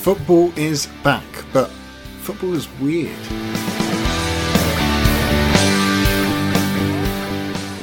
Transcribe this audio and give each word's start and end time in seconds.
Football 0.00 0.50
is 0.56 0.86
back, 1.04 1.26
but 1.52 1.68
football 2.22 2.54
is 2.54 2.66
weird. 2.80 3.14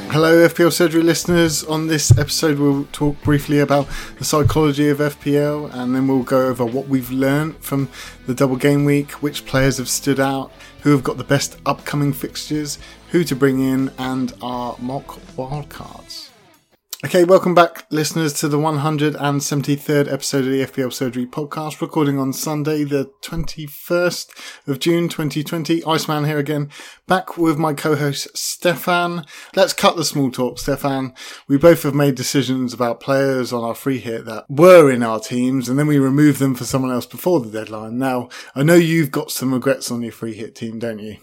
Hello, 0.10 0.48
FPL 0.48 0.74
Surgery 0.74 1.04
listeners. 1.04 1.64
On 1.64 1.86
this 1.86 2.18
episode, 2.18 2.58
we'll 2.58 2.86
talk 2.92 3.22
briefly 3.22 3.60
about 3.60 3.88
the 4.18 4.26
psychology 4.26 4.90
of 4.90 4.98
FPL 4.98 5.72
and 5.72 5.94
then 5.94 6.08
we'll 6.08 6.24
go 6.24 6.48
over 6.48 6.66
what 6.66 6.88
we've 6.88 7.12
learned 7.12 7.58
from 7.58 7.88
the 8.26 8.34
double 8.34 8.56
game 8.56 8.84
week, 8.84 9.12
which 9.22 9.46
players 9.46 9.78
have 9.78 9.88
stood 9.88 10.20
out, 10.20 10.52
who 10.82 10.90
have 10.94 11.04
got 11.04 11.18
the 11.18 11.24
best 11.24 11.60
upcoming 11.68 12.14
fixtures, 12.14 12.80
who 13.12 13.24
to 13.26 13.36
bring 13.36 13.60
in, 13.60 13.92
and 14.00 14.34
our 14.42 14.76
mock 14.80 15.20
wildcards. 15.36 16.27
Okay, 17.06 17.26
welcome 17.26 17.54
back, 17.54 17.86
listeners, 17.92 18.34
to 18.34 18.48
the 18.48 18.58
173rd 18.58 20.12
episode 20.12 20.46
of 20.46 20.52
the 20.52 20.66
FPL 20.66 20.92
Surgery 20.92 21.28
podcast, 21.28 21.80
recording 21.80 22.18
on 22.18 22.34
Sunday, 22.34 22.84
the 22.84 23.12
21st 23.22 24.68
of 24.68 24.80
June 24.80 25.08
2020. 25.08 25.84
Iceman 25.86 26.26
here 26.26 26.40
again, 26.40 26.72
back 27.06 27.38
with 27.38 27.60
my 27.60 27.76
co-host 27.76 28.36
Stefan. 28.36 29.26
Let's 29.56 29.74
cut 29.74 29.96
the 29.96 30.04
small 30.04 30.32
talk, 30.32 30.58
Stefan. 30.58 31.14
We 31.48 31.60
both 31.60 31.84
have 31.84 31.94
made 31.94 32.16
decisions 32.16 32.74
about 32.74 33.00
players 33.00 33.54
on 33.54 33.64
our 33.64 33.76
free 33.76 34.00
hit 34.00 34.26
that 34.26 34.46
were 34.50 34.90
in 34.90 35.04
our 35.04 35.20
teams, 35.20 35.70
and 35.70 35.78
then 35.78 35.86
we 35.86 36.00
removed 36.00 36.40
them 36.40 36.56
for 36.56 36.66
someone 36.66 36.92
else 36.92 37.06
before 37.06 37.42
the 37.42 37.52
deadline. 37.52 38.00
Now, 38.00 38.30
I 38.56 38.64
know 38.64 38.74
you've 38.74 39.12
got 39.12 39.30
some 39.30 39.54
regrets 39.54 39.92
on 39.92 40.02
your 40.02 40.14
free 40.14 40.34
hit 40.34 40.56
team, 40.56 40.80
don't 40.80 40.98
you? 40.98 41.18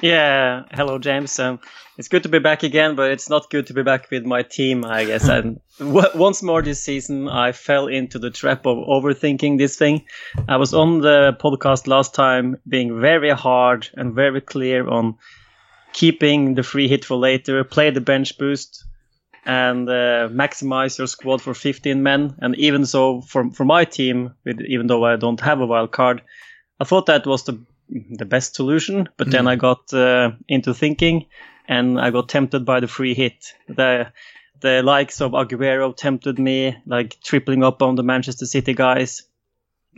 Yeah, 0.00 0.64
hello, 0.72 0.98
James. 0.98 1.38
Um, 1.38 1.60
it's 1.98 2.06
good 2.06 2.22
to 2.22 2.28
be 2.28 2.38
back 2.38 2.62
again, 2.62 2.94
but 2.94 3.10
it's 3.10 3.28
not 3.28 3.50
good 3.50 3.66
to 3.66 3.74
be 3.74 3.82
back 3.82 4.08
with 4.08 4.24
my 4.24 4.42
team, 4.42 4.84
I 4.84 5.04
guess. 5.04 5.28
and 5.28 5.60
w- 5.80 6.08
once 6.14 6.44
more 6.44 6.62
this 6.62 6.80
season, 6.80 7.28
I 7.28 7.50
fell 7.50 7.88
into 7.88 8.20
the 8.20 8.30
trap 8.30 8.66
of 8.66 8.78
overthinking 8.78 9.58
this 9.58 9.76
thing. 9.76 10.04
I 10.48 10.56
was 10.56 10.72
on 10.72 11.00
the 11.00 11.36
podcast 11.40 11.88
last 11.88 12.14
time 12.14 12.56
being 12.68 13.00
very 13.00 13.30
hard 13.30 13.88
and 13.94 14.14
very 14.14 14.40
clear 14.40 14.88
on 14.88 15.16
keeping 15.92 16.54
the 16.54 16.62
free 16.62 16.86
hit 16.86 17.04
for 17.04 17.16
later, 17.16 17.64
play 17.64 17.90
the 17.90 18.00
bench 18.00 18.38
boost, 18.38 18.84
and 19.44 19.88
uh, 19.88 20.28
maximize 20.30 20.98
your 20.98 21.08
squad 21.08 21.42
for 21.42 21.52
15 21.52 22.00
men. 22.00 22.36
And 22.38 22.54
even 22.56 22.86
so, 22.86 23.22
for, 23.22 23.50
for 23.50 23.64
my 23.64 23.84
team, 23.84 24.34
with, 24.44 24.60
even 24.60 24.86
though 24.86 25.04
I 25.04 25.16
don't 25.16 25.40
have 25.40 25.60
a 25.60 25.66
wild 25.66 25.90
card, 25.90 26.22
I 26.78 26.84
thought 26.84 27.06
that 27.06 27.26
was 27.26 27.44
the 27.44 27.60
the 27.90 28.26
best 28.26 28.54
solution. 28.54 29.08
But 29.16 29.28
mm. 29.28 29.30
then 29.30 29.48
I 29.48 29.56
got 29.56 29.92
uh, 29.94 30.32
into 30.46 30.74
thinking 30.74 31.24
and 31.68 32.00
I 32.00 32.10
got 32.10 32.28
tempted 32.28 32.64
by 32.64 32.80
the 32.80 32.88
free 32.88 33.14
hit. 33.14 33.52
The 33.68 34.10
the 34.60 34.82
likes 34.82 35.20
of 35.20 35.32
Aguero 35.32 35.94
tempted 35.94 36.38
me, 36.38 36.76
like 36.84 37.20
tripling 37.22 37.62
up 37.62 37.80
on 37.80 37.94
the 37.94 38.02
Manchester 38.02 38.46
City 38.46 38.74
guys, 38.74 39.22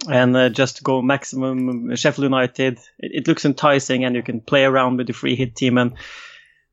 and 0.06 0.36
uh, 0.36 0.48
just 0.50 0.82
go 0.82 1.00
maximum 1.00 1.94
Sheffield 1.96 2.24
United. 2.24 2.78
It, 2.98 3.12
it, 3.14 3.28
looks 3.28 3.46
enticing, 3.46 4.04
and 4.04 4.14
you 4.14 4.22
can 4.22 4.40
play 4.40 4.64
around 4.64 4.98
with 4.98 5.06
the 5.06 5.14
free 5.14 5.34
hit 5.34 5.56
team. 5.56 5.78
And 5.78 5.92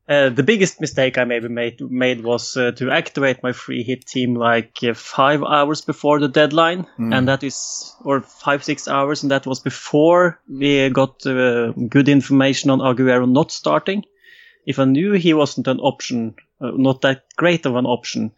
uh, 0.09 0.30
the 0.30 0.44
biggest 0.44 0.81
mistake 0.81 1.18
I 1.18 1.23
maybe 1.23 1.48
made 1.48 1.80
made 1.80 2.23
was 2.23 2.58
uh, 2.58 2.72
to 2.72 2.92
activate 2.92 3.42
my 3.44 3.53
free 3.53 3.84
hit 3.84 4.06
team 4.06 4.36
like 4.36 4.80
uh, 4.84 4.94
five 4.94 5.44
hours 5.44 5.81
before 5.81 6.20
the 6.20 6.28
deadline, 6.28 6.88
mm. 7.00 7.16
and 7.16 7.28
that 7.30 7.44
is 7.44 7.95
or 8.02 8.22
five 8.22 8.64
six 8.64 8.88
hours, 8.88 9.22
and 9.22 9.31
that 9.31 9.45
was 9.45 9.62
before 9.62 10.42
we 10.50 10.90
got 10.90 11.25
uh, 11.25 11.72
good 11.72 12.09
information 12.09 12.70
on 12.72 12.80
Aguero 12.80 13.30
not 13.30 13.52
starting 13.52 14.03
if 14.68 14.80
I 14.80 14.84
knew 14.84 15.14
he 15.14 15.34
wasn't 15.34 15.68
an 15.68 15.80
option, 15.80 16.36
uh, 16.60 16.72
not 16.76 17.02
that 17.02 17.23
great 17.38 17.66
of 17.66 17.78
an 17.78 17.86
option, 17.86 18.34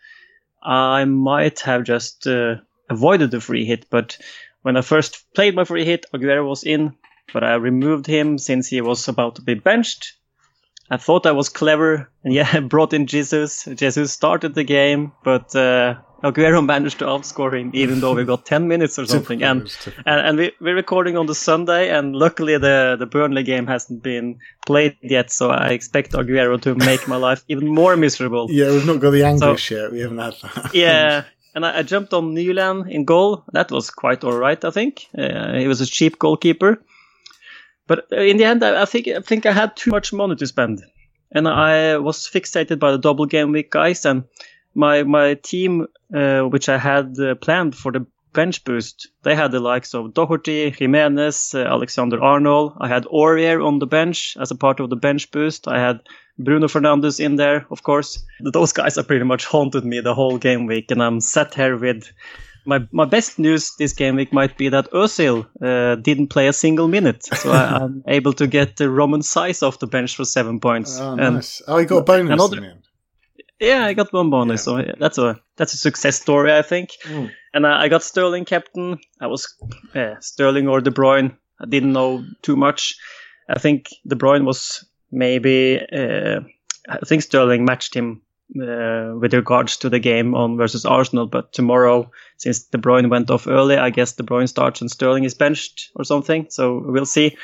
I 0.62 1.04
might 1.06 1.60
have 1.62 1.84
just 1.84 2.28
uh, 2.28 2.58
avoided 2.90 3.32
the 3.32 3.42
free 3.42 3.66
hit. 3.66 3.88
But 3.90 4.18
when 4.62 4.78
I 4.78 4.82
first 4.82 5.34
played 5.34 5.56
my 5.56 5.64
free 5.64 5.86
hit, 5.86 6.06
Aguero 6.14 6.48
was 6.48 6.64
in, 6.64 6.96
but 7.34 7.44
I 7.44 7.56
removed 7.56 8.06
him 8.06 8.38
since 8.38 8.68
he 8.68 8.80
was 8.80 9.08
about 9.08 9.36
to 9.36 9.42
be 9.42 9.56
benched. 9.56 10.14
I 10.92 10.98
thought 10.98 11.26
I 11.26 11.32
was 11.32 11.50
clever, 11.50 12.12
and 12.24 12.34
yeah, 12.40 12.60
brought 12.60 12.94
in 12.94 13.08
Jesus. 13.08 13.68
Jesus 13.76 14.14
started 14.14 14.54
the 14.54 14.64
game, 14.64 15.14
but 15.24 15.56
uh, 15.56 15.96
Aguero 16.24 16.66
managed 16.66 17.00
to 17.00 17.06
outscore 17.06 17.58
him, 17.58 17.72
even 17.74 18.02
though 18.02 18.14
we 18.14 18.26
got 18.26 18.46
10 18.46 18.68
minutes 18.68 19.00
or 19.00 19.06
something. 19.06 19.42
and, 19.44 19.62
and, 20.06 20.28
and 20.28 20.38
we, 20.38 20.52
we're 20.60 20.76
recording 20.76 21.16
on 21.18 21.28
the 21.28 21.36
Sunday, 21.36 21.90
and 21.90 22.16
luckily 22.16 22.58
the, 22.58 22.98
the 23.00 23.06
Burnley 23.06 23.44
game 23.44 23.68
hasn't 23.68 24.04
been 24.04 24.40
played 24.66 24.98
yet, 25.02 25.32
so 25.32 25.50
I 25.50 25.70
expect 25.70 26.12
Aguero 26.12 26.62
to 26.62 26.76
make 26.76 27.08
my 27.08 27.16
life 27.16 27.44
even 27.48 27.68
more 27.68 27.96
miserable. 27.96 28.48
Yeah, 28.50 28.72
we've 28.72 28.86
not 28.86 29.00
got 29.00 29.12
the 29.12 29.24
English 29.24 29.70
so, 29.70 29.76
yet. 29.76 29.92
We 29.92 30.02
haven't 30.02 30.18
had 30.18 30.34
that. 30.42 30.72
yeah. 30.74 31.24
And 31.56 31.66
I, 31.66 31.80
I, 31.80 31.84
jumped 31.84 32.14
on 32.14 32.34
Nyland 32.34 32.92
in 32.92 33.06
goal. 33.06 33.44
That 33.54 33.72
was 33.72 33.90
quite 33.90 34.24
all 34.24 34.38
right, 34.38 34.64
I 34.64 34.72
think. 34.72 35.08
Uh, 35.18 35.54
he 35.54 35.68
was 35.68 35.82
a 35.82 35.86
cheap 35.86 36.20
goalkeeper. 36.20 36.84
But 37.88 38.06
in 38.12 38.38
the 38.38 38.44
end, 38.44 38.64
I, 38.64 38.84
I 38.84 38.86
think 38.86 39.08
I 39.08 39.20
think 39.22 39.48
I 39.48 39.52
had 39.52 39.76
too 39.76 39.90
much 39.90 40.14
money 40.14 40.36
to 40.36 40.46
spend, 40.46 40.84
and 41.32 41.48
I 41.48 41.98
was 41.98 42.30
fixated 42.30 42.78
by 42.78 42.92
the 42.92 43.00
double 43.00 43.26
game 43.26 43.52
week 43.52 43.72
guys 43.72 44.06
and 44.06 44.26
my 44.80 45.04
my 45.04 45.36
team, 45.36 45.88
uh, 46.14 46.42
which 46.44 46.70
I 46.70 46.78
had 46.78 47.20
uh, 47.20 47.36
planned 47.36 47.76
for 47.76 47.92
the 47.92 48.06
bench 48.34 48.64
boost, 48.64 49.08
they 49.24 49.36
had 49.36 49.52
the 49.52 49.60
likes 49.60 49.94
of 49.94 50.14
Doherty, 50.14 50.70
Jimenez, 50.70 51.54
uh, 51.54 51.60
Alexander 51.60 52.22
Arnold. 52.22 52.74
I 52.80 52.88
had 52.88 53.06
Aurier 53.06 53.66
on 53.66 53.80
the 53.80 53.88
bench 53.88 54.38
as 54.40 54.52
a 54.52 54.56
part 54.56 54.80
of 54.80 54.90
the 54.90 54.96
bench 54.96 55.32
boost. 55.32 55.68
I 55.68 55.80
had 55.80 56.00
Bruno 56.38 56.68
Fernandes 56.68 57.20
in 57.20 57.36
there, 57.36 57.66
of 57.70 57.84
course. 57.84 58.24
Those 58.40 58.72
guys 58.72 58.98
are 58.98 59.04
pretty 59.04 59.26
much 59.26 59.46
haunted 59.46 59.84
me 59.84 60.00
the 60.00 60.16
whole 60.16 60.38
game 60.38 60.66
week, 60.66 60.92
and 60.92 61.04
I'm 61.04 61.20
sat 61.20 61.54
here 61.54 61.78
with. 61.78 62.12
My, 62.66 62.86
my 62.92 63.06
best 63.06 63.40
news 63.40 63.72
this 63.80 63.94
game 63.94 64.16
week 64.18 64.32
might 64.32 64.58
be 64.58 64.70
that 64.70 64.92
Özil 64.92 65.48
uh, 65.62 65.96
didn't 65.96 66.28
play 66.28 66.48
a 66.48 66.54
single 66.54 66.88
minute, 66.88 67.24
so 67.24 67.52
I, 67.52 67.82
am 67.84 68.04
able 68.06 68.34
to 68.34 68.48
get 68.48 68.76
the 68.76 68.90
Romain 68.90 69.22
Saïss 69.22 69.64
off 69.64 69.80
the 69.80 69.88
bench 69.88 70.16
for 70.16 70.26
seven 70.26 70.60
points. 70.60 71.00
Oh, 71.00 71.16
nice! 71.16 71.62
And, 71.62 71.70
oh, 71.70 71.78
he 71.78 71.86
got 71.86 71.98
a 71.98 72.04
bonus 72.04 72.34
another, 72.34 72.80
yeah, 73.60 73.86
I 73.86 73.94
got 73.94 74.14
one 74.14 74.30
bonus, 74.30 74.66
yeah. 74.66 74.84
so 74.84 74.94
that's 75.00 75.18
a 75.18 75.40
that's 75.58 75.74
a 75.74 75.78
success 75.78 76.20
story, 76.20 76.54
I 76.54 76.62
think. 76.62 76.92
Mm. 77.04 77.32
And 77.54 77.68
I, 77.68 77.84
I, 77.84 77.88
got 77.90 78.04
Sterling 78.04 78.46
captain. 78.46 79.00
I 79.20 79.28
was 79.28 79.54
uh, 79.96 80.16
Sterling 80.20 80.68
or 80.68 80.82
De 80.82 80.92
Bruyne. 80.92 81.36
I 81.60 81.66
didn't 81.66 81.94
know 81.94 82.24
too 82.42 82.56
much. 82.56 82.96
I 83.50 83.60
think 83.60 83.90
De 84.08 84.16
Bruyne 84.16 84.46
was 84.46 84.86
maybe. 85.12 85.80
Uh, 85.92 86.42
I 86.88 86.98
think 87.06 87.22
Sterling 87.22 87.66
matched 87.66 87.94
him 87.94 88.22
uh, 88.56 89.14
with 89.20 89.34
regards 89.34 89.78
to 89.78 89.90
the 89.90 90.00
game 90.00 90.34
on 90.36 90.58
versus 90.58 90.86
Arsenal. 90.86 91.28
But 91.28 91.54
tomorrow, 91.54 92.12
since 92.38 92.64
De 92.64 92.78
Bruyne 92.78 93.10
went 93.10 93.30
off 93.30 93.48
early, 93.48 93.78
I 93.78 93.90
guess 93.90 94.14
De 94.14 94.24
Bruyne 94.24 94.50
starts 94.50 94.82
and 94.82 94.90
Sterling 94.90 95.24
is 95.24 95.34
benched 95.34 95.92
or 95.96 96.04
something. 96.04 96.48
So 96.50 96.84
we'll 96.86 97.06
see. 97.06 97.38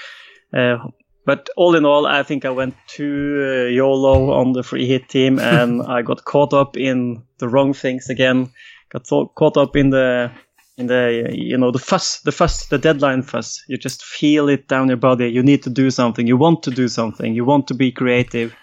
Uh, 0.53 0.77
but 1.25 1.49
all 1.57 1.75
in 1.75 1.85
all, 1.85 2.05
I 2.05 2.23
think 2.23 2.45
I 2.45 2.51
went 2.51 2.75
too 2.87 3.65
uh, 3.67 3.69
YOLO 3.69 4.31
on 4.31 4.53
the 4.53 4.63
free 4.63 4.87
hit 4.87 5.09
team, 5.09 5.39
and 5.39 5.81
I 5.87 6.01
got 6.03 6.23
caught 6.23 6.53
up 6.53 6.77
in 6.77 7.23
the 7.39 7.49
wrong 7.49 7.73
things 7.73 8.09
again. 8.09 8.51
Got 8.89 9.05
th- 9.05 9.29
caught 9.35 9.57
up 9.57 9.75
in 9.75 9.89
the 9.89 10.31
in 10.77 10.87
the 10.87 11.29
you 11.33 11.57
know 11.57 11.71
the 11.71 11.79
fuss, 11.79 12.19
the 12.21 12.31
fuss, 12.31 12.67
the 12.67 12.77
deadline 12.77 13.23
fuss. 13.23 13.63
You 13.67 13.77
just 13.77 14.03
feel 14.03 14.49
it 14.49 14.67
down 14.67 14.87
your 14.87 14.97
body. 14.97 15.27
You 15.27 15.41
need 15.41 15.63
to 15.63 15.69
do 15.69 15.89
something. 15.89 16.27
You 16.27 16.37
want 16.37 16.63
to 16.63 16.71
do 16.71 16.87
something. 16.87 17.33
You 17.33 17.43
want 17.43 17.67
to 17.69 17.73
be 17.73 17.91
creative, 17.91 18.53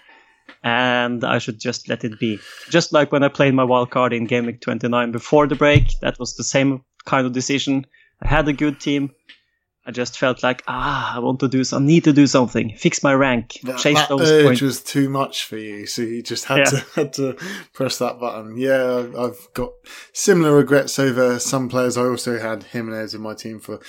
and 0.63 1.23
I 1.25 1.39
should 1.39 1.59
just 1.59 1.89
let 1.89 2.05
it 2.05 2.17
be. 2.17 2.39
Just 2.69 2.93
like 2.93 3.11
when 3.11 3.23
I 3.23 3.27
played 3.27 3.53
my 3.53 3.65
wild 3.65 3.91
card 3.91 4.13
in 4.13 4.25
Game 4.25 4.45
Week 4.45 4.61
29 4.61 5.11
before 5.11 5.47
the 5.47 5.55
break, 5.55 5.83
that 6.01 6.17
was 6.17 6.35
the 6.35 6.43
same 6.43 6.83
kind 7.05 7.25
of 7.27 7.33
decision. 7.33 7.85
I 8.21 8.27
had 8.29 8.47
a 8.47 8.53
good 8.53 8.79
team. 8.79 9.11
I 9.85 9.91
just 9.91 10.17
felt 10.17 10.43
like 10.43 10.63
ah, 10.67 11.15
I 11.15 11.19
want 11.19 11.41
to 11.41 11.49
do 11.49 11.63
some, 11.65 11.85
need 11.85 12.05
to 12.05 12.13
do 12.13 12.25
something, 12.25 12.73
fix 12.77 13.03
my 13.03 13.13
rank, 13.13 13.59
that, 13.63 13.79
chase 13.79 13.97
that 13.97 14.09
those 14.09 14.31
urge 14.31 14.45
points. 14.45 14.61
was 14.61 14.81
too 14.81 15.09
much 15.09 15.43
for 15.43 15.57
you, 15.57 15.85
so 15.85 16.03
you 16.03 16.23
just 16.23 16.45
had 16.45 16.59
yeah. 16.59 16.63
to 16.63 16.77
had 16.95 17.13
to 17.13 17.37
press 17.73 17.97
that 17.97 18.17
button. 18.17 18.57
Yeah, 18.57 19.07
I've 19.17 19.49
got 19.53 19.71
similar 20.13 20.55
regrets 20.55 20.97
over 20.99 21.37
some 21.37 21.67
players. 21.67 21.97
I 21.97 22.03
also 22.03 22.39
had 22.39 22.63
Jimenez 22.63 23.13
in 23.13 23.21
my 23.21 23.33
team 23.33 23.59
for 23.59 23.79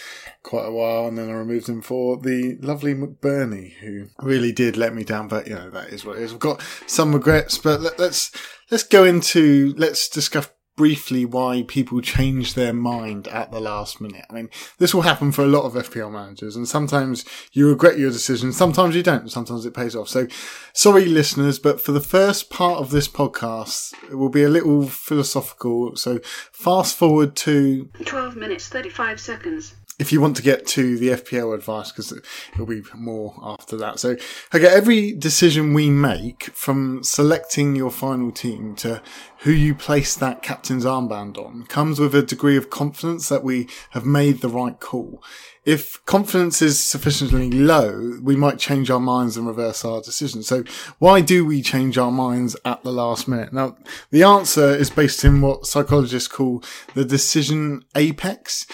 quite 0.42 0.66
a 0.66 0.72
while, 0.72 1.06
and 1.06 1.16
then 1.16 1.28
I 1.28 1.34
removed 1.34 1.68
him 1.68 1.80
for 1.80 2.16
the 2.16 2.58
lovely 2.60 2.94
McBurnie, 2.94 3.74
who 3.74 4.08
really 4.20 4.50
did 4.50 4.76
let 4.76 4.94
me 4.94 5.04
down. 5.04 5.28
But 5.28 5.46
you 5.46 5.54
know 5.54 5.70
that 5.70 5.90
is 5.90 6.04
what 6.04 6.16
it 6.16 6.22
is. 6.22 6.32
I've 6.32 6.40
got 6.40 6.60
some 6.88 7.14
regrets, 7.14 7.56
but 7.56 7.80
let, 7.80 8.00
let's 8.00 8.32
let's 8.70 8.82
go 8.82 9.04
into 9.04 9.74
let's 9.76 10.08
discuss 10.08 10.48
briefly 10.76 11.24
why 11.24 11.64
people 11.66 12.00
change 12.00 12.54
their 12.54 12.72
mind 12.72 13.28
at 13.28 13.50
the 13.50 13.60
last 13.60 14.00
minute. 14.00 14.24
I 14.28 14.34
mean, 14.34 14.50
this 14.78 14.94
will 14.94 15.02
happen 15.02 15.32
for 15.32 15.42
a 15.42 15.48
lot 15.48 15.64
of 15.64 15.74
FPL 15.74 16.12
managers, 16.12 16.56
and 16.56 16.68
sometimes 16.68 17.24
you 17.52 17.68
regret 17.68 17.98
your 17.98 18.10
decision, 18.10 18.52
sometimes 18.52 18.96
you 18.96 19.02
don't, 19.02 19.30
sometimes 19.30 19.64
it 19.64 19.74
pays 19.74 19.94
off. 19.94 20.08
So, 20.08 20.26
sorry, 20.72 21.04
listeners, 21.04 21.58
but 21.58 21.80
for 21.80 21.92
the 21.92 22.00
first 22.00 22.50
part 22.50 22.78
of 22.80 22.90
this 22.90 23.08
podcast, 23.08 23.94
it 24.10 24.16
will 24.16 24.28
be 24.28 24.42
a 24.42 24.48
little 24.48 24.86
philosophical. 24.86 25.96
So, 25.96 26.20
fast 26.52 26.96
forward 26.96 27.36
to 27.36 27.88
12 28.04 28.36
minutes, 28.36 28.68
35 28.68 29.20
seconds. 29.20 29.74
If 29.98 30.12
you 30.12 30.20
want 30.20 30.36
to 30.36 30.42
get 30.42 30.66
to 30.66 30.98
the 30.98 31.10
FPL 31.10 31.54
advice, 31.54 31.92
because 31.92 32.12
it'll 32.52 32.66
be 32.66 32.82
more 32.94 33.34
after 33.42 33.76
that. 33.76 34.00
So, 34.00 34.16
okay, 34.54 34.66
every 34.66 35.12
decision 35.12 35.72
we 35.72 35.88
make 35.90 36.44
from 36.44 37.04
selecting 37.04 37.76
your 37.76 37.90
final 37.90 38.32
team 38.32 38.74
to 38.76 39.02
who 39.38 39.52
you 39.52 39.74
place 39.74 40.16
that 40.16 40.42
captain's 40.42 40.84
armband 40.84 41.38
on 41.38 41.64
comes 41.66 42.00
with 42.00 42.14
a 42.14 42.22
degree 42.22 42.56
of 42.56 42.70
confidence 42.70 43.28
that 43.28 43.44
we 43.44 43.68
have 43.90 44.04
made 44.06 44.40
the 44.40 44.48
right 44.48 44.80
call. 44.80 45.22
If 45.64 46.04
confidence 46.04 46.60
is 46.60 46.78
sufficiently 46.78 47.50
low, 47.50 48.18
we 48.22 48.36
might 48.36 48.58
change 48.58 48.90
our 48.90 49.00
minds 49.00 49.36
and 49.36 49.46
reverse 49.46 49.84
our 49.84 50.02
decision. 50.02 50.42
So 50.42 50.62
why 50.98 51.22
do 51.22 51.46
we 51.46 51.62
change 51.62 51.96
our 51.96 52.10
minds 52.10 52.54
at 52.66 52.82
the 52.82 52.92
last 52.92 53.26
minute? 53.28 53.52
Now, 53.52 53.76
the 54.10 54.22
answer 54.22 54.74
is 54.74 54.90
based 54.90 55.24
in 55.24 55.40
what 55.40 55.66
psychologists 55.66 56.28
call 56.28 56.62
the 56.94 57.04
decision 57.04 57.84
apex 57.94 58.66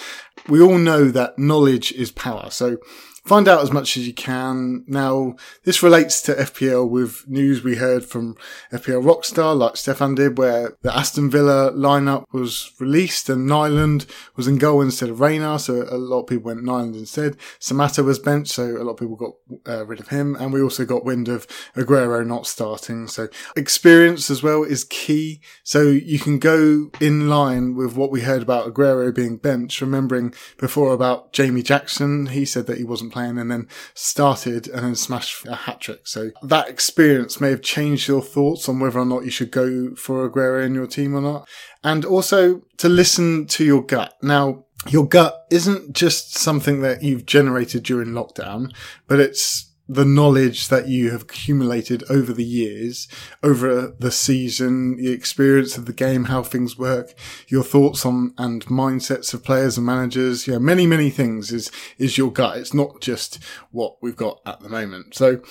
we 0.50 0.60
all 0.60 0.78
know 0.78 1.10
that 1.10 1.38
knowledge 1.38 1.92
is 1.92 2.10
power. 2.10 2.50
So 2.50 2.78
find 3.24 3.48
out 3.48 3.62
as 3.62 3.72
much 3.72 3.96
as 3.96 4.06
you 4.06 4.14
can. 4.14 4.84
Now, 4.86 5.36
this 5.64 5.82
relates 5.82 6.22
to 6.22 6.34
FPL 6.34 6.88
with 6.88 7.28
news 7.28 7.62
we 7.62 7.76
heard 7.76 8.04
from 8.04 8.36
FPL 8.72 9.04
Rockstar, 9.04 9.56
like 9.56 9.76
Stefan 9.76 10.14
did, 10.14 10.38
where 10.38 10.76
the 10.82 10.96
Aston 10.96 11.30
Villa 11.30 11.72
lineup 11.72 12.24
was 12.32 12.72
released 12.80 13.28
and 13.28 13.46
Nyland 13.46 14.06
was 14.36 14.48
in 14.48 14.58
goal 14.58 14.80
instead 14.80 15.10
of 15.10 15.20
Reina. 15.20 15.58
So 15.58 15.86
a 15.90 15.96
lot 15.96 16.22
of 16.22 16.26
people 16.26 16.44
went 16.44 16.64
Nyland 16.64 16.96
instead. 16.96 17.36
Samatta 17.60 18.04
was 18.04 18.18
benched, 18.18 18.52
so 18.52 18.64
a 18.64 18.84
lot 18.84 18.92
of 18.92 18.98
people 18.98 19.16
got 19.16 19.32
uh, 19.66 19.86
rid 19.86 20.00
of 20.00 20.08
him. 20.08 20.36
And 20.36 20.52
we 20.52 20.62
also 20.62 20.84
got 20.84 21.04
wind 21.04 21.28
of 21.28 21.46
Aguero 21.76 22.26
not 22.26 22.46
starting. 22.46 23.06
So 23.06 23.28
experience 23.56 24.30
as 24.30 24.42
well 24.42 24.62
is 24.62 24.84
key. 24.84 25.40
So 25.62 25.82
you 25.82 26.18
can 26.18 26.38
go 26.38 26.90
in 27.00 27.28
line 27.28 27.74
with 27.74 27.96
what 27.96 28.10
we 28.10 28.22
heard 28.22 28.42
about 28.42 28.72
Aguero 28.72 29.14
being 29.14 29.36
benched, 29.36 29.80
remembering 29.80 30.34
before 30.58 30.92
about 30.92 31.32
Jamie 31.32 31.62
Jackson. 31.62 32.26
He 32.26 32.44
said 32.44 32.66
that 32.66 32.78
he 32.78 32.84
wasn't 32.84 33.09
playing 33.10 33.38
and 33.38 33.50
then 33.50 33.68
started 33.94 34.68
and 34.68 34.84
then 34.84 34.94
smashed 34.94 35.46
a 35.46 35.54
hat 35.54 35.80
trick. 35.80 36.06
So 36.06 36.30
that 36.42 36.68
experience 36.68 37.40
may 37.40 37.50
have 37.50 37.62
changed 37.62 38.08
your 38.08 38.22
thoughts 38.22 38.68
on 38.68 38.80
whether 38.80 38.98
or 38.98 39.04
not 39.04 39.24
you 39.24 39.30
should 39.30 39.50
go 39.50 39.94
for 39.94 40.28
Aguero 40.28 40.64
in 40.64 40.74
your 40.74 40.86
team 40.86 41.14
or 41.14 41.20
not. 41.20 41.48
And 41.84 42.04
also 42.04 42.62
to 42.78 42.88
listen 42.88 43.46
to 43.48 43.64
your 43.64 43.82
gut. 43.82 44.14
Now, 44.22 44.64
your 44.88 45.06
gut 45.06 45.46
isn't 45.50 45.94
just 45.94 46.38
something 46.38 46.80
that 46.80 47.02
you've 47.02 47.26
generated 47.26 47.82
during 47.82 48.10
lockdown, 48.10 48.74
but 49.06 49.20
it's 49.20 49.69
the 49.92 50.04
knowledge 50.04 50.68
that 50.68 50.86
you 50.86 51.10
have 51.10 51.22
accumulated 51.22 52.04
over 52.08 52.32
the 52.32 52.44
years, 52.44 53.08
over 53.42 53.88
the 53.98 54.12
season, 54.12 54.96
the 54.96 55.10
experience 55.10 55.76
of 55.76 55.86
the 55.86 55.92
game, 55.92 56.26
how 56.26 56.44
things 56.44 56.78
work, 56.78 57.12
your 57.48 57.64
thoughts 57.64 58.06
on 58.06 58.32
and 58.38 58.64
mindsets 58.66 59.34
of 59.34 59.42
players 59.42 59.76
and 59.76 59.84
managers, 59.84 60.46
you 60.46 60.52
know, 60.52 60.60
many, 60.60 60.86
many 60.86 61.10
things 61.10 61.50
is, 61.50 61.72
is 61.98 62.16
your 62.16 62.30
gut. 62.30 62.58
It's 62.58 62.72
not 62.72 63.00
just 63.00 63.42
what 63.72 63.96
we've 64.00 64.14
got 64.14 64.40
at 64.46 64.60
the 64.60 64.68
moment. 64.68 65.16
So 65.16 65.42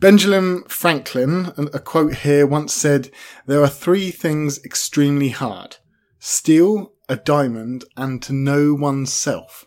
Benjamin 0.00 0.64
Franklin, 0.64 1.52
a 1.56 1.78
quote 1.78 2.14
here 2.16 2.48
once 2.48 2.74
said, 2.74 3.12
there 3.46 3.62
are 3.62 3.68
three 3.68 4.10
things 4.10 4.58
extremely 4.64 5.28
hard. 5.28 5.76
Steal, 6.18 6.94
a 7.08 7.14
diamond, 7.14 7.84
and 7.96 8.20
to 8.24 8.32
know 8.32 8.74
oneself. 8.74 9.66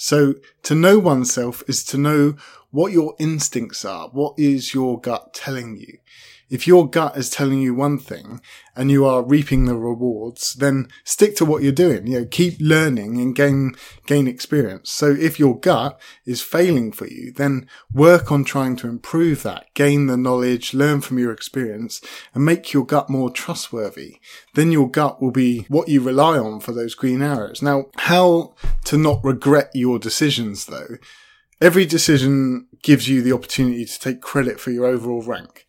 So 0.00 0.34
to 0.62 0.76
know 0.76 1.00
oneself 1.00 1.62
is 1.66 1.84
to 1.86 1.98
know 1.98 2.36
what 2.70 2.92
your 2.92 3.14
instincts 3.18 3.84
are. 3.84 4.08
What 4.08 4.38
is 4.38 4.74
your 4.74 5.00
gut 5.00 5.34
telling 5.34 5.76
you? 5.76 5.98
If 6.50 6.66
your 6.66 6.88
gut 6.88 7.16
is 7.16 7.28
telling 7.28 7.60
you 7.60 7.74
one 7.74 7.98
thing 7.98 8.40
and 8.74 8.90
you 8.90 9.04
are 9.04 9.22
reaping 9.22 9.66
the 9.66 9.76
rewards, 9.76 10.54
then 10.54 10.88
stick 11.04 11.36
to 11.36 11.44
what 11.44 11.62
you're 11.62 11.72
doing. 11.72 12.06
You 12.06 12.20
know, 12.20 12.26
keep 12.26 12.56
learning 12.58 13.20
and 13.20 13.34
gain, 13.36 13.74
gain 14.06 14.26
experience. 14.26 14.90
So 14.90 15.10
if 15.10 15.38
your 15.38 15.58
gut 15.58 16.00
is 16.24 16.40
failing 16.40 16.90
for 16.92 17.06
you, 17.06 17.32
then 17.32 17.68
work 17.92 18.32
on 18.32 18.44
trying 18.44 18.76
to 18.76 18.88
improve 18.88 19.42
that, 19.42 19.66
gain 19.74 20.06
the 20.06 20.16
knowledge, 20.16 20.72
learn 20.72 21.02
from 21.02 21.18
your 21.18 21.32
experience 21.32 22.00
and 22.32 22.46
make 22.46 22.72
your 22.72 22.86
gut 22.86 23.10
more 23.10 23.30
trustworthy. 23.30 24.16
Then 24.54 24.72
your 24.72 24.90
gut 24.90 25.20
will 25.20 25.32
be 25.32 25.66
what 25.68 25.88
you 25.88 26.00
rely 26.00 26.38
on 26.38 26.60
for 26.60 26.72
those 26.72 26.94
green 26.94 27.20
arrows. 27.20 27.60
Now, 27.60 27.86
how 27.96 28.54
to 28.84 28.96
not 28.96 29.22
regret 29.22 29.70
your 29.74 29.98
decisions 29.98 30.64
though? 30.64 30.96
Every 31.60 31.86
decision 31.86 32.68
gives 32.82 33.08
you 33.08 33.20
the 33.20 33.32
opportunity 33.32 33.84
to 33.84 33.98
take 33.98 34.20
credit 34.20 34.60
for 34.60 34.70
your 34.70 34.86
overall 34.86 35.22
rank. 35.22 35.64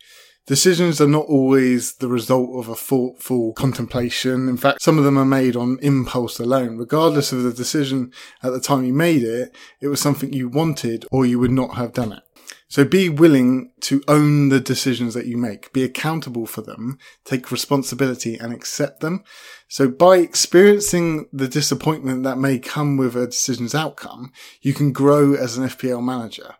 Decisions 0.46 1.00
are 1.00 1.08
not 1.08 1.26
always 1.26 1.94
the 1.94 2.08
result 2.08 2.50
of 2.54 2.68
a 2.68 2.76
thoughtful 2.76 3.52
contemplation. 3.54 4.48
In 4.48 4.56
fact, 4.56 4.82
some 4.82 4.98
of 4.98 5.04
them 5.04 5.18
are 5.18 5.24
made 5.24 5.56
on 5.56 5.78
impulse 5.82 6.38
alone. 6.38 6.76
Regardless 6.76 7.32
of 7.32 7.42
the 7.42 7.52
decision 7.52 8.12
at 8.42 8.52
the 8.52 8.60
time 8.60 8.84
you 8.84 8.92
made 8.92 9.22
it, 9.22 9.54
it 9.80 9.88
was 9.88 10.00
something 10.00 10.32
you 10.32 10.48
wanted 10.48 11.06
or 11.10 11.26
you 11.26 11.38
would 11.40 11.50
not 11.50 11.74
have 11.74 11.92
done 11.92 12.12
it. 12.12 12.22
So 12.70 12.84
be 12.84 13.08
willing 13.08 13.72
to 13.80 14.00
own 14.06 14.48
the 14.48 14.60
decisions 14.60 15.12
that 15.14 15.26
you 15.26 15.36
make, 15.36 15.72
be 15.72 15.82
accountable 15.82 16.46
for 16.46 16.62
them, 16.62 16.98
take 17.24 17.50
responsibility 17.50 18.36
and 18.36 18.52
accept 18.52 19.00
them. 19.00 19.24
So 19.66 19.88
by 19.88 20.18
experiencing 20.18 21.26
the 21.32 21.48
disappointment 21.48 22.22
that 22.22 22.38
may 22.38 22.60
come 22.60 22.96
with 22.96 23.16
a 23.16 23.26
decision's 23.26 23.74
outcome, 23.74 24.32
you 24.62 24.72
can 24.72 24.92
grow 24.92 25.34
as 25.34 25.58
an 25.58 25.64
FPL 25.68 26.00
manager. 26.04 26.54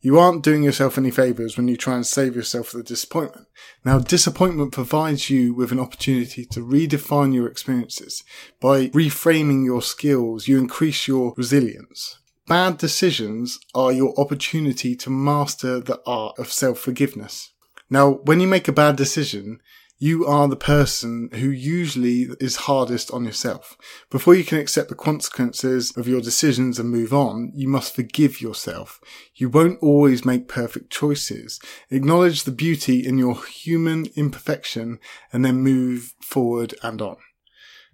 You 0.00 0.18
aren't 0.18 0.42
doing 0.42 0.64
yourself 0.64 0.98
any 0.98 1.12
favors 1.12 1.56
when 1.56 1.68
you 1.68 1.76
try 1.76 1.94
and 1.94 2.04
save 2.04 2.34
yourself 2.34 2.72
the 2.72 2.82
disappointment. 2.82 3.46
Now, 3.84 4.00
disappointment 4.00 4.72
provides 4.72 5.30
you 5.30 5.54
with 5.54 5.70
an 5.70 5.78
opportunity 5.78 6.44
to 6.46 6.58
redefine 6.58 7.32
your 7.32 7.46
experiences. 7.46 8.24
By 8.60 8.88
reframing 8.88 9.64
your 9.64 9.80
skills, 9.80 10.48
you 10.48 10.58
increase 10.58 11.06
your 11.06 11.34
resilience. 11.36 12.18
Bad 12.48 12.78
decisions 12.78 13.60
are 13.72 13.92
your 13.92 14.18
opportunity 14.18 14.96
to 14.96 15.10
master 15.10 15.78
the 15.78 16.02
art 16.04 16.38
of 16.38 16.52
self-forgiveness. 16.52 17.52
Now, 17.88 18.14
when 18.24 18.40
you 18.40 18.48
make 18.48 18.66
a 18.66 18.72
bad 18.72 18.96
decision, 18.96 19.60
you 19.98 20.26
are 20.26 20.48
the 20.48 20.56
person 20.56 21.30
who 21.34 21.50
usually 21.50 22.26
is 22.40 22.56
hardest 22.56 23.12
on 23.12 23.24
yourself. 23.24 23.76
Before 24.10 24.34
you 24.34 24.42
can 24.42 24.58
accept 24.58 24.88
the 24.88 24.96
consequences 24.96 25.96
of 25.96 26.08
your 26.08 26.20
decisions 26.20 26.80
and 26.80 26.90
move 26.90 27.12
on, 27.12 27.52
you 27.54 27.68
must 27.68 27.94
forgive 27.94 28.40
yourself. 28.40 29.00
You 29.36 29.48
won't 29.48 29.78
always 29.80 30.24
make 30.24 30.48
perfect 30.48 30.90
choices. 30.90 31.60
Acknowledge 31.90 32.42
the 32.42 32.50
beauty 32.50 33.06
in 33.06 33.18
your 33.18 33.44
human 33.44 34.06
imperfection 34.16 34.98
and 35.32 35.44
then 35.44 35.62
move 35.62 36.14
forward 36.20 36.74
and 36.82 37.00
on. 37.00 37.18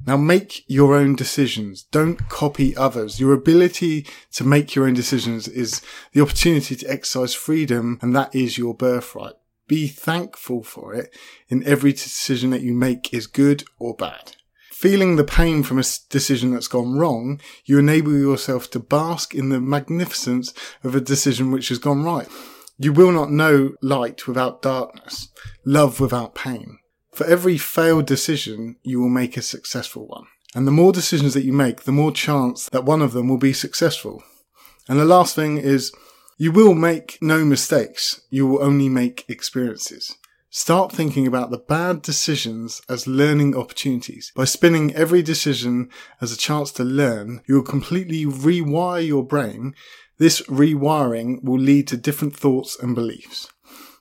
Now 0.06 0.16
make 0.16 0.64
your 0.68 0.94
own 0.94 1.16
decisions. 1.16 1.82
Don't 1.82 2.28
copy 2.28 2.76
others. 2.76 3.20
Your 3.20 3.32
ability 3.32 4.06
to 4.32 4.44
make 4.44 4.74
your 4.74 4.86
own 4.86 4.94
decisions 4.94 5.48
is 5.48 5.82
the 6.12 6.20
opportunity 6.20 6.76
to 6.76 6.90
exercise 6.90 7.34
freedom 7.34 7.98
and 8.00 8.14
that 8.14 8.34
is 8.34 8.58
your 8.58 8.74
birthright. 8.74 9.34
Be 9.66 9.86
thankful 9.86 10.62
for 10.62 10.94
it 10.94 11.14
in 11.48 11.62
every 11.64 11.92
decision 11.92 12.50
that 12.50 12.62
you 12.62 12.72
make 12.72 13.12
is 13.12 13.26
good 13.26 13.64
or 13.78 13.94
bad. 13.94 14.36
Feeling 14.70 15.16
the 15.16 15.24
pain 15.24 15.62
from 15.62 15.78
a 15.78 15.84
decision 16.08 16.52
that's 16.52 16.68
gone 16.68 16.96
wrong, 16.96 17.40
you 17.64 17.78
enable 17.78 18.17
yourself 18.17 18.70
to 18.70 18.78
bask 18.78 19.34
in 19.34 19.48
the 19.48 19.60
magnificence 19.60 20.55
of 20.84 20.94
a 20.94 21.00
decision 21.00 21.50
which 21.50 21.69
has 21.69 21.78
gone 21.78 22.05
right. 22.05 22.28
You 22.78 22.93
will 22.93 23.10
not 23.10 23.32
know 23.32 23.74
light 23.82 24.28
without 24.28 24.62
darkness, 24.62 25.28
love 25.64 25.98
without 25.98 26.36
pain. 26.36 26.78
For 27.19 27.27
every 27.27 27.58
failed 27.58 28.06
decision, 28.06 28.77
you 28.84 29.01
will 29.01 29.08
make 29.08 29.37
a 29.37 29.43
successful 29.43 30.06
one. 30.06 30.27
And 30.55 30.69
the 30.69 30.70
more 30.70 30.93
decisions 30.93 31.34
that 31.34 31.44
you 31.44 31.53
make, 31.53 31.82
the 31.82 31.91
more 31.91 32.13
chance 32.13 32.69
that 32.69 32.84
one 32.84 33.03
of 33.03 33.13
them 33.13 33.27
will 33.27 33.39
be 33.39 33.53
successful. 33.53 34.22
And 34.89 35.01
the 35.01 35.05
last 35.05 35.34
thing 35.34 35.58
is, 35.58 35.93
you 36.37 36.53
will 36.53 36.75
make 36.75 37.19
no 37.20 37.44
mistakes. 37.44 38.20
You 38.31 38.46
will 38.46 38.63
only 38.63 38.89
make 38.89 39.25
experiences. 39.29 40.15
Start 40.51 40.93
thinking 40.93 41.27
about 41.27 41.51
the 41.51 41.58
bad 41.58 42.03
decisions 42.03 42.82
as 42.89 43.08
learning 43.08 43.56
opportunities. 43.56 44.31
By 44.37 44.44
spinning 44.44 44.94
every 44.94 45.22
decision 45.22 45.91
as 46.20 46.31
a 46.31 46.37
chance 46.37 46.70
to 46.75 46.84
learn, 46.84 47.43
you 47.48 47.56
will 47.56 47.65
completely 47.65 48.27
rewire 48.27 49.05
your 49.05 49.27
brain. 49.27 49.75
This 50.19 50.41
rewiring 50.43 51.43
will 51.43 51.58
lead 51.58 51.89
to 51.89 51.96
different 51.96 52.37
thoughts 52.37 52.79
and 52.81 52.94
beliefs. 52.94 53.48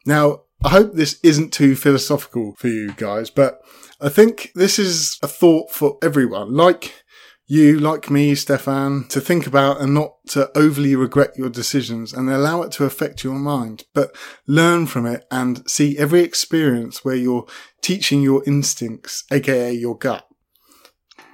Now, 0.05 0.43
I 0.63 0.69
hope 0.69 0.93
this 0.93 1.19
isn't 1.23 1.53
too 1.53 1.75
philosophical 1.75 2.55
for 2.57 2.67
you 2.67 2.93
guys, 2.93 3.29
but 3.29 3.61
I 4.01 4.09
think 4.09 4.51
this 4.55 4.79
is 4.79 5.17
a 5.21 5.27
thought 5.27 5.71
for 5.71 5.97
everyone, 6.01 6.53
like 6.53 7.03
you, 7.45 7.79
like 7.79 8.09
me, 8.09 8.35
Stefan, 8.35 9.07
to 9.07 9.21
think 9.21 9.47
about 9.47 9.79
and 9.79 9.93
not 9.93 10.15
to 10.29 10.51
overly 10.57 10.95
regret 10.95 11.31
your 11.37 11.49
decisions 11.49 12.11
and 12.11 12.29
allow 12.29 12.61
it 12.61 12.71
to 12.73 12.83
affect 12.83 13.23
your 13.23 13.35
mind, 13.35 13.85
but 13.93 14.15
learn 14.47 14.85
from 14.85 15.05
it 15.05 15.25
and 15.31 15.67
see 15.69 15.97
every 15.97 16.21
experience 16.21 17.05
where 17.05 17.15
you're 17.15 17.45
teaching 17.81 18.21
your 18.21 18.43
instincts, 18.45 19.23
aka 19.31 19.71
your 19.71 19.97
gut. 19.97 20.27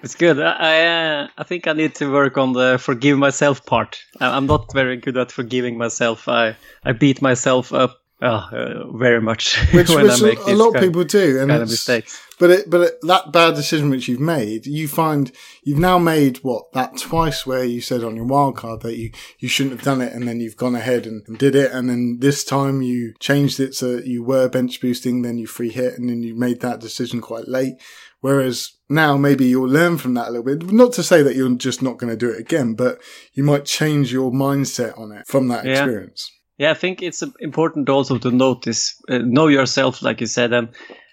It's 0.03 0.15
good. 0.15 0.39
I 0.39 0.85
uh, 0.85 1.27
I 1.37 1.43
think 1.43 1.65
I 1.65 1.73
need 1.73 1.95
to 1.95 2.11
work 2.11 2.37
on 2.37 2.51
the 2.51 2.77
forgive 2.77 3.17
myself 3.17 3.65
part. 3.65 3.97
I'm 4.19 4.45
not 4.47 4.73
very 4.73 4.97
good 4.97 5.17
at 5.17 5.31
forgiving 5.31 5.77
myself. 5.77 6.27
I 6.27 6.57
I 6.83 6.91
beat 6.91 7.21
myself 7.21 7.73
up 7.73 8.02
Oh, 8.25 8.47
uh, 8.53 8.97
very 8.97 9.19
much. 9.19 9.57
Which, 9.73 9.89
which 9.89 10.21
a 10.21 10.55
lot 10.55 10.73
of 10.73 10.81
people 10.81 11.03
do, 11.03 11.41
and 11.41 11.49
kind 11.49 11.61
of 11.61 11.69
mistakes. 11.69 12.21
But 12.39 12.51
it, 12.51 12.69
but 12.69 12.81
it, 12.81 12.99
that 13.01 13.33
bad 13.33 13.55
decision 13.55 13.89
which 13.89 14.07
you've 14.07 14.21
made, 14.21 14.65
you 14.65 14.87
find 14.87 15.29
you've 15.63 15.77
now 15.77 15.99
made 15.99 16.37
what 16.37 16.71
that 16.71 16.97
twice 16.97 17.45
where 17.45 17.65
you 17.65 17.81
said 17.81 18.01
on 18.01 18.15
your 18.15 18.25
wild 18.25 18.55
card 18.55 18.81
that 18.81 18.97
you 18.97 19.11
you 19.39 19.49
shouldn't 19.49 19.75
have 19.75 19.83
done 19.83 19.99
it, 19.99 20.13
and 20.13 20.25
then 20.25 20.39
you've 20.39 20.55
gone 20.55 20.73
ahead 20.73 21.05
and, 21.05 21.23
and 21.27 21.37
did 21.37 21.53
it, 21.53 21.73
and 21.73 21.89
then 21.89 22.19
this 22.19 22.45
time 22.45 22.81
you 22.81 23.13
changed 23.19 23.59
it 23.59 23.75
so 23.75 23.97
you 23.97 24.23
were 24.23 24.47
bench 24.47 24.79
boosting, 24.79 25.21
then 25.21 25.37
you 25.37 25.45
free 25.45 25.69
hit, 25.69 25.97
and 25.99 26.09
then 26.09 26.23
you 26.23 26.33
made 26.33 26.61
that 26.61 26.79
decision 26.79 27.19
quite 27.19 27.49
late. 27.49 27.73
Whereas 28.21 28.71
now 28.87 29.17
maybe 29.17 29.47
you'll 29.47 29.67
learn 29.67 29.97
from 29.97 30.13
that 30.13 30.29
a 30.29 30.31
little 30.31 30.45
bit. 30.45 30.71
Not 30.71 30.93
to 30.93 31.03
say 31.03 31.23
that 31.23 31.35
you're 31.35 31.53
just 31.55 31.81
not 31.81 31.97
going 31.97 32.09
to 32.09 32.17
do 32.17 32.31
it 32.31 32.39
again, 32.39 32.73
but 32.73 33.01
you 33.33 33.43
might 33.43 33.65
change 33.65 34.13
your 34.13 34.31
mindset 34.31 34.97
on 34.97 35.11
it 35.11 35.27
from 35.27 35.49
that 35.49 35.65
yeah. 35.65 35.71
experience. 35.71 36.31
Yeah, 36.57 36.71
I 36.71 36.75
think 36.75 37.01
it's 37.01 37.23
important 37.39 37.89
also 37.89 38.17
to 38.19 38.31
notice, 38.31 39.01
uh, 39.09 39.17
know 39.19 39.47
yourself, 39.47 40.01
like 40.01 40.21
you 40.21 40.27
said, 40.27 40.53
and 40.53 40.69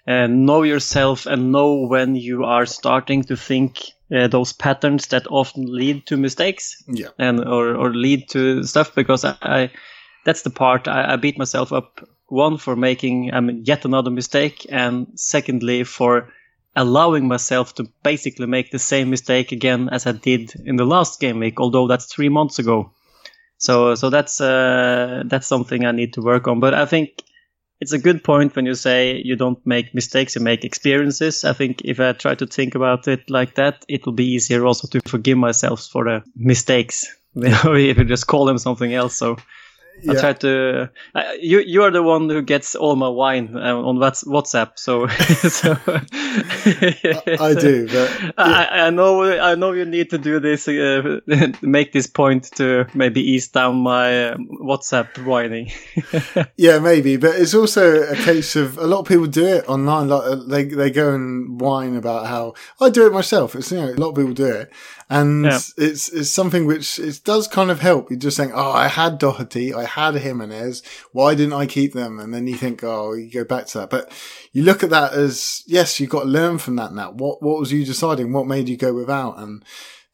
uh, 0.07 0.27
know 0.27 0.63
yourself 0.63 1.25
and 1.25 1.51
know 1.51 1.87
when 1.87 2.15
you 2.15 2.45
are 2.45 2.65
starting 2.65 3.23
to 3.23 3.35
think 3.35 3.79
uh, 4.15 4.27
those 4.27 4.53
patterns 4.53 5.07
that 5.07 5.25
often 5.27 5.65
lead 5.65 6.05
to 6.07 6.17
mistakes. 6.17 6.83
Yeah. 6.87 7.09
And 7.17 7.39
or, 7.39 7.75
or 7.75 7.93
lead 7.93 8.29
to 8.29 8.63
stuff 8.63 8.93
because 8.93 9.25
I, 9.25 9.35
I 9.41 9.71
that's 10.25 10.43
the 10.43 10.49
part 10.49 10.87
I, 10.87 11.13
I 11.13 11.15
beat 11.15 11.37
myself 11.37 11.73
up 11.73 12.07
one 12.27 12.57
for 12.57 12.75
making 12.75 13.33
um, 13.33 13.61
yet 13.63 13.83
another 13.83 14.11
mistake, 14.11 14.65
and 14.69 15.07
secondly 15.15 15.83
for 15.83 16.31
allowing 16.75 17.27
myself 17.27 17.75
to 17.75 17.89
basically 18.03 18.47
make 18.47 18.71
the 18.71 18.79
same 18.79 19.09
mistake 19.09 19.51
again 19.51 19.89
as 19.89 20.07
I 20.07 20.13
did 20.13 20.53
in 20.65 20.77
the 20.77 20.85
last 20.85 21.19
game 21.19 21.39
week, 21.39 21.59
although 21.59 21.87
that's 21.87 22.05
three 22.05 22.29
months 22.29 22.59
ago. 22.59 22.91
So 23.61 23.93
so 23.93 24.09
that's 24.09 24.41
uh, 24.41 25.21
that's 25.27 25.45
something 25.45 25.85
I 25.85 25.91
need 25.91 26.13
to 26.13 26.21
work 26.21 26.47
on. 26.47 26.59
But 26.59 26.73
I 26.73 26.85
think 26.85 27.21
it's 27.79 27.93
a 27.93 27.99
good 27.99 28.23
point 28.23 28.55
when 28.55 28.65
you 28.65 28.73
say 28.73 29.21
you 29.23 29.35
don't 29.35 29.63
make 29.65 29.93
mistakes, 29.93 30.35
you 30.35 30.41
make 30.41 30.65
experiences. 30.65 31.43
I 31.45 31.53
think 31.53 31.81
if 31.85 31.99
I 31.99 32.13
try 32.13 32.33
to 32.35 32.47
think 32.47 32.73
about 32.73 33.07
it 33.07 33.29
like 33.29 33.55
that, 33.55 33.85
it 33.87 34.05
will 34.05 34.13
be 34.13 34.33
easier 34.33 34.65
also 34.65 34.87
to 34.87 34.99
forgive 35.07 35.37
myself 35.37 35.85
for 35.85 36.05
the 36.05 36.23
mistakes. 36.35 37.05
if 37.35 37.97
you 37.97 38.03
just 38.03 38.27
call 38.27 38.45
them 38.45 38.57
something 38.57 38.93
else. 38.93 39.15
So 39.15 39.37
yeah. 40.03 40.11
I 40.11 40.15
try 40.15 40.33
to. 40.33 40.89
Uh, 41.15 41.23
you 41.39 41.59
you 41.59 41.83
are 41.83 41.91
the 41.91 42.03
one 42.03 42.29
who 42.29 42.41
gets 42.41 42.75
all 42.75 42.95
my 42.95 43.09
wine 43.09 43.55
uh, 43.55 43.75
on 43.75 43.97
WhatsApp, 43.97 44.79
so. 44.79 45.07
so 45.07 45.77
I, 47.39 47.53
do, 47.53 47.87
but 47.87 48.21
yeah. 48.21 48.31
I, 48.37 48.87
I, 48.87 48.89
know 48.89 49.23
I 49.23 49.55
know 49.55 49.71
you 49.73 49.85
need 49.85 50.09
to 50.11 50.17
do 50.17 50.39
this, 50.39 50.67
uh, 50.67 51.19
make 51.61 51.91
this 51.93 52.07
point 52.07 52.51
to 52.55 52.85
maybe 52.93 53.21
ease 53.21 53.47
down 53.49 53.77
my 53.77 54.29
um, 54.29 54.47
WhatsApp 54.61 55.23
whining. 55.25 55.71
yeah, 56.57 56.79
maybe, 56.79 57.17
but 57.17 57.35
it's 57.35 57.53
also 57.53 58.03
a 58.03 58.15
case 58.15 58.55
of 58.55 58.77
a 58.77 58.87
lot 58.87 58.99
of 58.99 59.07
people 59.07 59.27
do 59.27 59.45
it 59.45 59.67
online. 59.67 60.09
Like 60.09 60.23
uh, 60.23 60.35
they 60.35 60.63
they 60.65 60.91
go 60.91 61.13
and 61.13 61.59
whine 61.59 61.95
about 61.95 62.27
how 62.27 62.53
I 62.79 62.89
do 62.89 63.05
it 63.05 63.13
myself. 63.13 63.55
It's 63.55 63.71
you 63.71 63.77
know 63.77 63.89
a 63.89 63.95
lot 63.95 64.09
of 64.09 64.15
people 64.15 64.33
do 64.33 64.45
it, 64.45 64.71
and 65.11 65.43
yeah. 65.43 65.59
it's 65.77 66.07
it's 66.07 66.29
something 66.29 66.65
which 66.65 66.97
it 66.97 67.19
does 67.25 67.45
kind 67.45 67.69
of 67.69 67.81
help. 67.81 68.09
You're 68.09 68.17
just 68.17 68.37
saying, 68.37 68.53
"Oh, 68.55 68.71
I 68.71 68.87
had 68.87 69.17
Doherty, 69.17 69.73
I 69.73 69.83
had 69.83 70.15
Jimenez. 70.15 70.81
Why 71.11 71.35
didn't 71.35 71.51
I 71.53 71.65
keep 71.65 71.91
them?" 71.91 72.17
And 72.17 72.33
then 72.33 72.47
you 72.47 72.55
think, 72.55 72.81
"Oh, 72.81 73.11
you 73.11 73.29
go 73.29 73.43
back 73.43 73.65
to 73.67 73.79
that." 73.79 73.89
But 73.89 74.09
you 74.53 74.63
look 74.63 74.83
at 74.83 74.89
that 74.91 75.11
as 75.11 75.63
yes, 75.67 75.99
you've 75.99 76.09
got 76.09 76.23
to 76.23 76.29
learn 76.29 76.59
from 76.59 76.77
that. 76.77 76.93
Now, 76.93 77.11
what 77.11 77.43
what 77.43 77.59
was 77.59 77.73
you 77.73 77.85
deciding? 77.85 78.31
What 78.31 78.47
made 78.47 78.69
you 78.69 78.77
go 78.77 78.93
without? 78.93 79.37
And 79.37 79.65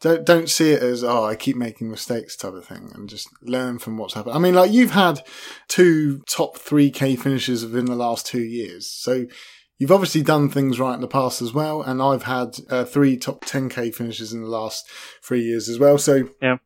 don't 0.02 0.26
don't 0.26 0.50
see 0.50 0.72
it 0.72 0.82
as 0.82 1.04
oh 1.04 1.26
I 1.26 1.36
keep 1.36 1.58
making 1.58 1.92
mistakes 1.92 2.36
type 2.36 2.54
of 2.54 2.66
thing, 2.66 2.92
and 2.96 3.08
just 3.08 3.30
learn 3.44 3.78
from 3.78 4.00
what's 4.00 4.16
happened. 4.16 4.36
I 4.36 4.40
mean, 4.40 4.56
like 4.56 4.72
you've 4.72 4.92
had 4.92 5.22
two 5.68 6.24
top 6.28 6.58
three 6.58 6.90
K 6.90 7.16
finishes 7.16 7.64
within 7.64 7.86
the 7.86 7.96
last 7.96 8.26
two 8.26 8.44
years, 8.44 8.88
so 8.88 9.28
You've 9.78 9.92
obviously 9.92 10.24
done 10.24 10.50
things 10.50 10.80
right 10.80 10.96
in 10.96 11.02
the 11.02 11.08
past 11.08 11.42
as 11.42 11.54
well, 11.54 11.82
and 11.82 12.02
I've 12.02 12.24
had 12.24 12.58
uh, 12.70 12.84
three 12.84 13.16
top 13.16 13.46
10k 13.46 13.94
finishes 13.94 14.34
in 14.34 14.42
the 14.42 14.50
last 14.50 14.90
three 15.22 15.44
years 15.44 15.70
as 15.70 15.78
well. 15.78 15.98
So 15.98 16.30
yeah, 16.42 16.58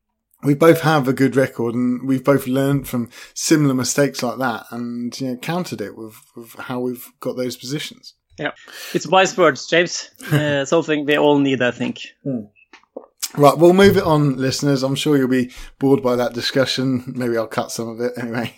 we 0.43 0.53
both 0.53 0.81
have 0.81 1.07
a 1.07 1.13
good 1.13 1.35
record, 1.35 1.75
and 1.75 2.07
we've 2.07 2.23
both 2.23 2.47
learned 2.47 2.87
from 2.87 3.09
similar 3.33 3.73
mistakes 3.73 4.23
like 4.23 4.37
that, 4.39 4.65
and 4.71 5.19
you 5.19 5.27
know, 5.27 5.37
countered 5.37 5.81
it 5.81 5.97
with, 5.97 6.15
with 6.35 6.53
how 6.53 6.79
we've 6.79 7.05
got 7.19 7.35
those 7.35 7.57
positions. 7.57 8.13
Yeah, 8.39 8.51
it's 8.93 9.07
wise 9.07 9.37
words, 9.37 9.67
James. 9.67 10.09
Uh, 10.31 10.63
something 10.63 11.05
we 11.05 11.17
all 11.17 11.39
need, 11.39 11.61
I 11.61 11.71
think. 11.71 11.99
Hmm. 12.23 12.45
Right, 13.37 13.57
we'll 13.57 13.73
move 13.73 13.95
it 13.95 14.03
on, 14.03 14.35
listeners. 14.35 14.83
I'm 14.83 14.95
sure 14.95 15.15
you'll 15.15 15.29
be 15.29 15.51
bored 15.79 16.03
by 16.03 16.17
that 16.17 16.33
discussion. 16.33 17.13
Maybe 17.15 17.37
I'll 17.37 17.47
cut 17.47 17.71
some 17.71 17.87
of 17.87 18.01
it 18.01 18.11
anyway. 18.17 18.53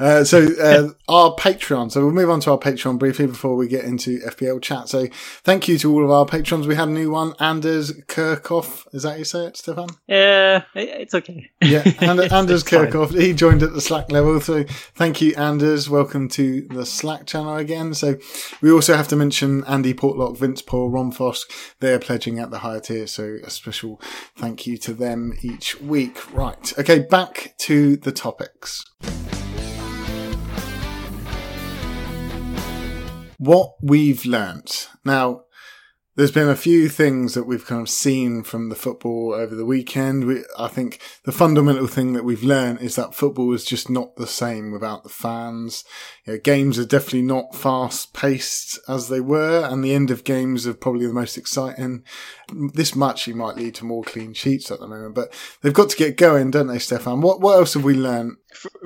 Uh, 0.00 0.24
so, 0.24 0.48
uh, 0.60 0.88
our 1.08 1.34
Patreon. 1.36 1.92
So, 1.92 2.04
we'll 2.04 2.14
move 2.14 2.30
on 2.30 2.40
to 2.40 2.50
our 2.50 2.58
Patreon 2.58 2.98
briefly 2.98 3.26
before 3.26 3.54
we 3.54 3.68
get 3.68 3.84
into 3.84 4.18
FPL 4.18 4.60
chat. 4.60 4.88
So, 4.88 5.06
thank 5.44 5.68
you 5.68 5.78
to 5.78 5.92
all 5.92 6.04
of 6.04 6.10
our 6.10 6.26
patrons. 6.26 6.66
We 6.66 6.74
had 6.74 6.88
a 6.88 6.92
new 6.92 7.12
one, 7.12 7.34
Anders 7.38 7.92
Kirchhoff. 8.08 8.86
Is 8.92 9.04
that 9.04 9.10
how 9.10 9.16
you 9.16 9.24
say 9.24 9.46
it, 9.46 9.56
Stefan? 9.56 9.90
Yeah, 10.08 10.64
it's 10.74 11.14
okay. 11.14 11.50
Yeah, 11.62 11.82
Anders 12.00 12.64
Kirchhoff. 12.64 13.16
He 13.16 13.32
joined 13.32 13.62
at 13.62 13.74
the 13.74 13.80
Slack 13.80 14.10
level. 14.10 14.40
So, 14.40 14.64
thank 14.96 15.20
you, 15.20 15.34
Anders. 15.36 15.88
Welcome 15.88 16.28
to 16.30 16.62
the 16.62 16.84
Slack 16.84 17.26
channel 17.26 17.56
again. 17.56 17.94
So, 17.94 18.16
we 18.60 18.72
also 18.72 18.96
have 18.96 19.06
to 19.08 19.16
mention 19.16 19.62
Andy 19.68 19.94
Portlock, 19.94 20.36
Vince 20.36 20.62
Paul, 20.62 20.90
Ron 20.90 21.12
Fosk. 21.12 21.44
They're 21.78 22.00
pledging 22.00 22.40
at 22.40 22.50
the 22.50 22.58
higher 22.58 22.80
tier. 22.80 23.06
So, 23.06 23.38
a 23.44 23.50
special 23.50 24.00
Thank 24.36 24.66
you 24.66 24.76
to 24.78 24.92
them 24.92 25.32
each 25.42 25.80
week. 25.80 26.32
Right. 26.34 26.72
Okay, 26.78 27.00
back 27.00 27.54
to 27.60 27.96
the 27.96 28.12
topics. 28.12 28.84
What 33.38 33.74
we've 33.82 34.24
learnt. 34.24 34.88
Now, 35.04 35.42
there's 36.16 36.30
been 36.30 36.48
a 36.48 36.56
few 36.56 36.88
things 36.88 37.34
that 37.34 37.46
we've 37.46 37.66
kind 37.66 37.82
of 37.82 37.90
seen 37.90 38.42
from 38.42 38.70
the 38.70 38.74
football 38.74 39.34
over 39.34 39.54
the 39.54 39.66
weekend. 39.66 40.24
We, 40.24 40.44
I 40.58 40.68
think 40.68 40.98
the 41.24 41.32
fundamental 41.32 41.86
thing 41.86 42.14
that 42.14 42.24
we've 42.24 42.42
learned 42.42 42.80
is 42.80 42.96
that 42.96 43.14
football 43.14 43.52
is 43.52 43.66
just 43.66 43.90
not 43.90 44.16
the 44.16 44.26
same 44.26 44.72
without 44.72 45.02
the 45.02 45.10
fans. 45.10 45.84
You 46.24 46.32
know, 46.32 46.38
games 46.42 46.78
are 46.78 46.86
definitely 46.86 47.22
not 47.22 47.54
fast 47.54 48.14
paced 48.14 48.78
as 48.88 49.08
they 49.08 49.20
were, 49.20 49.68
and 49.70 49.84
the 49.84 49.92
end 49.92 50.10
of 50.10 50.24
games 50.24 50.66
are 50.66 50.72
probably 50.72 51.06
the 51.06 51.12
most 51.12 51.36
exciting. 51.36 52.02
This 52.72 52.96
match 52.96 53.28
might 53.28 53.56
lead 53.56 53.74
to 53.76 53.84
more 53.84 54.02
clean 54.02 54.32
sheets 54.32 54.70
at 54.70 54.80
the 54.80 54.88
moment, 54.88 55.14
but 55.14 55.34
they've 55.60 55.74
got 55.74 55.90
to 55.90 55.96
get 55.96 56.16
going, 56.16 56.50
don't 56.50 56.68
they, 56.68 56.78
Stefan? 56.78 57.20
What 57.20 57.42
what 57.42 57.58
else 57.58 57.74
have 57.74 57.84
we 57.84 57.94
learned? 57.94 58.36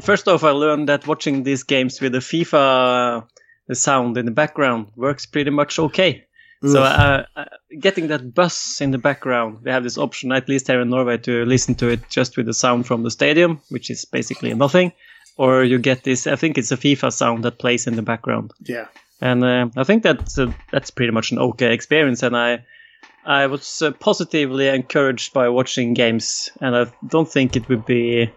First 0.02 0.26
off, 0.26 0.42
I 0.42 0.50
learned 0.50 0.88
that 0.88 1.06
watching 1.06 1.44
these 1.44 1.62
games 1.62 2.00
with 2.00 2.10
the 2.10 2.18
FIFA 2.18 3.24
sound 3.72 4.18
in 4.18 4.26
the 4.26 4.32
background 4.32 4.88
works 4.96 5.26
pretty 5.26 5.50
much 5.50 5.78
okay. 5.78 6.24
So 6.62 6.82
uh, 6.82 7.24
uh, 7.36 7.44
getting 7.78 8.08
that 8.08 8.34
bus 8.34 8.80
in 8.82 8.90
the 8.90 8.98
background, 8.98 9.60
we 9.64 9.70
have 9.70 9.82
this 9.82 9.96
option, 9.96 10.30
at 10.32 10.48
least 10.48 10.66
here 10.66 10.80
in 10.80 10.90
Norway, 10.90 11.16
to 11.18 11.44
listen 11.46 11.74
to 11.76 11.88
it 11.88 12.08
just 12.10 12.36
with 12.36 12.46
the 12.46 12.52
sound 12.52 12.86
from 12.86 13.02
the 13.02 13.10
stadium, 13.10 13.62
which 13.70 13.88
is 13.90 14.04
basically 14.04 14.52
nothing. 14.52 14.92
Or 15.38 15.64
you 15.64 15.78
get 15.78 16.04
this, 16.04 16.26
I 16.26 16.36
think 16.36 16.58
it's 16.58 16.70
a 16.70 16.76
FIFA 16.76 17.12
sound 17.12 17.44
that 17.44 17.58
plays 17.58 17.86
in 17.86 17.96
the 17.96 18.02
background. 18.02 18.52
Yeah. 18.60 18.88
And 19.22 19.42
uh, 19.42 19.68
I 19.76 19.84
think 19.84 20.02
that's 20.02 20.38
uh, 20.38 20.52
that's 20.70 20.90
pretty 20.90 21.12
much 21.12 21.32
an 21.32 21.38
okay 21.38 21.72
experience. 21.72 22.22
And 22.22 22.36
I 22.36 22.64
I 23.24 23.46
was 23.46 23.82
uh, 23.82 23.92
positively 23.92 24.68
encouraged 24.68 25.32
by 25.32 25.48
watching 25.48 25.94
games, 25.94 26.50
and 26.60 26.76
I 26.76 26.86
don't 27.06 27.30
think 27.30 27.56
it 27.56 27.68
would 27.68 27.86
be 27.86 28.30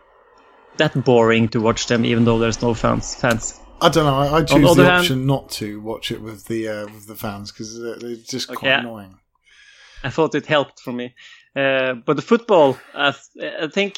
that 0.77 1.03
boring 1.03 1.49
to 1.49 1.61
watch 1.61 1.87
them, 1.87 2.05
even 2.05 2.25
though 2.25 2.39
there's 2.39 2.61
no 2.61 2.73
fans. 2.73 3.15
Fans. 3.15 3.59
I 3.83 3.89
don't 3.89 4.05
know. 4.05 4.17
I, 4.17 4.37
I 4.37 4.43
choose 4.43 4.75
the, 4.75 4.83
the 4.83 4.91
option 4.91 5.25
not 5.25 5.49
to 5.51 5.81
watch 5.81 6.11
it 6.11 6.21
with 6.21 6.45
the 6.45 6.67
uh, 6.67 6.85
with 6.85 7.07
the 7.07 7.15
fans 7.15 7.51
because 7.51 7.79
they're 7.79 8.15
just 8.15 8.47
quite 8.47 8.57
okay, 8.57 8.73
annoying. 8.73 9.17
I 10.03 10.09
thought 10.09 10.35
it 10.35 10.45
helped 10.45 10.79
for 10.79 10.91
me, 10.91 11.15
uh, 11.55 11.93
but 11.93 12.15
the 12.15 12.21
football, 12.21 12.77
I, 12.93 13.13
I 13.61 13.67
think 13.67 13.97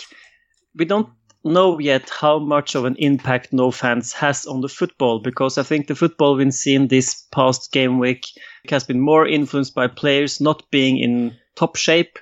we 0.76 0.86
don't 0.86 1.10
know 1.44 1.78
yet 1.80 2.10
how 2.10 2.40
much 2.40 2.74
of 2.74 2.86
an 2.86 2.96
impact 2.98 3.54
no 3.54 3.70
fans 3.70 4.12
has 4.14 4.48
on 4.48 4.62
the 4.62 4.70
football 4.70 5.20
because 5.20 5.60
I 5.60 5.64
think 5.64 5.88
the 5.88 5.96
football 5.96 6.36
we've 6.36 6.54
seen 6.54 6.88
this 6.88 7.24
past 7.32 7.72
game 7.72 8.00
week 8.00 8.26
has 8.70 8.84
been 8.84 9.00
more 9.00 9.28
influenced 9.28 9.76
by 9.76 9.88
players 9.88 10.42
not 10.42 10.64
being 10.72 10.98
in 10.98 11.36
top 11.56 11.76
shape 11.76 12.18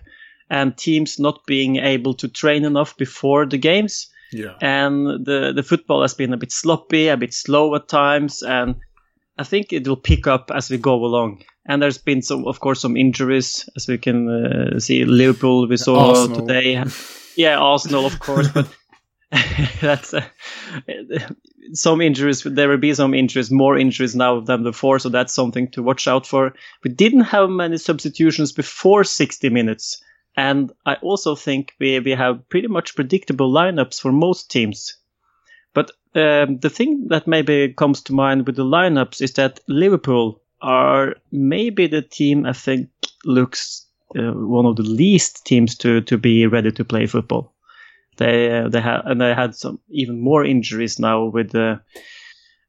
and 0.50 0.78
teams 0.78 1.20
not 1.20 1.46
being 1.46 1.78
able 1.78 2.14
to 2.16 2.28
train 2.28 2.66
enough 2.66 2.98
before 2.98 3.46
the 3.46 3.58
games. 3.58 4.10
Yeah. 4.34 4.56
And 4.62 5.26
the 5.26 5.54
the 5.56 5.64
football 5.64 6.02
has 6.02 6.14
been 6.14 6.34
a 6.34 6.38
bit 6.38 6.52
sloppy, 6.52 7.08
a 7.08 7.18
bit 7.18 7.34
slow 7.34 7.76
at 7.76 7.88
times, 7.88 8.42
and 8.42 8.76
I 9.38 9.44
think 9.44 9.74
it 9.74 9.88
will 9.88 9.98
pick 9.98 10.28
up 10.28 10.52
as 10.54 10.70
we 10.70 10.78
go 10.78 11.06
along. 11.06 11.44
And 11.66 11.82
there's 11.82 11.98
been 11.98 12.22
some, 12.22 12.46
of 12.46 12.60
course, 12.60 12.82
some 12.82 12.98
injuries 12.98 13.70
as 13.76 13.88
we 13.88 13.98
can 13.98 14.30
uh, 14.30 14.80
see. 14.80 15.06
Liverpool 15.06 15.68
we 15.68 15.78
saw 15.78 16.10
Arsenal. 16.10 16.42
today. 16.42 16.84
yeah, 17.38 17.58
Arsenal, 17.58 18.06
of 18.06 18.20
course, 18.20 18.50
but 18.50 18.68
that's 19.82 20.14
uh, 20.14 20.26
some 21.74 22.02
injuries. 22.02 22.44
There 22.44 22.70
will 22.70 22.78
be 22.78 22.94
some 22.94 23.14
injuries, 23.14 23.50
more 23.50 23.78
injuries 23.78 24.16
now 24.16 24.40
than 24.40 24.64
before, 24.64 25.00
so 25.00 25.10
that's 25.10 25.34
something 25.34 25.70
to 25.72 25.82
watch 25.82 26.08
out 26.08 26.28
for. 26.28 26.54
We 26.84 26.92
didn't 26.92 27.22
have 27.22 27.50
many 27.50 27.78
substitutions 27.78 28.52
before 28.52 29.04
60 29.04 29.50
minutes. 29.50 30.04
And 30.36 30.72
I 30.86 30.96
also 30.96 31.36
think 31.36 31.74
we, 31.80 32.00
we 32.00 32.12
have 32.12 32.48
pretty 32.50 32.68
much 32.68 32.96
predictable 32.96 33.52
lineups 33.52 34.02
for 34.02 34.12
most 34.12 34.50
teams. 34.50 34.98
But 35.74 35.92
um, 36.16 36.60
the 36.60 36.70
thing 36.70 37.08
that 37.10 37.28
maybe 37.28 37.74
comes 37.74 38.02
to 38.04 38.14
mind 38.14 38.46
with 38.46 38.56
the 38.56 38.64
lineups 38.64 39.22
is 39.22 39.34
that 39.34 39.60
Liverpool 39.68 40.42
are 40.62 41.16
maybe 41.32 41.88
the 41.88 42.02
team 42.02 42.46
I 42.46 42.54
think 42.54 42.90
looks 43.26 43.86
uh, 44.18 44.32
one 44.32 44.66
of 44.66 44.76
the 44.76 44.84
least 44.84 45.46
teams 45.46 45.76
to, 45.78 46.02
to 46.02 46.18
be 46.18 46.48
ready 46.48 46.72
to 46.72 46.86
play 46.86 47.06
football. 47.08 47.54
They 48.18 48.60
uh, 48.60 48.70
they 48.70 48.82
had 48.82 49.02
and 49.06 49.20
they 49.20 49.34
had 49.34 49.56
some 49.56 49.80
even 49.90 50.22
more 50.22 50.46
injuries 50.46 51.00
now 51.00 51.26
with 51.26 51.56
uh, 51.56 51.78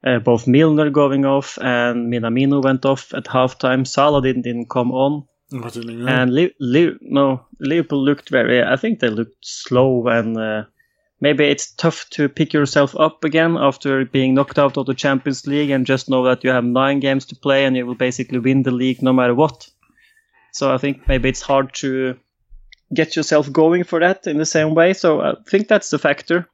uh, 0.02 0.18
both 0.21 0.47
Milner 0.47 0.90
going 0.90 1.26
off 1.26 1.59
and 1.61 2.11
Minamino 2.11 2.62
went 2.62 2.87
off 2.87 3.12
at 3.12 3.25
halftime. 3.25 3.87
Salah 3.87 4.23
didn't, 4.23 4.42
didn't 4.42 4.71
come 4.71 4.90
on. 4.92 5.26
And 6.08 6.34
Li- 6.34 6.54
Li- 6.58 6.98
no, 7.00 7.46
Liverpool 7.60 8.02
looked 8.02 8.30
very. 8.30 8.62
I 8.62 8.76
think 8.76 9.00
they 9.00 9.08
looked 9.08 9.36
slow 9.44 10.06
and 10.08 10.36
uh, 10.36 10.64
maybe 11.20 11.44
it's 11.44 11.72
tough 11.72 12.08
to 12.10 12.28
pick 12.28 12.52
yourself 12.52 12.96
up 12.98 13.24
again 13.24 13.56
after 13.56 14.04
being 14.04 14.34
knocked 14.34 14.58
out 14.58 14.76
of 14.76 14.86
the 14.86 14.94
Champions 14.94 15.46
League 15.46 15.70
and 15.70 15.86
just 15.86 16.08
know 16.08 16.24
that 16.24 16.44
you 16.44 16.50
have 16.50 16.64
nine 16.64 17.00
games 17.00 17.24
to 17.26 17.36
play 17.36 17.64
and 17.64 17.76
you 17.76 17.86
will 17.86 17.94
basically 17.94 18.38
win 18.38 18.62
the 18.62 18.70
league 18.70 19.02
no 19.02 19.12
matter 19.12 19.34
what. 19.34 19.68
So 20.52 20.72
I 20.72 20.78
think 20.78 21.06
maybe 21.08 21.28
it's 21.28 21.42
hard 21.42 21.74
to 21.74 22.16
get 22.92 23.16
yourself 23.16 23.50
going 23.52 23.84
for 23.84 24.00
that 24.00 24.26
in 24.26 24.38
the 24.38 24.46
same 24.46 24.74
way. 24.74 24.92
So 24.92 25.20
I 25.20 25.34
think 25.48 25.68
that's 25.68 25.90
the 25.90 25.98
factor 25.98 26.48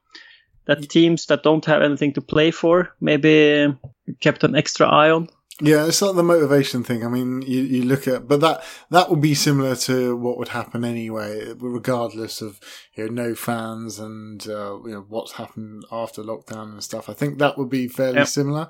that 0.66 0.88
teams 0.88 1.26
that 1.26 1.42
don't 1.42 1.64
have 1.64 1.82
anything 1.82 2.12
to 2.14 2.20
play 2.20 2.50
for 2.50 2.94
maybe 3.00 3.75
kept 4.20 4.44
an 4.44 4.54
extra 4.54 4.87
eye 4.87 5.11
on. 5.11 5.28
Yeah, 5.62 5.87
it's 5.87 6.00
not 6.00 6.14
the 6.14 6.23
motivation 6.23 6.83
thing. 6.83 7.05
I 7.05 7.09
mean, 7.09 7.43
you, 7.43 7.61
you 7.61 7.85
look 7.85 8.09
at, 8.09 8.26
but 8.26 8.40
that, 8.40 8.64
that 8.90 9.11
would 9.11 9.21
be 9.21 9.35
similar 9.35 9.76
to 9.76 10.17
what 10.17 10.38
would 10.38 10.49
happen 10.49 10.85
anyway, 10.85 11.52
regardless 11.59 12.40
of, 12.40 12.59
you 12.95 13.07
know, 13.07 13.29
no 13.29 13.35
fans 13.35 13.99
and, 13.99 14.47
uh, 14.49 14.79
you 14.85 14.93
know, 14.93 15.05
what's 15.09 15.33
happened 15.33 15.85
after 15.93 16.23
lockdown 16.23 16.73
and 16.73 16.83
stuff. 16.83 17.11
I 17.11 17.12
think 17.12 17.38
that 17.38 17.59
would 17.59 17.69
be 17.69 17.88
fairly 17.88 18.19
yep. 18.19 18.29
similar. 18.29 18.69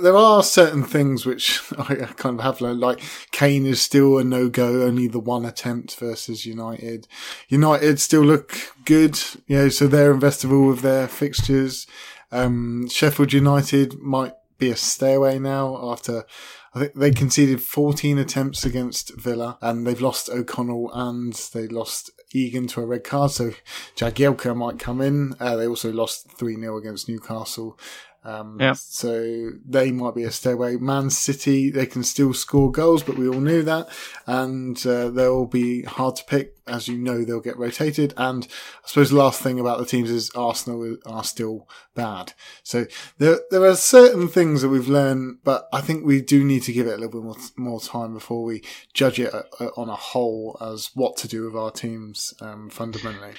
There 0.00 0.16
are 0.16 0.42
certain 0.42 0.82
things 0.82 1.24
which 1.24 1.62
I 1.78 1.94
kind 1.94 2.38
of 2.38 2.44
have 2.44 2.60
learned, 2.60 2.80
like 2.80 3.00
Kane 3.30 3.66
is 3.66 3.80
still 3.80 4.18
a 4.18 4.24
no-go, 4.24 4.82
only 4.82 5.06
the 5.06 5.20
one 5.20 5.44
attempt 5.44 5.96
versus 5.96 6.44
United. 6.44 7.06
United 7.48 8.00
still 8.00 8.24
look 8.24 8.56
good, 8.84 9.18
you 9.46 9.56
know, 9.56 9.68
so 9.68 9.86
they're 9.86 10.14
investable 10.14 10.68
with 10.68 10.80
their 10.80 11.06
fixtures. 11.06 11.86
Um, 12.32 12.88
Sheffield 12.88 13.32
United 13.32 14.00
might 14.00 14.32
be 14.62 14.70
a 14.70 14.76
stay 14.76 15.14
away 15.14 15.40
now 15.40 15.90
after 15.90 16.24
I 16.72 16.78
think 16.78 16.94
they 16.94 17.10
conceded 17.10 17.60
14 17.60 18.16
attempts 18.18 18.64
against 18.64 19.14
Villa 19.18 19.58
and 19.60 19.84
they've 19.84 20.00
lost 20.00 20.30
O'Connell 20.30 20.88
and 20.94 21.32
they 21.52 21.66
lost 21.66 22.10
Egan 22.32 22.68
to 22.68 22.80
a 22.80 22.86
red 22.86 23.02
card. 23.02 23.32
So 23.32 23.52
Jagielka 23.96 24.56
might 24.56 24.78
come 24.78 25.00
in. 25.00 25.34
Uh, 25.40 25.56
they 25.56 25.66
also 25.66 25.92
lost 25.92 26.30
3 26.30 26.58
0 26.58 26.78
against 26.78 27.08
Newcastle. 27.08 27.76
Um, 28.24 28.58
yeah. 28.60 28.74
So 28.74 29.50
they 29.66 29.90
might 29.90 30.14
be 30.14 30.22
a 30.22 30.30
stairway. 30.30 30.76
Man 30.76 31.10
City, 31.10 31.70
they 31.70 31.86
can 31.86 32.04
still 32.04 32.32
score 32.32 32.70
goals, 32.70 33.02
but 33.02 33.18
we 33.18 33.28
all 33.28 33.40
knew 33.40 33.62
that. 33.62 33.88
And 34.26 34.84
uh, 34.86 35.10
they'll 35.10 35.46
be 35.46 35.82
hard 35.82 36.16
to 36.16 36.24
pick. 36.24 36.56
As 36.64 36.86
you 36.86 36.96
know, 36.96 37.24
they'll 37.24 37.40
get 37.40 37.58
rotated. 37.58 38.14
And 38.16 38.46
I 38.84 38.88
suppose 38.88 39.10
the 39.10 39.16
last 39.16 39.42
thing 39.42 39.58
about 39.58 39.78
the 39.78 39.86
teams 39.86 40.10
is 40.10 40.30
Arsenal 40.30 40.96
are 41.04 41.24
still 41.24 41.68
bad. 41.94 42.34
So 42.62 42.86
there, 43.18 43.40
there 43.50 43.64
are 43.64 43.74
certain 43.74 44.28
things 44.28 44.62
that 44.62 44.68
we've 44.68 44.88
learned, 44.88 45.38
but 45.42 45.68
I 45.72 45.80
think 45.80 46.04
we 46.04 46.20
do 46.20 46.44
need 46.44 46.62
to 46.64 46.72
give 46.72 46.86
it 46.86 46.94
a 46.94 46.98
little 46.98 47.20
bit 47.20 47.24
more, 47.24 47.36
more 47.56 47.80
time 47.80 48.14
before 48.14 48.44
we 48.44 48.62
judge 48.94 49.18
it 49.18 49.34
uh, 49.34 49.70
on 49.76 49.88
a 49.88 49.96
whole 49.96 50.56
as 50.60 50.90
what 50.94 51.16
to 51.18 51.28
do 51.28 51.44
with 51.44 51.56
our 51.56 51.72
teams 51.72 52.34
um, 52.40 52.70
fundamentally. 52.70 53.34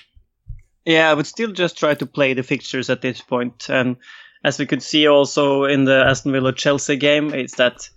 Yeah, 0.85 1.09
I 1.09 1.13
would 1.13 1.27
still 1.27 1.53
just 1.53 1.77
try 1.77 1.93
to 1.93 2.05
play 2.05 2.33
the 2.33 2.43
fixtures 2.43 2.89
at 2.89 3.01
this 3.01 3.21
point 3.21 3.69
and 3.69 3.95
as 4.43 4.59
we 4.59 4.65
could 4.65 4.83
see 4.83 5.07
also 5.07 5.65
in 5.65 5.85
the 5.85 6.03
Aston 6.05 6.31
Villa 6.31 6.53
Chelsea 6.53 6.95
game, 6.95 7.33
is 7.33 7.53
that 7.53 7.89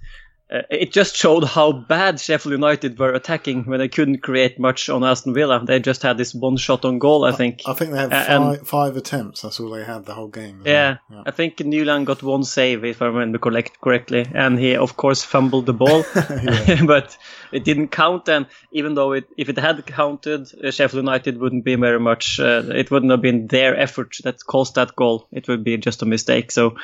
uh, 0.49 0.63
it 0.71 0.93
just 0.93 1.17
showed 1.17 1.43
how 1.43 1.73
bad 1.73 2.21
Sheffield 2.21 2.53
United 2.53 2.97
were 3.01 3.13
attacking 3.13 3.65
when 3.65 3.81
they 3.81 3.89
couldn't 3.89 4.19
create 4.19 4.61
much 4.61 4.89
on 4.89 5.03
Aston 5.03 5.35
Villa. 5.35 5.65
They 5.65 5.81
just 5.81 6.03
had 6.03 6.17
this 6.19 6.33
one 6.35 6.57
shot 6.57 6.85
on 6.85 7.01
goal, 7.01 7.25
I 7.25 7.33
think. 7.33 7.63
I, 7.67 7.73
I 7.73 7.75
think 7.75 7.91
they 7.91 7.99
had 7.99 8.11
five, 8.11 8.69
five, 8.69 8.97
attempts. 8.97 9.43
That's 9.43 9.59
all 9.59 9.71
they 9.71 9.83
had 9.83 10.05
the 10.05 10.15
whole 10.15 10.29
game. 10.29 10.63
Yeah, 10.65 10.99
yeah, 11.11 11.23
I 11.27 11.33
think 11.33 11.59
Nyland 11.59 12.07
got 12.07 12.23
one 12.23 12.45
save, 12.45 12.85
if 12.85 13.03
I 13.03 13.07
remember 13.07 13.39
correct, 13.39 13.81
correctly. 13.81 14.25
And 14.33 14.57
he, 14.57 14.77
of 14.77 14.97
course, 14.97 15.25
fumbled 15.25 15.67
the 15.67 15.73
ball. 15.73 16.05
but 16.87 17.19
it 17.51 17.65
didn't 17.65 17.89
count. 17.89 18.29
And 18.29 18.47
even 18.71 18.95
though 18.95 19.13
it, 19.13 19.25
if 19.37 19.49
it 19.49 19.59
had 19.59 19.85
counted, 19.85 20.47
uh, 20.63 20.71
Sheffield 20.71 21.03
United 21.03 21.39
wouldn't 21.39 21.65
be 21.65 21.75
very 21.75 21.99
much, 21.99 22.39
uh, 22.39 22.63
it 22.73 22.93
wouldn't 22.93 23.11
have 23.11 23.23
been 23.23 23.49
their 23.49 23.77
effort 23.77 24.17
that 24.23 24.45
caused 24.47 24.77
that 24.77 24.95
goal. 24.95 25.27
It 25.33 25.49
would 25.49 25.65
be 25.65 25.77
just 25.77 26.03
a 26.03 26.07
mistake. 26.07 26.53
So, 26.53 26.77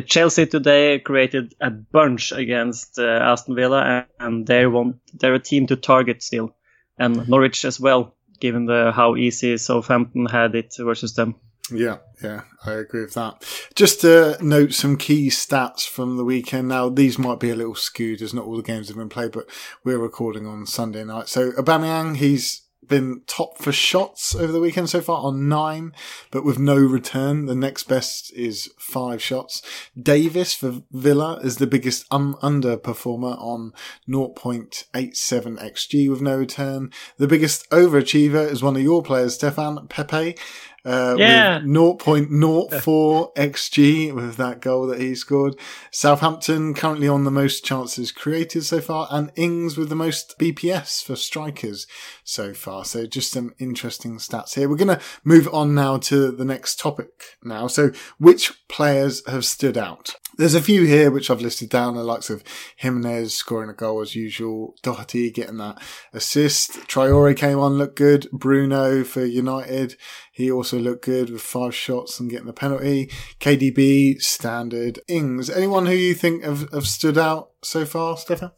Chelsea 0.00 0.46
today 0.46 0.98
created 0.98 1.54
a 1.60 1.70
bunch 1.70 2.32
against 2.32 2.98
uh, 2.98 3.04
Aston 3.04 3.54
Villa, 3.54 4.06
and 4.18 4.46
they 4.46 4.66
want 4.66 4.96
they're 5.14 5.34
a 5.34 5.38
team 5.38 5.66
to 5.68 5.76
target 5.76 6.22
still, 6.22 6.54
and 6.98 7.28
Norwich 7.28 7.64
as 7.64 7.78
well, 7.78 8.16
given 8.40 8.66
the 8.66 8.92
how 8.92 9.16
easy 9.16 9.56
Southampton 9.56 10.26
had 10.26 10.54
it 10.54 10.74
versus 10.78 11.14
them. 11.14 11.36
Yeah, 11.70 11.98
yeah, 12.22 12.42
I 12.66 12.72
agree 12.72 13.02
with 13.02 13.14
that. 13.14 13.42
Just 13.74 14.02
to 14.02 14.36
note 14.42 14.74
some 14.74 14.98
key 14.98 15.28
stats 15.28 15.88
from 15.88 16.18
the 16.18 16.24
weekend. 16.24 16.68
Now, 16.68 16.90
these 16.90 17.18
might 17.18 17.40
be 17.40 17.50
a 17.50 17.54
little 17.54 17.74
skewed 17.74 18.20
as 18.20 18.34
not 18.34 18.44
all 18.44 18.56
the 18.56 18.62
games 18.62 18.88
have 18.88 18.98
been 18.98 19.08
played, 19.08 19.32
but 19.32 19.48
we're 19.82 19.98
recording 19.98 20.46
on 20.46 20.66
Sunday 20.66 21.04
night. 21.04 21.28
So, 21.28 21.52
Aubameyang, 21.52 22.16
he's 22.18 22.63
been 22.88 23.22
top 23.26 23.58
for 23.58 23.72
shots 23.72 24.34
over 24.34 24.52
the 24.52 24.60
weekend 24.60 24.90
so 24.90 25.00
far 25.00 25.22
on 25.22 25.48
nine, 25.48 25.92
but 26.30 26.44
with 26.44 26.58
no 26.58 26.76
return. 26.76 27.46
The 27.46 27.54
next 27.54 27.84
best 27.84 28.32
is 28.34 28.70
five 28.78 29.22
shots. 29.22 29.62
Davis 30.00 30.54
for 30.54 30.82
Villa 30.90 31.40
is 31.42 31.56
the 31.56 31.66
biggest 31.66 32.06
um, 32.10 32.36
underperformer 32.42 33.40
on 33.40 33.72
0.87 34.08 34.84
xg 34.92 36.10
with 36.10 36.22
no 36.22 36.36
return. 36.36 36.90
The 37.18 37.28
biggest 37.28 37.68
overachiever 37.70 38.50
is 38.50 38.62
one 38.62 38.76
of 38.76 38.82
your 38.82 39.02
players, 39.02 39.34
Stefan 39.34 39.86
Pepe, 39.88 40.36
uh, 40.84 41.16
yeah. 41.18 41.58
with 41.58 41.66
0.04 41.66 43.34
xg 43.34 44.12
with 44.12 44.36
that 44.36 44.60
goal 44.60 44.86
that 44.86 45.00
he 45.00 45.14
scored. 45.14 45.56
Southampton 45.90 46.74
currently 46.74 47.08
on 47.08 47.24
the 47.24 47.30
most 47.30 47.64
chances 47.64 48.12
created 48.12 48.64
so 48.64 48.80
far, 48.80 49.08
and 49.10 49.32
Ings 49.36 49.78
with 49.78 49.88
the 49.88 49.96
most 49.96 50.38
BPS 50.38 51.02
for 51.02 51.16
strikers 51.16 51.86
so 52.24 52.54
far. 52.54 52.84
So 52.84 53.06
just 53.06 53.30
some 53.30 53.54
interesting 53.58 54.16
stats 54.16 54.54
here. 54.54 54.68
We're 54.68 54.76
going 54.76 54.98
to 54.98 55.04
move 55.22 55.48
on 55.52 55.74
now 55.74 55.98
to 55.98 56.32
the 56.32 56.44
next 56.44 56.80
topic 56.80 57.36
now. 57.42 57.66
So 57.66 57.92
which 58.18 58.66
players 58.68 59.26
have 59.28 59.44
stood 59.44 59.78
out? 59.78 60.16
There's 60.36 60.54
a 60.54 60.60
few 60.60 60.84
here 60.84 61.12
which 61.12 61.30
I've 61.30 61.40
listed 61.40 61.68
down, 61.68 61.94
the 61.94 62.02
likes 62.02 62.28
of 62.28 62.42
Jimenez 62.78 63.32
scoring 63.32 63.70
a 63.70 63.72
goal 63.72 64.00
as 64.00 64.16
usual, 64.16 64.74
Doherty 64.82 65.30
getting 65.30 65.58
that 65.58 65.80
assist, 66.12 66.72
Traore 66.88 67.36
came 67.36 67.60
on, 67.60 67.74
looked 67.74 67.94
good, 67.94 68.26
Bruno 68.32 69.04
for 69.04 69.24
United, 69.24 69.96
he 70.32 70.50
also 70.50 70.80
looked 70.80 71.04
good 71.04 71.30
with 71.30 71.40
five 71.40 71.72
shots 71.72 72.18
and 72.18 72.28
getting 72.28 72.48
the 72.48 72.52
penalty, 72.52 73.12
KDB, 73.38 74.20
standard, 74.20 74.98
Ings. 75.06 75.48
Anyone 75.48 75.86
who 75.86 75.92
you 75.92 76.14
think 76.14 76.42
have, 76.42 76.68
have 76.72 76.88
stood 76.88 77.16
out 77.16 77.50
so 77.62 77.84
far, 77.84 78.16
Stefan? 78.16 78.50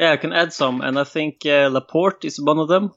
Yeah, 0.00 0.12
I 0.12 0.16
can 0.16 0.32
add 0.32 0.52
some, 0.54 0.80
and 0.80 0.98
I 0.98 1.04
think 1.04 1.44
uh, 1.44 1.68
Laporte 1.70 2.24
is 2.24 2.40
one 2.40 2.58
of 2.58 2.68
them. 2.68 2.94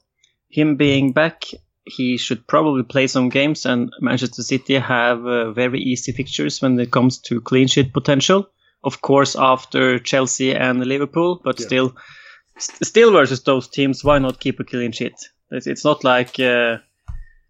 Him 0.48 0.76
being 0.76 1.12
back 1.12 1.44
he 1.84 2.16
should 2.16 2.46
probably 2.46 2.82
play 2.82 3.06
some 3.06 3.28
games, 3.28 3.66
and 3.66 3.92
Manchester 4.00 4.42
City 4.42 4.76
have 4.76 5.26
uh, 5.26 5.52
very 5.52 5.80
easy 5.80 6.12
fixtures 6.12 6.62
when 6.62 6.80
it 6.80 6.90
comes 6.90 7.18
to 7.18 7.40
clean 7.40 7.68
sheet 7.68 7.92
potential. 7.92 8.48
Of 8.82 9.02
course, 9.02 9.36
after 9.36 9.98
Chelsea 9.98 10.54
and 10.54 10.84
Liverpool, 10.84 11.40
but 11.44 11.60
yeah. 11.60 11.66
still, 11.66 11.96
st- 12.58 12.86
still 12.86 13.12
versus 13.12 13.42
those 13.42 13.68
teams, 13.68 14.02
why 14.02 14.18
not 14.18 14.40
keep 14.40 14.60
a 14.60 14.64
clean 14.64 14.92
sheet? 14.92 15.28
It's, 15.50 15.66
it's 15.66 15.84
not 15.84 16.04
like 16.04 16.40
uh, 16.40 16.78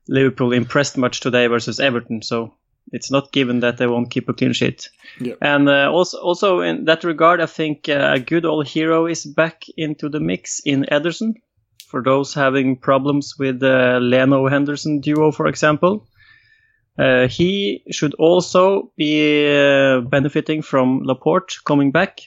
Liverpool 0.08 0.52
impressed 0.52 0.96
much 0.96 1.20
today 1.20 1.46
versus 1.46 1.78
Everton, 1.78 2.22
so 2.22 2.54
it's 2.92 3.10
not 3.10 3.32
given 3.32 3.60
that 3.60 3.76
they 3.78 3.86
won't 3.86 4.10
keep 4.10 4.28
a 4.28 4.32
clean 4.32 4.52
sheet. 4.52 4.90
Yeah. 5.20 5.34
And 5.40 5.68
uh, 5.68 5.90
also, 5.92 6.18
also 6.18 6.60
in 6.60 6.84
that 6.84 7.04
regard, 7.04 7.40
I 7.40 7.46
think 7.46 7.88
uh, 7.88 8.12
a 8.14 8.20
good 8.20 8.44
old 8.44 8.66
hero 8.66 9.06
is 9.06 9.24
back 9.24 9.64
into 9.76 10.08
the 10.08 10.20
mix 10.20 10.60
in 10.64 10.86
Ederson 10.90 11.34
for 11.88 12.02
those 12.02 12.34
having 12.34 12.76
problems 12.76 13.34
with 13.38 13.60
the 13.60 13.98
Leno 14.00 14.48
Henderson 14.48 15.00
duo, 15.00 15.32
for 15.32 15.46
example. 15.46 16.06
Uh, 16.98 17.26
he 17.26 17.82
should 17.90 18.14
also 18.14 18.92
be 18.96 19.48
uh, 19.48 20.00
benefiting 20.00 20.62
from 20.62 21.02
Laporte 21.02 21.56
coming 21.64 21.90
back. 21.90 22.20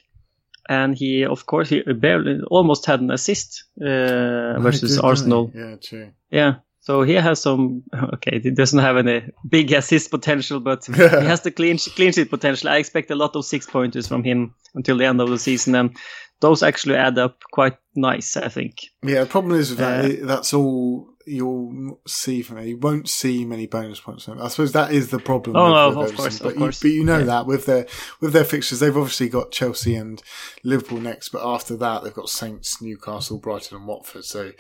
And 0.70 0.98
he, 0.98 1.24
of 1.24 1.46
course, 1.46 1.70
he 1.70 1.82
barely 1.82 2.42
almost 2.52 2.86
had 2.86 3.00
an 3.00 3.10
assist 3.10 3.64
uh, 3.80 4.60
versus 4.60 5.00
Arsenal. 5.00 5.50
Yeah, 5.56 5.76
true. 5.82 6.12
Yeah, 6.30 6.56
so 6.88 7.02
he 7.02 7.16
has 7.16 7.42
some. 7.42 7.84
Okay, 7.94 8.40
he 8.40 8.50
doesn't 8.50 8.80
have 8.80 8.96
any 8.96 9.22
big 9.50 9.74
assist 9.74 10.10
potential, 10.10 10.62
but 10.62 10.86
he 10.96 11.02
has 11.02 11.42
the 11.42 11.52
clean 11.52 11.78
clean 11.78 12.14
sheet 12.14 12.30
potential. 12.30 12.70
I 12.70 12.78
expect 12.78 13.12
a 13.12 13.16
lot 13.16 13.36
of 13.36 13.44
six 13.44 13.66
pointers 13.66 14.08
from 14.08 14.24
him 14.24 14.56
until 14.74 14.98
the 14.98 15.04
end 15.04 15.20
of 15.20 15.30
the 15.30 15.38
season, 15.38 15.76
and 15.76 15.98
those 16.40 16.64
actually 16.64 16.96
add 16.96 17.18
up 17.18 17.44
quite 17.52 17.76
nice, 17.94 18.38
I 18.38 18.48
think. 18.48 18.86
Yeah, 19.04 19.26
the 19.26 19.30
problem 19.30 19.60
is 19.60 19.76
that 19.76 20.06
uh, 20.06 20.26
that's 20.26 20.54
all 20.54 21.10
you'll 21.28 22.00
see 22.08 22.42
from 22.42 22.58
it. 22.58 22.68
You 22.68 22.78
won't 22.78 23.08
see 23.10 23.46
many 23.46 23.68
bonus 23.68 24.00
points. 24.00 24.28
I 24.30 24.48
suppose 24.48 24.72
that 24.72 24.92
is 24.92 25.10
the 25.10 25.20
problem. 25.20 25.56
Oh 25.56 25.70
no, 25.70 26.00
of 26.02 26.16
course, 26.16 26.40
but 26.40 26.52
of 26.54 26.58
course. 26.58 26.84
You, 26.84 26.90
but 26.90 26.94
you 26.96 27.04
know 27.04 27.20
yeah. 27.20 27.26
that 27.26 27.46
with 27.46 27.66
their 27.66 27.86
with 28.20 28.34
their 28.34 28.44
fixtures, 28.44 28.80
they've 28.80 28.96
obviously 28.96 29.30
got 29.30 29.52
Chelsea 29.52 29.96
and 29.96 30.22
Liverpool 30.64 31.00
next, 31.00 31.30
but 31.30 31.46
after 31.46 31.76
that, 31.78 32.04
they've 32.04 32.14
got 32.14 32.30
Saints, 32.30 32.82
Newcastle, 32.82 33.38
Brighton, 33.38 33.78
and 33.78 33.88
Watford. 33.88 34.26
So 34.26 34.44
you 34.44 34.54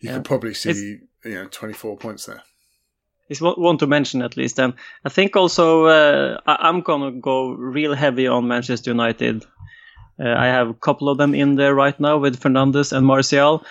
Yeah. 0.00 0.14
could 0.14 0.24
probably 0.24 0.54
see 0.54 0.70
It's- 0.70 0.84
you 1.24 1.34
know 1.34 1.48
twenty 1.50 1.74
four 1.74 1.96
points 1.96 2.26
there. 2.26 2.42
It's 3.28 3.40
one 3.40 3.78
to 3.78 3.86
mention 3.86 4.20
at 4.22 4.36
least. 4.36 4.58
And 4.60 4.74
I 5.04 5.08
think 5.08 5.36
also 5.36 5.86
uh, 5.86 6.38
I'm 6.46 6.82
gonna 6.82 7.12
go 7.12 7.50
real 7.52 7.94
heavy 7.94 8.26
on 8.26 8.46
Manchester 8.48 8.90
United. 8.90 9.44
Uh, 10.22 10.34
I 10.36 10.46
have 10.46 10.68
a 10.68 10.74
couple 10.74 11.08
of 11.08 11.16
them 11.18 11.34
in 11.34 11.54
there 11.54 11.74
right 11.74 11.98
now 11.98 12.18
with 12.18 12.38
Fernandes 12.40 12.92
and 12.92 13.06
Martial. 13.06 13.64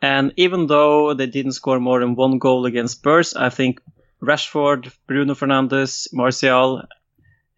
And 0.00 0.32
even 0.36 0.66
though 0.66 1.14
they 1.14 1.26
didn't 1.26 1.52
score 1.52 1.80
more 1.80 2.00
than 2.00 2.14
one 2.14 2.38
goal 2.38 2.66
against 2.66 2.98
Spurs, 2.98 3.34
I 3.34 3.48
think 3.48 3.80
Rashford, 4.22 4.92
Bruno 5.06 5.34
Fernandes, 5.34 6.08
Martial, 6.12 6.82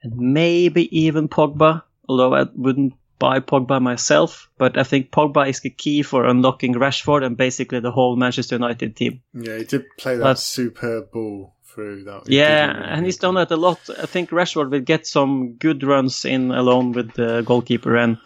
and 0.02 0.16
maybe 0.16 0.88
even 0.98 1.28
Pogba, 1.28 1.82
although 2.08 2.34
I 2.34 2.46
wouldn't 2.54 2.94
buy 3.18 3.40
Pogba 3.40 3.82
myself, 3.82 4.48
but 4.56 4.78
I 4.78 4.82
think 4.82 5.10
Pogba 5.10 5.48
is 5.48 5.60
the 5.60 5.68
key 5.68 6.02
for 6.02 6.24
unlocking 6.24 6.74
Rashford 6.74 7.22
and 7.24 7.36
basically 7.36 7.80
the 7.80 7.90
whole 7.90 8.16
Manchester 8.16 8.54
United 8.54 8.96
team. 8.96 9.20
Yeah, 9.34 9.58
he 9.58 9.64
did 9.64 9.84
play 9.98 10.16
that 10.16 10.22
But- 10.22 10.38
superb 10.38 11.10
ball 11.12 11.54
through 11.66 12.04
that. 12.04 12.22
he 12.26 12.38
Yeah, 12.38 12.72
really 12.72 12.88
and 12.88 13.04
he's 13.04 13.18
done 13.18 13.34
that 13.34 13.50
a 13.50 13.56
lot. 13.56 13.78
I 14.02 14.06
think 14.06 14.30
Rashford 14.30 14.70
will 14.70 14.80
get 14.80 15.06
some 15.06 15.52
good 15.58 15.82
runs 15.82 16.24
in 16.24 16.50
alone 16.50 16.92
with 16.92 17.12
the 17.12 17.42
goalkeeper, 17.42 17.94
and 17.96 18.16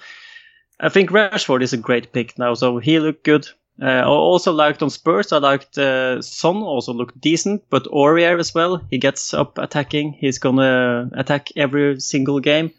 I 0.79 0.89
think 0.89 1.11
Rashford 1.11 1.63
is 1.63 1.73
a 1.73 1.77
great 1.77 2.13
pick 2.13 2.39
now. 2.39 2.55
So 2.55 2.79
he 2.79 3.01
looked 3.01 3.25
good. 3.25 3.49
Uh, 3.81 3.87
I 3.87 4.05
also 4.05 4.53
liked 4.53 4.83
on 4.83 4.91
Spurs. 4.91 5.33
I 5.33 5.39
liked 5.39 5.77
uh, 5.79 6.23
Son 6.23 6.57
also 6.57 6.93
looked 6.93 7.21
decent, 7.21 7.65
but 7.71 7.87
Aurier 7.87 8.39
as 8.39 8.55
well. 8.55 8.81
He 8.91 8.99
gets 8.99 9.35
up 9.35 9.59
attacking. 9.59 10.13
He's 10.13 10.39
gonna 10.39 11.11
attack 11.15 11.49
every 11.57 12.01
single 12.01 12.39
game, 12.39 12.73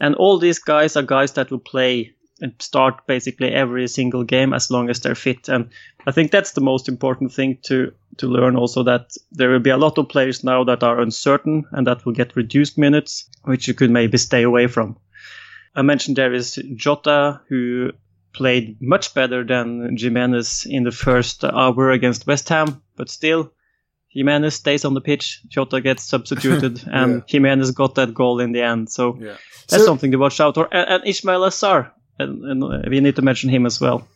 and 0.00 0.14
all 0.14 0.38
these 0.38 0.58
guys 0.58 0.96
are 0.96 1.02
guys 1.02 1.32
that 1.32 1.50
will 1.50 1.58
play 1.58 2.14
and 2.40 2.54
start 2.58 3.06
basically 3.06 3.52
every 3.52 3.86
single 3.86 4.24
game 4.24 4.54
as 4.54 4.70
long 4.70 4.88
as 4.88 5.00
they're 5.00 5.14
fit. 5.14 5.48
And 5.48 5.68
I 6.06 6.12
think 6.12 6.30
that's 6.30 6.52
the 6.52 6.62
most 6.62 6.88
important 6.88 7.32
thing 7.32 7.58
to 7.64 7.92
to 8.16 8.26
learn 8.26 8.56
also 8.56 8.82
that 8.84 9.16
there 9.30 9.50
will 9.50 9.60
be 9.60 9.70
a 9.70 9.76
lot 9.76 9.98
of 9.98 10.08
players 10.08 10.42
now 10.42 10.64
that 10.64 10.82
are 10.82 11.00
uncertain 11.00 11.64
and 11.72 11.86
that 11.86 12.04
will 12.04 12.12
get 12.12 12.36
reduced 12.36 12.78
minutes, 12.78 13.28
which 13.44 13.68
you 13.68 13.74
could 13.74 13.90
maybe 13.90 14.18
stay 14.18 14.42
away 14.42 14.66
from. 14.68 14.96
I 15.74 15.82
mentioned 15.82 16.16
there 16.16 16.34
is 16.34 16.58
Jota 16.74 17.40
who 17.48 17.92
played 18.32 18.76
much 18.80 19.12
better 19.14 19.44
than 19.44 19.96
Jimenez 19.96 20.66
in 20.68 20.84
the 20.84 20.92
first 20.92 21.44
hour 21.44 21.90
against 21.90 22.26
West 22.26 22.48
Ham, 22.48 22.80
but 22.96 23.08
still 23.10 23.52
Jimenez 24.12 24.54
stays 24.54 24.84
on 24.84 24.94
the 24.94 25.00
pitch, 25.00 25.40
Jota 25.48 25.80
gets 25.80 26.02
substituted, 26.04 26.82
and 26.92 27.12
Yeah. 27.12 27.20
Jimenez 27.28 27.70
got 27.72 27.94
that 27.94 28.12
goal 28.14 28.40
in 28.40 28.52
the 28.52 28.62
end. 28.62 28.88
So 28.90 29.16
Yeah. 29.20 29.36
that's 29.68 29.82
So- 29.82 29.86
something 29.86 30.10
to 30.12 30.18
watch 30.18 30.40
out 30.40 30.54
for. 30.54 30.68
And, 30.72 30.88
and 30.90 31.04
Ismaila 31.04 31.50
Sarr, 31.50 31.90
and, 32.18 32.44
and 32.44 32.88
we 32.90 33.00
need 33.00 33.16
to 33.16 33.22
mention 33.22 33.50
him 33.50 33.66
as 33.66 33.80
well. 33.80 34.06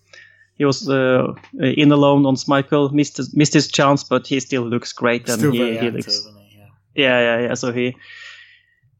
He 0.56 0.64
was 0.64 0.88
uh, 0.88 1.34
in 1.60 1.90
alone 1.90 2.26
on 2.26 2.36
Schmeichel, 2.36 2.92
missed 2.92 3.16
his, 3.16 3.34
missed 3.34 3.54
his 3.54 3.68
chance, 3.68 4.04
but 4.04 4.26
he 4.28 4.38
still 4.40 4.62
looks 4.62 4.92
great. 4.92 5.28
And 5.28 5.38
Still 5.38 5.50
he, 5.52 5.76
he 5.78 5.90
looks. 5.90 6.28
Yeah. 6.56 6.66
yeah, 6.94 7.20
yeah, 7.20 7.46
yeah. 7.48 7.54
So 7.54 7.72
he 7.72 7.96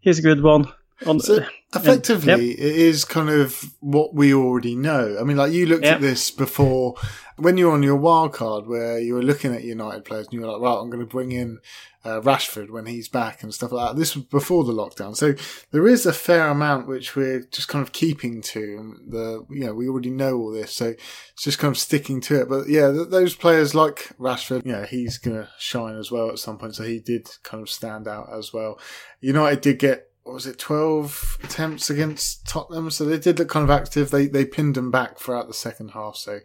he's 0.00 0.18
a 0.18 0.22
good 0.22 0.42
one. 0.42 0.66
On, 1.06 1.18
So 1.20 1.44
effectively, 1.74 2.28
Yep. 2.28 2.38
it 2.40 2.58
is 2.58 3.04
kind 3.04 3.28
of 3.28 3.64
what 3.80 4.14
we 4.14 4.32
already 4.32 4.76
know. 4.76 5.16
I 5.20 5.24
mean, 5.24 5.36
like 5.36 5.52
you 5.52 5.66
looked 5.66 5.84
Yep. 5.84 5.96
at 5.96 6.00
this 6.00 6.30
before 6.30 6.94
when 7.36 7.56
you 7.58 7.66
were 7.66 7.72
on 7.72 7.82
your 7.82 7.96
wild 7.96 8.32
card, 8.32 8.66
where 8.66 8.98
you 9.00 9.14
were 9.14 9.22
looking 9.22 9.52
at 9.52 9.64
United 9.64 10.04
players, 10.04 10.26
and 10.26 10.34
you 10.34 10.40
were 10.40 10.46
like, 10.46 10.60
"Right, 10.60 10.80
I'm 10.80 10.88
going 10.88 11.00
to 11.04 11.06
bring 11.10 11.32
in 11.32 11.58
uh, 12.04 12.20
Rashford 12.20 12.70
when 12.70 12.86
he's 12.86 13.08
back 13.08 13.42
and 13.42 13.52
stuff 13.52 13.72
like 13.72 13.88
that." 13.90 13.98
This 13.98 14.14
was 14.14 14.24
before 14.26 14.62
the 14.62 14.72
lockdown, 14.72 15.16
so 15.16 15.34
there 15.72 15.88
is 15.88 16.06
a 16.06 16.12
fair 16.12 16.46
amount 16.48 16.86
which 16.86 17.16
we're 17.16 17.40
just 17.40 17.66
kind 17.66 17.82
of 17.82 17.90
keeping 17.92 18.40
to. 18.42 18.94
The 19.08 19.44
you 19.50 19.66
know 19.66 19.74
we 19.74 19.88
already 19.88 20.10
know 20.10 20.36
all 20.36 20.52
this, 20.52 20.72
so 20.72 20.94
it's 21.32 21.42
just 21.42 21.58
kind 21.58 21.72
of 21.72 21.78
sticking 21.78 22.20
to 22.22 22.40
it. 22.42 22.48
But 22.48 22.68
yeah, 22.68 22.92
th- 22.92 23.08
those 23.08 23.34
players 23.34 23.74
like 23.74 24.12
Rashford, 24.18 24.64
you 24.64 24.72
know, 24.72 24.84
he's 24.84 25.18
going 25.18 25.36
to 25.38 25.48
shine 25.58 25.96
as 25.98 26.12
well 26.12 26.30
at 26.30 26.38
some 26.38 26.56
point. 26.56 26.76
So 26.76 26.84
he 26.84 27.00
did 27.00 27.28
kind 27.42 27.62
of 27.62 27.68
stand 27.68 28.06
out 28.06 28.28
as 28.32 28.52
well. 28.52 28.78
United 29.20 29.60
did 29.60 29.78
get 29.80 30.08
what 30.24 30.34
was 30.34 30.46
it, 30.46 30.58
12 30.58 31.38
attempts 31.44 31.90
against 31.90 32.46
Tottenham. 32.46 32.90
So 32.90 33.04
they 33.04 33.18
did 33.18 33.38
look 33.38 33.48
kind 33.50 33.64
of 33.64 33.70
active. 33.70 34.10
They, 34.10 34.26
they 34.26 34.44
pinned 34.44 34.74
them 34.74 34.90
back 34.90 35.18
throughout 35.18 35.48
the 35.48 35.54
second 35.54 35.90
half. 35.90 36.16
So 36.16 36.40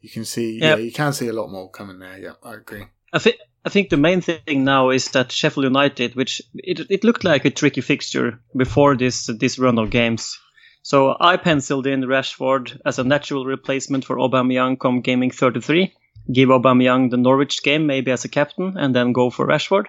you 0.00 0.10
can 0.10 0.24
see, 0.24 0.58
yeah, 0.60 0.76
you 0.76 0.92
can 0.92 1.12
see 1.12 1.28
a 1.28 1.32
lot 1.32 1.50
more 1.50 1.70
coming 1.70 2.00
there. 2.00 2.18
Yeah, 2.18 2.32
I 2.42 2.54
agree. 2.54 2.84
I 3.12 3.18
think 3.20 3.36
I 3.64 3.68
think 3.68 3.90
the 3.90 3.96
main 3.96 4.20
thing 4.20 4.64
now 4.64 4.90
is 4.90 5.08
that 5.12 5.30
Sheffield 5.30 5.64
United, 5.64 6.16
which 6.16 6.42
it, 6.54 6.80
it 6.90 7.04
looked 7.04 7.22
like 7.22 7.44
a 7.44 7.50
tricky 7.50 7.80
fixture 7.80 8.40
before 8.56 8.96
this 8.96 9.26
this 9.26 9.58
run 9.58 9.78
of 9.78 9.90
games. 9.90 10.38
So 10.82 11.16
I 11.20 11.36
penciled 11.36 11.86
in 11.86 12.02
Rashford 12.02 12.80
as 12.84 12.98
a 12.98 13.04
natural 13.04 13.44
replacement 13.44 14.04
for 14.04 14.16
Aubameyang 14.16 14.80
come 14.80 15.00
gaming 15.00 15.30
33. 15.30 15.94
Give 16.32 16.48
Aubameyang 16.48 17.10
the 17.10 17.16
Norwich 17.16 17.62
game 17.62 17.86
maybe 17.86 18.10
as 18.10 18.24
a 18.24 18.28
captain, 18.28 18.76
and 18.76 18.94
then 18.94 19.12
go 19.12 19.30
for 19.30 19.46
Rashford. 19.46 19.86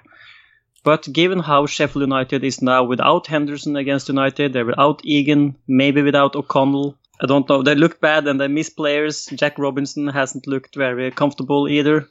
But 0.83 1.11
given 1.11 1.39
how 1.39 1.65
Sheffield 1.65 2.01
United 2.03 2.43
is 2.43 2.61
now 2.61 2.83
without 2.83 3.27
Henderson 3.27 3.75
against 3.77 4.09
United, 4.09 4.51
they're 4.53 4.65
without 4.65 5.01
Egan, 5.05 5.55
maybe 5.67 6.01
without 6.01 6.35
O'Connell. 6.35 6.97
I 7.21 7.25
don't 7.25 7.47
know. 7.47 7.63
They 7.63 7.75
look 7.75 8.01
bad 8.01 8.27
and 8.27 8.39
they 8.39 8.49
miss 8.49 8.69
players. 8.69 9.27
Jack 9.27 9.57
Robinson 9.57 10.07
hasn't 10.07 10.45
looked 10.45 10.75
very 10.75 11.09
comfortable 11.11 11.69
either. 11.69 12.07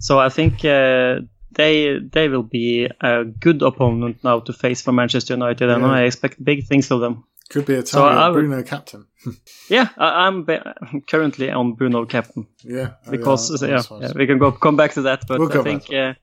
So 0.00 0.18
I 0.18 0.30
think 0.30 0.64
uh, 0.64 1.20
they 1.52 1.98
they 1.98 2.28
will 2.28 2.42
be 2.42 2.88
a 3.00 3.24
good 3.24 3.62
opponent 3.62 4.24
now 4.24 4.40
to 4.40 4.52
face 4.52 4.82
for 4.82 4.92
Manchester 4.92 5.34
United, 5.34 5.68
and 5.70 5.82
Yeah. 5.82 5.90
I 5.90 6.00
expect 6.02 6.42
big 6.42 6.66
things 6.66 6.90
of 6.90 7.00
them. 7.00 7.24
Could 7.50 7.66
be 7.66 7.74
a 7.74 7.86
So. 7.86 8.04
I 8.04 8.30
Bruno 8.32 8.62
captain. 8.62 9.06
Yeah, 9.68 9.88
I, 9.96 10.26
I'm 10.26 10.44
be- 10.44 10.58
currently 11.06 11.50
on 11.50 11.74
Bruno 11.74 12.06
captain 12.06 12.46
yeah. 12.64 12.94
oh, 13.06 13.10
because 13.10 13.62
yeah, 13.62 13.68
yeah, 13.68 13.82
yeah, 14.00 14.12
we 14.16 14.26
can 14.26 14.38
go 14.38 14.50
come 14.50 14.76
back 14.76 14.92
to 14.94 15.02
that, 15.02 15.26
but 15.28 15.38
We'll 15.38 15.60
I 15.60 15.62
think 15.62 15.92
uh, 15.92 16.14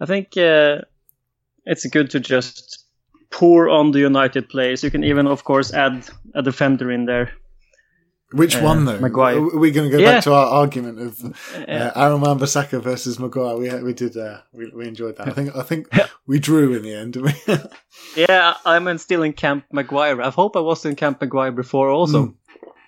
I 0.00 0.06
think 0.06 0.36
uh, 0.36 0.82
it's 1.64 1.86
good 1.86 2.10
to 2.10 2.20
just 2.20 2.84
pour 3.30 3.68
on 3.68 3.92
the 3.92 4.00
United 4.00 4.48
players. 4.48 4.82
You 4.84 4.90
can 4.90 5.04
even, 5.04 5.26
of 5.26 5.44
course, 5.44 5.72
add 5.72 6.04
a 6.34 6.42
defender 6.42 6.90
in 6.90 7.06
there. 7.06 7.32
Which 8.32 8.56
uh, 8.56 8.60
one 8.60 8.86
though? 8.86 8.98
Maguire. 8.98 9.36
Are 9.36 9.58
we 9.58 9.70
going 9.70 9.90
to 9.90 9.94
go 9.96 10.02
Yeah. 10.02 10.12
back 10.12 10.24
to 10.24 10.32
our 10.32 10.46
argument 10.46 10.98
of 11.00 11.22
uh, 11.22 11.90
Aaron 11.94 12.20
Wan-Bissaka 12.22 12.82
versus 12.82 13.18
Maguire? 13.18 13.58
We 13.58 13.82
we 13.82 13.92
did 13.92 14.16
uh, 14.16 14.40
we, 14.52 14.70
we 14.74 14.88
enjoyed 14.88 15.16
that. 15.18 15.28
I 15.28 15.32
think 15.32 15.54
I 15.54 15.62
think 15.62 15.88
we 16.26 16.38
drew 16.38 16.72
in 16.74 16.82
the 16.82 16.94
end. 16.94 17.16
yeah, 18.16 18.54
I'm 18.64 18.88
in- 18.88 18.98
still 18.98 19.22
in 19.22 19.34
Camp 19.34 19.64
Maguire. 19.70 20.22
I 20.22 20.30
hope 20.30 20.56
I 20.56 20.60
was 20.60 20.84
in 20.86 20.96
Camp 20.96 21.20
Maguire 21.20 21.52
before 21.52 21.90
also. 21.90 22.26
Mm. 22.26 22.34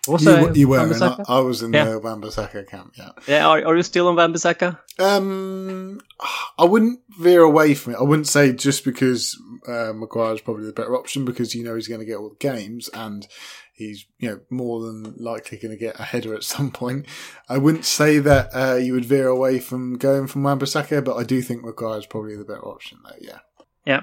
Was 0.08 0.24
you, 0.24 0.30
were- 0.30 0.52
you 0.52 0.68
were, 0.68 0.78
and 0.80 1.02
I, 1.02 1.16
I 1.28 1.40
was 1.40 1.62
in 1.62 1.72
Yeah. 1.72 1.84
the 1.86 1.98
Wan-Bissaka 1.98 2.68
camp. 2.68 2.92
Yeah. 2.96 3.10
Yeah, 3.26 3.46
are, 3.46 3.64
are 3.64 3.76
you 3.76 3.82
still 3.82 4.08
on 4.08 4.16
Wan-Bissaka? 4.16 4.78
Um, 4.98 6.00
I 6.58 6.64
wouldn't 6.64 7.00
veer 7.18 7.40
away 7.42 7.74
from 7.74 7.94
it. 7.94 7.98
I 7.98 8.02
wouldn't 8.02 8.28
say 8.28 8.52
just 8.52 8.84
because 8.84 9.36
uh, 9.66 9.92
Maguire 9.94 10.34
is 10.34 10.40
probably 10.40 10.66
the 10.66 10.72
better 10.72 10.94
option 10.96 11.24
because 11.24 11.54
you 11.54 11.64
know 11.64 11.74
he's 11.74 11.88
going 11.88 12.00
to 12.00 12.06
get 12.06 12.16
all 12.16 12.28
the 12.30 12.36
games 12.36 12.88
and 12.92 13.26
he's 13.72 14.04
you 14.18 14.28
know 14.28 14.40
more 14.50 14.80
than 14.84 15.14
likely 15.18 15.58
going 15.58 15.72
to 15.76 15.78
get 15.80 15.98
a 15.98 16.02
header 16.04 16.34
at 16.34 16.44
some 16.44 16.70
point. 16.70 17.06
I 17.48 17.58
wouldn't 17.58 17.84
say 17.84 18.18
that 18.18 18.50
uh, 18.54 18.76
you 18.76 18.92
would 18.92 19.04
veer 19.04 19.28
away 19.28 19.58
from 19.58 19.96
going 19.98 20.26
from 20.26 20.42
Wan-Bissaka, 20.42 21.04
but 21.04 21.16
I 21.16 21.24
do 21.24 21.40
think 21.42 21.64
Maguire 21.64 21.98
is 21.98 22.06
probably 22.06 22.36
the 22.36 22.44
better 22.44 22.64
option 22.66 22.98
there. 23.04 23.18
Yeah. 23.20 23.38
Yeah. 23.86 24.00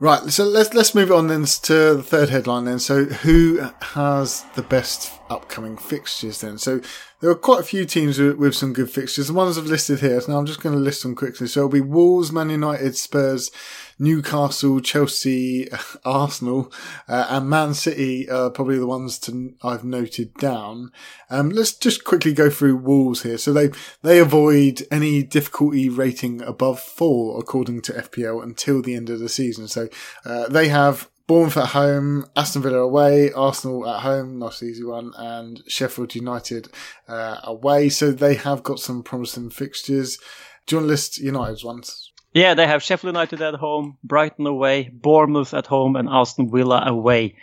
Right, 0.00 0.28
so 0.30 0.44
let's 0.44 0.74
let's 0.74 0.94
move 0.94 1.12
on 1.12 1.28
then 1.28 1.44
to 1.44 1.94
the 1.94 2.02
third 2.02 2.28
headline 2.28 2.64
then. 2.64 2.80
So 2.80 3.04
who 3.04 3.70
has 3.80 4.44
the 4.56 4.62
best 4.62 5.12
upcoming 5.30 5.76
fixtures 5.76 6.40
then? 6.40 6.58
So 6.58 6.80
there 7.24 7.30
are 7.30 7.36
quite 7.36 7.60
a 7.60 7.64
few 7.64 7.86
teams 7.86 8.18
with, 8.18 8.36
with 8.36 8.54
some 8.54 8.74
good 8.74 8.90
fixtures. 8.90 9.28
The 9.28 9.32
ones 9.32 9.56
I've 9.56 9.64
listed 9.64 10.00
here. 10.00 10.20
So 10.20 10.30
now 10.30 10.38
I'm 10.38 10.44
just 10.44 10.60
going 10.60 10.74
to 10.74 10.80
list 10.80 11.02
them 11.02 11.14
quickly. 11.14 11.46
So 11.46 11.60
it'll 11.60 11.70
be 11.70 11.80
Wolves, 11.80 12.30
Man 12.30 12.50
United, 12.50 12.96
Spurs, 12.96 13.50
Newcastle, 13.98 14.78
Chelsea, 14.80 15.66
Arsenal, 16.04 16.70
uh, 17.08 17.26
and 17.30 17.48
Man 17.48 17.72
City 17.72 18.28
are 18.28 18.50
probably 18.50 18.78
the 18.78 18.86
ones 18.86 19.18
to 19.20 19.54
I've 19.62 19.84
noted 19.84 20.34
down. 20.34 20.92
Um, 21.30 21.48
let's 21.48 21.72
just 21.72 22.04
quickly 22.04 22.34
go 22.34 22.50
through 22.50 22.76
Wolves 22.76 23.22
here. 23.22 23.38
So 23.38 23.54
they 23.54 23.70
they 24.02 24.18
avoid 24.18 24.82
any 24.90 25.22
difficulty 25.22 25.88
rating 25.88 26.42
above 26.42 26.78
four 26.78 27.40
according 27.40 27.80
to 27.82 27.92
FPL 27.94 28.42
until 28.42 28.82
the 28.82 28.94
end 28.94 29.08
of 29.08 29.20
the 29.20 29.30
season. 29.30 29.66
So 29.66 29.88
uh, 30.26 30.48
they 30.48 30.68
have 30.68 31.08
Bournemouth 31.26 31.56
at 31.56 31.68
home, 31.68 32.26
Aston 32.36 32.62
Villa 32.62 32.78
away, 32.78 33.32
Arsenal 33.32 33.88
at 33.88 34.00
home, 34.00 34.38
nice 34.38 34.62
easy 34.62 34.84
one, 34.84 35.12
and 35.16 35.62
Sheffield 35.66 36.14
United 36.14 36.68
uh, 37.08 37.38
away. 37.44 37.88
So 37.88 38.12
they 38.12 38.34
have 38.34 38.62
got 38.62 38.78
some 38.78 39.02
promising 39.02 39.50
fixtures. 39.50 40.18
Do 40.66 40.76
you 40.76 40.80
want 40.80 40.88
to 40.88 40.92
list 40.92 41.18
United's 41.18 41.64
ones? 41.64 42.12
Yeah, 42.34 42.54
they 42.54 42.66
have 42.66 42.82
Sheffield 42.82 43.14
United 43.14 43.40
at 43.40 43.54
home, 43.54 43.96
Brighton 44.02 44.46
away, 44.46 44.90
Bournemouth 44.92 45.54
at 45.54 45.66
home, 45.66 45.96
and 45.96 46.08
Aston 46.08 46.50
Villa 46.50 46.82
away. 46.86 47.36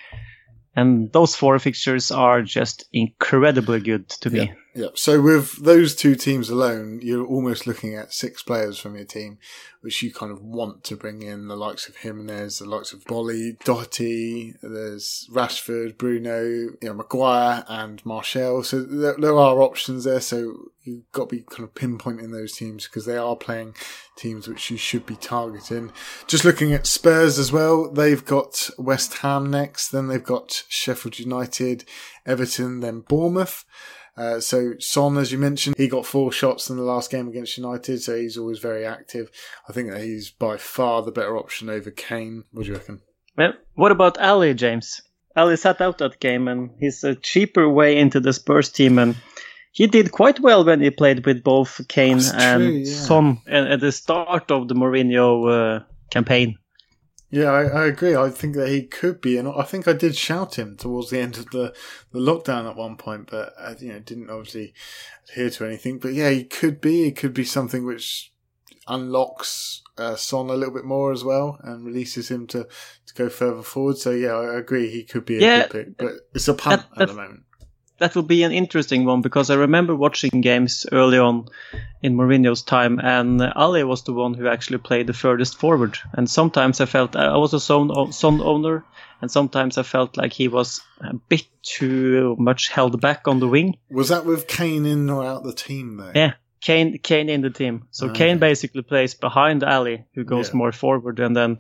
And 0.76 1.12
those 1.12 1.36
four 1.36 1.58
fixtures 1.60 2.12
are 2.12 2.42
just 2.42 2.86
incredibly 2.94 3.80
good 3.80 4.10
to 4.10 4.30
me. 4.30 4.40
Yeah. 4.40 4.54
So 4.96 5.22
with 5.22 5.64
those 5.64 5.96
two 5.96 6.16
teams 6.16 6.50
alone, 6.50 7.00
you're 7.02 7.26
almost 7.26 7.68
looking 7.68 7.94
at 7.96 8.14
six 8.14 8.42
players 8.42 8.80
from 8.80 8.96
your 8.96 9.06
team, 9.06 9.38
which 9.82 10.02
you 10.02 10.14
kind 10.14 10.32
of 10.32 10.42
want 10.42 10.86
to 10.86 10.96
bring 10.96 11.22
in 11.22 11.50
the 11.50 11.58
likes 11.58 11.90
of 11.90 11.98
Jimenez, 11.98 12.60
the 12.60 12.70
likes 12.70 12.94
of 12.94 13.04
Boly, 13.04 13.60
Doherty, 13.66 14.54
there's 14.62 15.28
Rashford, 15.32 15.98
Bruno, 15.98 16.44
you 16.44 16.78
know, 16.84 16.94
Maguire 16.94 17.66
and 17.68 18.06
Martial. 18.06 18.64
So 18.64 18.82
there, 18.82 19.16
there 19.18 19.38
are 19.38 19.62
options 19.62 20.06
there. 20.06 20.22
So 20.22 20.72
you've 20.84 21.12
got 21.12 21.30
to 21.30 21.36
be 21.36 21.44
kind 21.44 21.64
of 21.64 21.74
pinpointing 21.74 22.32
those 22.32 22.54
teams 22.54 22.86
because 22.86 23.06
they 23.06 23.18
are 23.18 23.36
playing 23.36 23.76
teams 24.16 24.48
which 24.48 24.72
you 24.72 24.78
should 24.78 25.06
be 25.06 25.18
targeting. 25.18 25.92
Just 26.28 26.46
looking 26.46 26.74
at 26.74 26.88
Spurs 26.88 27.38
as 27.38 27.52
well, 27.52 27.92
they've 27.92 28.24
got 28.24 28.70
West 28.78 29.18
Ham 29.18 29.52
next, 29.52 29.90
then 29.90 30.08
they've 30.08 30.24
got 30.24 30.64
Sheffield 30.70 31.20
United, 31.20 31.84
Everton, 32.26 32.80
then 32.80 33.02
Bournemouth. 33.02 33.66
Uh, 34.18 34.40
so 34.40 34.74
Son, 34.80 35.18
as 35.18 35.32
you 35.32 35.38
mentioned, 35.38 35.76
he 35.78 35.88
got 35.88 36.06
four 36.06 36.32
shots 36.32 36.70
in 36.70 36.78
the 36.78 36.84
last 36.84 37.10
game 37.10 37.28
against 37.28 37.58
United, 37.58 38.02
so 38.02 38.16
he's 38.16 38.38
always 38.38 38.60
very 38.60 38.86
active. 38.86 39.32
I 39.68 39.74
think 39.74 39.90
that 39.90 40.02
he's 40.02 40.30
by 40.30 40.58
far 40.58 41.02
the 41.02 41.12
better 41.12 41.38
option 41.38 41.70
over 41.70 41.92
Kane. 41.92 42.44
What 42.52 42.64
do 42.64 42.70
you 42.70 42.76
reckon? 42.76 43.02
Well, 43.38 43.54
what 43.76 43.92
about 43.92 44.20
Alli, 44.20 44.54
James? 44.54 45.02
Alli 45.36 45.56
sat 45.56 45.80
out 45.80 45.98
that 46.00 46.20
game, 46.20 46.48
and 46.48 46.72
he's 46.80 47.04
a 47.04 47.16
cheaper 47.16 47.70
way 47.70 47.98
into 47.98 48.20
the 48.20 48.34
Spurs 48.34 48.70
team, 48.70 49.00
and 49.00 49.16
he 49.72 49.88
did 49.88 50.12
quite 50.12 50.40
well 50.42 50.66
when 50.66 50.82
he 50.82 50.90
played 50.90 51.26
with 51.26 51.44
both 51.44 51.80
Kane 51.88 52.18
That's 52.18 52.34
and 52.34 52.62
true, 52.62 52.78
yeah. 52.80 52.94
Son 52.94 53.42
at, 53.48 53.68
at 53.68 53.80
the 53.80 53.92
start 53.94 54.52
of 54.52 54.68
the 54.68 54.76
Mourinho 54.76 55.80
uh, 55.80 55.84
campaign. 56.10 56.58
Yeah, 57.34 57.50
I, 57.52 57.64
I 57.64 57.86
agree. 57.88 58.14
I 58.16 58.30
think 58.30 58.56
that 58.56 58.68
he 58.68 58.84
could 58.84 59.22
be, 59.22 59.38
and 59.38 59.48
I 59.48 59.64
think 59.64 59.88
I 59.88 59.94
did 59.94 60.16
shout 60.18 60.60
him 60.60 60.76
towards 60.76 61.10
the 61.10 61.20
end 61.26 61.38
of 61.38 61.50
the, 61.52 61.74
the 62.12 62.20
lockdown 62.20 62.70
at 62.70 62.76
one 62.76 62.98
point, 62.98 63.30
but 63.32 63.54
uh, 63.58 63.74
you 63.80 63.94
know 63.94 64.00
didn't 64.00 64.30
obviously 64.30 64.74
adhere 65.30 65.50
to 65.52 65.66
anything. 65.66 65.98
But 65.98 66.14
yeah, 66.14 66.30
he 66.30 66.44
could 66.44 66.82
be. 66.82 67.08
It 67.08 67.16
could 67.16 67.34
be 67.34 67.46
something 67.46 67.86
which 67.86 68.32
unlocks 68.88 69.82
uh, 69.98 70.16
Son 70.16 70.50
a 70.50 70.54
little 70.54 70.74
bit 70.74 70.84
more 70.86 71.12
as 71.14 71.24
well, 71.24 71.58
and 71.64 71.86
releases 71.86 72.30
him 72.30 72.48
to, 72.48 72.64
to 73.06 73.14
go 73.14 73.30
further 73.30 73.62
forward. 73.62 73.98
So 73.98 74.12
yeah, 74.12 74.34
I 74.36 74.58
agree. 74.58 74.90
He 74.90 75.04
could 75.04 75.26
be 75.26 75.38
a 75.38 75.42
Yeah, 75.42 75.62
good 75.68 75.70
pick, 75.72 75.98
but 75.98 76.14
it's 76.36 76.48
a 76.48 76.54
punt 76.54 76.84
that- 76.96 77.02
at 77.04 77.08
the 77.08 77.14
moment. 77.16 77.44
That 78.02 78.16
will 78.16 78.24
be 78.24 78.42
an 78.42 78.52
interesting 78.52 79.06
one 79.06 79.22
because 79.22 79.52
I 79.52 79.56
remember 79.58 79.96
watching 79.96 80.42
games 80.42 80.88
early 80.92 81.20
on 81.20 81.46
in 82.02 82.16
Mourinho's 82.16 82.64
time, 82.64 83.00
and 83.00 83.40
Alli 83.40 83.84
was 83.84 84.04
the 84.04 84.12
one 84.14 84.34
who 84.34 84.48
actually 84.48 84.80
played 84.80 85.06
the 85.06 85.14
furthest 85.14 85.56
forward. 85.60 86.00
And 86.14 86.28
sometimes 86.28 86.82
I 86.82 86.88
felt 86.88 87.16
I 87.16 87.38
was 87.38 87.54
a 87.54 87.60
Son, 87.60 88.12
son 88.12 88.42
owner, 88.42 88.84
and 89.22 89.30
sometimes 89.30 89.78
I 89.78 89.84
felt 89.84 90.18
like 90.18 90.34
he 90.34 90.48
was 90.48 90.82
a 91.00 91.14
bit 91.14 91.46
too 91.62 92.36
much 92.40 92.70
held 92.70 93.00
back 93.00 93.28
on 93.28 93.40
the 93.40 93.48
wing. 93.48 93.78
Was 93.92 94.10
that 94.10 94.26
with 94.26 94.48
Kane 94.48 94.88
in 94.88 95.08
or 95.08 95.24
out 95.24 95.44
the 95.44 95.54
team 95.54 95.98
though? 95.98 96.12
Yeah, 96.16 96.34
Kane 96.60 96.98
Kane 96.98 97.30
in 97.30 97.42
the 97.42 97.52
team. 97.52 97.88
So. 97.92 98.10
Kane 98.10 98.40
basically 98.40 98.82
plays 98.82 99.14
behind 99.14 99.62
Alli, 99.64 100.06
who 100.16 100.24
goes 100.24 100.50
Yeah. 100.50 100.56
more 100.58 100.72
forward, 100.72 101.20
and 101.20 101.36
then 101.36 101.60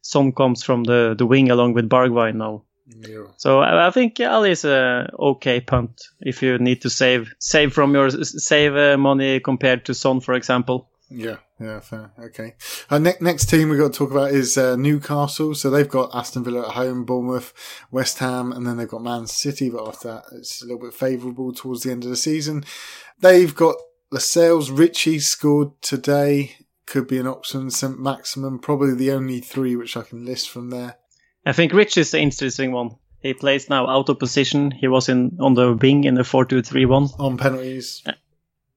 Son 0.00 0.32
comes 0.32 0.62
from 0.62 0.84
the, 0.84 1.14
the 1.18 1.26
wing 1.26 1.50
along 1.50 1.74
with 1.74 1.90
Bergwijn 1.90 2.36
now. 2.36 2.62
Yeah. 2.98 3.26
So 3.36 3.60
I, 3.60 3.88
I 3.88 3.90
think 3.90 4.20
Alli 4.20 4.50
is 4.50 4.64
a 4.64 5.10
okay 5.18 5.60
punt 5.60 6.02
if 6.20 6.42
you 6.42 6.58
need 6.58 6.82
to 6.82 6.90
save 6.90 7.32
save 7.38 7.72
from 7.72 7.94
your 7.94 8.10
save 8.10 8.76
uh, 8.76 8.96
money 8.98 9.40
compared 9.40 9.84
to 9.86 9.94
Son, 9.94 10.20
for 10.20 10.34
example. 10.34 10.88
Yeah, 11.14 11.36
yeah, 11.60 11.80
fair. 11.80 12.10
Okay. 12.18 12.54
Our 12.90 12.98
ne- 12.98 13.20
next 13.20 13.46
team 13.50 13.68
we've 13.68 13.78
got 13.78 13.92
to 13.92 13.98
talk 13.98 14.10
about 14.10 14.30
is 14.30 14.56
uh, 14.56 14.76
Newcastle. 14.76 15.54
So 15.54 15.68
they've 15.68 15.88
got 15.88 16.14
Aston 16.14 16.42
Villa 16.42 16.68
at 16.68 16.74
home, 16.74 17.04
Bournemouth, 17.04 17.52
West 17.90 18.18
Ham, 18.20 18.50
and 18.50 18.66
then 18.66 18.78
they've 18.78 18.88
got 18.88 19.02
Man 19.02 19.26
City. 19.26 19.68
But 19.68 19.86
after 19.86 20.08
that, 20.08 20.24
it's 20.32 20.62
a 20.62 20.64
little 20.64 20.80
bit 20.80 20.94
favourable 20.94 21.52
towards 21.52 21.82
the 21.82 21.90
end 21.90 22.04
of 22.04 22.10
the 22.10 22.16
season. 22.16 22.64
They've 23.20 23.54
got 23.54 23.76
Lascelles. 24.10 24.70
Ritchie 24.70 25.18
scored 25.18 25.80
today. 25.82 26.56
Could 26.86 27.08
be 27.08 27.18
an 27.18 27.26
option. 27.26 27.70
Saint-Maximin, 27.70 28.58
probably 28.58 28.94
the 28.94 29.12
only 29.12 29.40
three 29.40 29.76
which 29.76 29.96
I 29.96 30.02
can 30.02 30.24
list 30.24 30.48
from 30.48 30.70
there. 30.70 30.96
I 31.44 31.52
think 31.52 31.72
Rich 31.72 31.96
is 31.96 32.10
the 32.10 32.20
interesting 32.20 32.72
one. 32.72 32.96
He 33.20 33.34
plays 33.34 33.68
now 33.68 33.86
out 33.88 34.08
of 34.08 34.18
position. 34.18 34.70
He 34.70 34.88
was 34.88 35.08
in 35.08 35.36
on 35.40 35.54
the 35.54 35.72
wing 35.74 36.04
in 36.04 36.14
the 36.14 36.24
four 36.24 36.44
two 36.44 36.62
three 36.62 36.86
one. 36.86 37.08
On 37.18 37.36
penalties. 37.36 38.02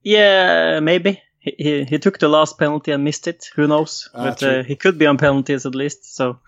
Yeah, 0.03 0.79
maybe. 0.81 1.21
He, 1.39 1.55
he, 1.57 1.83
he 1.83 1.99
took 1.99 2.19
the 2.19 2.27
last 2.27 2.57
penalty 2.57 2.91
and 2.91 3.03
missed 3.03 3.27
it. 3.27 3.47
Who 3.55 3.67
knows? 3.67 4.09
Ah, 4.13 4.25
but 4.25 4.43
uh, 4.43 4.63
he 4.63 4.75
could 4.75 4.97
be 4.97 5.05
on 5.07 5.17
penalties 5.17 5.65
at 5.65 5.75
least. 5.75 6.15
So 6.15 6.39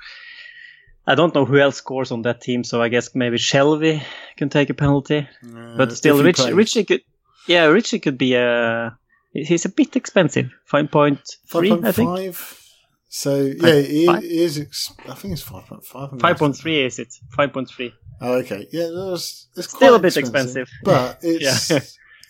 I 1.07 1.15
don't 1.15 1.33
know 1.33 1.45
who 1.45 1.57
else 1.57 1.77
scores 1.77 2.11
on 2.11 2.21
that 2.23 2.41
team. 2.41 2.63
So 2.63 2.81
I 2.81 2.89
guess 2.89 3.15
maybe 3.15 3.37
Shelvey 3.37 4.03
can 4.37 4.49
take 4.49 4.69
a 4.69 4.73
penalty. 4.75 5.27
Uh, 5.43 5.77
But 5.77 5.91
still, 5.93 6.21
Rich, 6.23 6.37
plays. 6.37 6.53
Ritchie 6.53 6.83
could. 6.83 7.01
Yeah, 7.47 7.65
Ritchie 7.65 7.99
could 7.99 8.17
be 8.17 8.35
a. 8.35 8.97
He's 9.33 9.65
a 9.65 9.69
bit 9.69 9.95
expensive. 9.95 10.51
Five 10.65 10.89
point 10.91 11.19
three, 11.47 11.71
I 11.71 11.91
think. 11.91 12.09
5.5. 12.09 12.66
So, 13.09 13.41
yeah, 13.41 13.81
he, 13.81 14.05
five? 14.05 14.23
he. 14.23 14.61
Ex- 14.61 14.93
I 15.07 15.13
think 15.13 15.33
it's 15.33 15.43
5.5. 15.43 16.19
Five 16.21 16.37
point 16.37 16.57
three 16.57 16.83
is 16.85 16.99
it? 16.99 17.13
Five 17.35 17.53
point 17.53 17.69
three. 17.69 17.93
Oh, 18.19 18.33
okay. 18.39 18.67
Yeah, 18.71 18.89
that's 18.93 19.47
it's 19.55 19.69
Still 19.69 19.89
quite 19.89 19.95
a 19.95 19.99
bit 19.99 20.17
expensive. 20.17 20.69
but 20.83 21.19
it's 21.23 21.69
Yeah. 21.69 21.79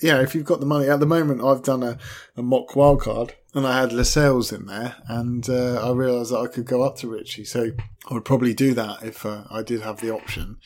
yeah. 0.02 0.22
If 0.22 0.36
you've 0.36 0.46
got 0.46 0.60
the 0.60 0.66
money 0.66 0.90
at 0.90 1.00
the 1.00 1.06
moment, 1.06 1.44
I've 1.44 1.64
done 1.64 1.82
a, 1.84 1.98
a 2.36 2.44
mock 2.44 2.76
wild 2.76 3.02
card 3.02 3.34
and 3.54 3.66
I 3.66 3.80
had 3.80 3.92
Lascelles 3.94 4.52
in 4.52 4.68
there, 4.68 4.96
and 5.08 5.50
uh, 5.50 5.82
I 5.84 5.92
realised 5.94 6.32
that 6.32 6.40
I 6.40 6.48
could 6.48 6.66
go 6.66 6.84
up 6.84 6.98
to 6.98 7.08
Ritchie, 7.10 7.46
so 7.46 7.72
I 8.10 8.14
would 8.14 8.26
probably 8.26 8.54
do 8.54 8.74
that 8.76 9.02
if 9.02 9.26
uh, 9.26 9.46
I 9.50 9.64
did 9.64 9.82
have 9.82 10.00
the 10.00 10.14
option. 10.14 10.58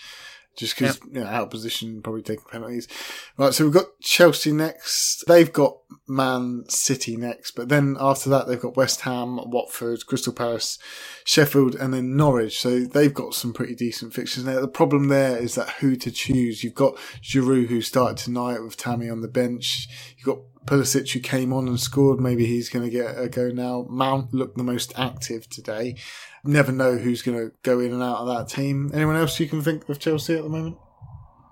Just 0.58 0.78
because 0.78 1.00
you 1.10 1.22
know, 1.22 1.26
out 1.26 1.44
of 1.44 1.50
position, 1.50 2.02
probably 2.02 2.22
taking 2.24 2.44
penalties. 2.52 2.90
Right, 3.38 3.54
so 3.54 3.64
we've 3.64 3.74
got 3.74 3.86
Chelsea 4.02 4.52
next. 4.52 5.24
They've 5.26 5.52
got 5.52 5.78
Man 6.08 6.64
City 6.68 7.18
next, 7.18 7.52
but 7.52 7.70
then 7.70 7.98
after 8.00 8.30
that 8.30 8.48
they've 8.48 8.60
got 8.60 8.78
West 8.78 9.02
Ham, 9.02 9.40
Watford, 9.50 10.06
Crystal 10.06 10.34
Palace, 10.34 10.78
Sheffield, 11.24 11.76
and 11.76 11.94
then 11.94 12.16
Norwich. 12.16 12.60
So 12.60 12.82
they've 12.82 13.14
got 13.14 13.34
some 13.34 13.54
pretty 13.54 13.76
decent 13.76 14.14
fixtures 14.14 14.44
there. 14.44 14.62
The 14.62 14.68
problem 14.68 15.08
there 15.08 15.38
is 15.38 15.56
that 15.56 15.70
who 15.70 15.96
to 15.98 16.12
choose. 16.12 16.64
You've 16.64 16.76
got 16.76 16.96
Giroud 17.22 17.68
who 17.68 17.82
started 17.82 18.18
tonight 18.18 18.62
with 18.62 18.78
Tammy 18.78 19.10
on 19.10 19.22
the 19.22 19.28
bench. 19.28 19.88
You've 20.18 20.26
got 20.26 20.40
Pulisic 20.66 21.12
who 21.12 21.20
came 21.20 21.54
on 21.54 21.68
and 21.68 21.80
scored. 21.80 22.20
Maybe 22.20 22.46
he's 22.46 22.70
going 22.70 22.86
to 22.86 22.92
get 22.92 23.18
a 23.18 23.28
go 23.28 23.50
now. 23.50 23.86
Mount 23.90 24.34
looked 24.34 24.58
the 24.58 24.64
most 24.64 24.94
active 24.98 25.50
today. 25.50 25.96
Never 26.44 26.72
know 26.72 26.98
who's 26.98 27.22
going 27.22 27.38
to 27.38 27.52
go 27.64 27.80
in 27.80 27.94
and 27.94 28.04
out 28.04 28.18
of 28.18 28.28
that 28.28 28.56
team. 28.56 28.92
Anyone 28.94 29.16
else 29.16 29.40
you 29.40 29.48
can 29.48 29.62
think 29.62 29.88
of 29.90 30.00
Chelsea 30.00 30.36
at 30.36 30.44
the 30.44 30.50
moment? 30.50 30.78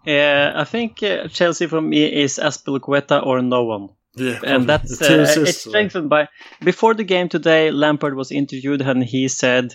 Yeah, 0.06 0.54
I 0.56 0.64
think 0.64 1.04
uh, 1.04 1.28
Chelsea 1.28 1.68
for 1.68 1.82
me 1.82 2.06
is 2.06 2.40
Azpilicueta 2.42 3.26
or 3.26 3.42
no 3.42 3.64
one. 3.64 3.90
Yeah, 4.20 4.40
and 4.44 4.68
that's 4.68 5.02
uh, 5.02 5.26
it's 5.48 5.62
strengthened 5.70 6.10
by 6.10 6.28
before 6.64 6.94
the 6.94 7.04
game 7.04 7.30
today 7.30 7.72
lampard 7.72 8.16
was 8.16 8.32
interviewed 8.32 8.82
and 8.82 9.04
he 9.04 9.28
said 9.28 9.74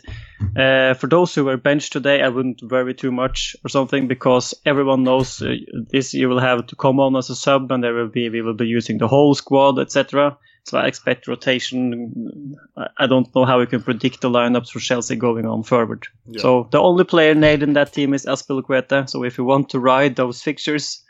uh, 0.56 0.94
for 0.94 1.06
those 1.08 1.34
who 1.34 1.44
were 1.44 1.56
benched 1.56 1.92
today 1.92 2.20
i 2.22 2.28
wouldn't 2.28 2.62
worry 2.70 2.94
too 2.94 3.10
much 3.12 3.56
or 3.64 3.68
something 3.68 4.06
because 4.08 4.54
everyone 4.66 5.02
knows 5.04 5.40
uh, 5.42 5.54
this 5.90 6.12
you 6.14 6.28
will 6.28 6.40
have 6.40 6.66
to 6.66 6.76
come 6.76 7.00
on 7.00 7.16
as 7.16 7.30
a 7.30 7.36
sub 7.36 7.72
and 7.72 7.82
there 7.82 7.94
will 7.94 8.08
be 8.08 8.28
we 8.28 8.42
will 8.42 8.54
be 8.54 8.66
using 8.66 8.98
the 8.98 9.08
whole 9.08 9.34
squad 9.34 9.78
etc 9.78 10.36
so 10.64 10.78
i 10.78 10.86
expect 10.86 11.28
rotation. 11.28 12.54
I- 12.76 12.88
i 12.98 13.06
don't 13.06 13.34
know 13.34 13.44
how 13.44 13.58
we 13.60 13.66
can 13.66 13.82
predict 13.82 14.20
the 14.20 14.30
lineups 14.30 14.70
for 14.70 14.80
chelsea 14.80 15.16
going 15.16 15.46
on 15.46 15.62
forward. 15.62 16.06
Yeah. 16.26 16.42
so 16.42 16.68
the 16.70 16.80
only 16.80 17.04
player 17.04 17.34
named 17.34 17.62
in 17.62 17.72
that 17.74 17.92
team 17.92 18.14
is 18.14 18.26
azpilicueta. 18.26 19.08
So 19.08 19.24
if 19.24 19.38
you 19.38 19.44
want 19.44 19.70
to 19.70 19.78
ride 19.80 20.16
those 20.16 20.42
fixtures 20.42 21.02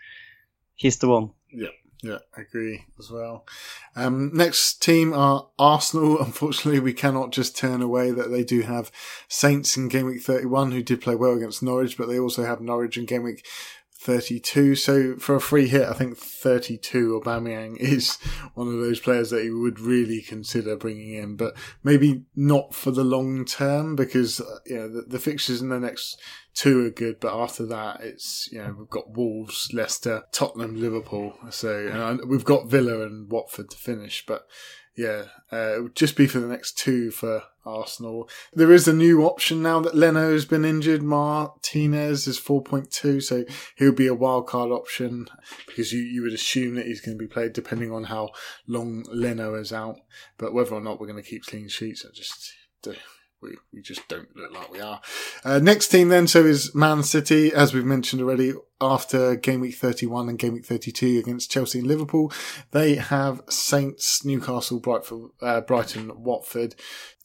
he's 0.77 0.99
the 0.99 1.09
one. 1.09 1.31
Yeah, 1.53 1.69
I 2.13 2.41
agree 2.41 2.85
as 2.99 3.11
well. 3.11 3.47
Um, 3.97 4.31
next 4.35 4.83
team 4.83 5.13
are 5.13 5.49
Arsenal. 5.59 6.19
Unfortunately, 6.23 6.81
we 6.81 6.93
cannot 6.93 7.33
just 7.33 7.57
turn 7.57 7.83
away 7.83 8.11
that 8.11 8.31
they 8.31 8.45
do 8.45 8.63
have 8.63 8.91
Saints 9.29 9.77
in 9.77 9.89
game 9.89 10.07
week 10.07 10.23
31 10.23 10.73
who 10.73 10.83
did 10.83 11.01
play 11.01 11.15
well 11.15 11.35
against 11.35 11.63
Norwich, 11.63 11.97
but 11.97 12.09
they 12.09 12.19
also 12.19 12.45
have 12.45 12.61
Norwich 12.61 12.97
in 12.97 13.07
game 13.07 13.23
week 13.23 13.47
32. 14.05 14.75
So 14.75 15.17
for 15.17 15.35
a 15.35 15.41
free 15.41 15.67
hit, 15.67 15.89
I 15.89 15.95
think 15.95 16.19
32 16.19 17.17
or 17.17 17.23
Aubameyang 17.23 17.77
is 17.81 18.17
one 18.55 18.69
of 18.69 18.75
those 18.75 19.01
players 19.01 19.31
that 19.31 19.45
you 19.45 19.59
would 19.61 19.81
really 19.81 20.21
consider 20.21 20.77
bringing 20.77 21.15
in, 21.15 21.37
but 21.37 21.57
maybe 21.83 22.25
not 22.37 22.75
for 22.75 22.91
the 22.91 23.05
long 23.05 23.47
term 23.47 23.97
because, 23.97 24.41
uh, 24.41 24.59
you 24.67 24.77
know, 24.77 24.89
the, 24.89 25.03
the 25.09 25.19
fixtures 25.19 25.63
in 25.63 25.71
the 25.71 25.81
next 25.81 26.21
two 26.55 26.87
are 26.87 26.91
good, 26.91 27.21
but 27.21 27.35
after 27.35 27.67
that, 27.67 28.01
it's 28.01 28.49
you 28.53 28.59
know 28.59 28.75
we've 28.79 28.89
got 28.89 29.17
Wolves, 29.17 29.71
Leicester, 29.73 30.25
Tottenham, 30.33 30.81
Liverpool. 30.81 31.35
So 31.51 31.89
and 31.89 32.29
we've 32.29 32.45
got 32.45 32.69
Villa 32.69 33.05
and 33.05 33.31
Watford 33.31 33.71
to 33.71 33.77
finish, 33.77 34.25
but 34.27 34.47
yeah, 34.97 35.25
uh, 35.53 35.77
it 35.77 35.83
would 35.83 35.97
just 35.97 36.17
be 36.17 36.27
for 36.27 36.39
the 36.39 36.47
next 36.47 36.79
two 36.79 37.11
for 37.11 37.43
Arsenal. 37.67 38.29
There 38.53 38.73
is 38.73 38.87
a 38.87 38.93
new 38.93 39.25
option 39.25 39.61
now 39.61 39.81
that 39.81 39.97
Leno 39.97 40.33
has 40.33 40.45
been 40.45 40.65
injured. 40.65 41.03
Martinez 41.03 42.29
is 42.29 42.39
four 42.39 42.63
point 42.63 42.93
two, 42.93 43.21
so 43.21 43.45
he'll 43.77 43.93
be 43.93 44.07
a 44.07 44.15
wild 44.15 44.47
card 44.47 44.71
option 44.71 45.27
because 45.67 45.93
you, 45.93 46.01
you 46.01 46.23
would 46.23 46.33
assume 46.33 46.77
that 46.77 46.87
he's 46.87 47.01
going 47.01 47.19
to 47.19 47.23
be 47.23 47.33
played 47.33 47.53
depending 47.53 47.91
on 47.91 48.05
how 48.05 48.31
long 48.69 49.05
Leno 49.09 49.55
is 49.55 49.73
out. 49.73 49.97
But 50.39 50.55
whether 50.55 50.75
or 50.75 50.81
not 50.81 51.01
we're 51.01 51.09
going 51.09 51.23
to 51.23 51.29
keep 51.29 51.45
clean 51.45 51.69
sheets, 51.69 52.07
I 52.07 52.13
just. 52.15 52.53
We, 53.45 53.57
we 53.73 53.83
just 53.83 54.07
don't 54.09 54.35
look 54.35 54.53
like 54.53 54.73
we 54.73 54.81
are. 54.81 55.01
Uh, 55.45 55.59
next 55.59 55.89
team 55.89 56.09
then, 56.09 56.27
so 56.27 56.45
is 56.45 56.75
Man 56.75 57.03
City, 57.03 57.53
as 57.53 57.75
we've 57.75 57.85
mentioned 57.85 58.23
already, 58.23 58.55
after 58.81 59.37
game 59.37 59.61
week 59.61 59.77
31 59.77 60.29
and 60.29 60.39
game 60.39 60.55
week 60.55 60.67
32 60.67 61.19
against 61.19 61.51
Chelsea 61.51 61.79
and 61.79 61.89
Liverpool. 61.89 62.33
They 62.73 62.97
have 62.97 63.43
Saints, 63.49 64.25
Newcastle, 64.25 64.83
uh, 65.41 65.61
Brighton 65.61 66.11
Watford 66.23 66.75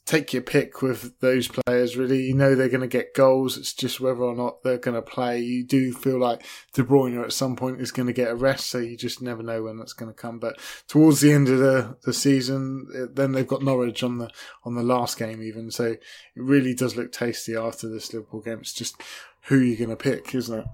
take 0.05 0.33
your 0.33 0.41
pick 0.41 0.81
with 0.81 1.19
those 1.19 1.47
players. 1.47 1.97
Really, 1.97 2.23
you 2.23 2.33
know 2.33 2.55
they're 2.55 2.69
going 2.69 2.81
to 2.81 2.87
get 2.87 3.13
goals. 3.13 3.57
It's 3.57 3.73
just 3.73 3.99
whether 3.99 4.21
or 4.21 4.35
not 4.35 4.63
they're 4.63 4.77
going 4.77 4.95
to 4.95 5.01
play. 5.01 5.39
You 5.39 5.63
do 5.63 5.93
feel 5.93 6.19
like 6.19 6.45
De 6.73 6.83
Bruyne 6.83 7.23
at 7.23 7.33
some 7.33 7.55
point 7.55 7.81
is 7.81 7.91
going 7.91 8.07
to 8.07 8.13
get 8.13 8.31
a 8.31 8.35
rest, 8.35 8.67
so 8.67 8.79
you 8.79 8.97
just 8.97 9.21
never 9.21 9.43
know 9.43 9.63
when 9.63 9.77
that's 9.77 9.93
going 9.93 10.11
to 10.11 10.19
come. 10.19 10.39
But 10.39 10.59
towards 10.87 11.21
the 11.21 11.31
end 11.31 11.49
of 11.49 11.59
the, 11.59 11.97
the 12.03 12.13
season, 12.13 12.87
eh, 12.95 13.05
then 13.13 13.31
they've 13.31 13.47
got 13.47 13.63
Norwich 13.63 14.03
on 14.03 14.17
the 14.17 14.29
on 14.63 14.75
the 14.75 14.83
last 14.83 15.17
game 15.17 15.41
even. 15.43 15.71
So 15.71 15.85
it 15.85 16.01
really 16.35 16.73
does 16.73 16.95
look 16.95 17.11
tasty 17.11 17.55
after 17.55 17.87
this 17.87 18.13
Liverpool 18.13 18.41
game. 18.41 18.59
It's 18.59 18.73
just 18.73 19.01
who 19.43 19.59
you're 19.59 19.77
going 19.77 19.89
to 19.89 19.95
pick, 19.95 20.33
isn't 20.35 20.59
it? 20.59 20.65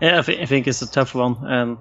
Yeah, 0.00 0.18
I, 0.20 0.22
th- 0.22 0.40
I 0.40 0.46
think 0.46 0.66
it's 0.66 0.82
a 0.82 0.90
tough 0.90 1.14
one. 1.14 1.38
and. 1.42 1.78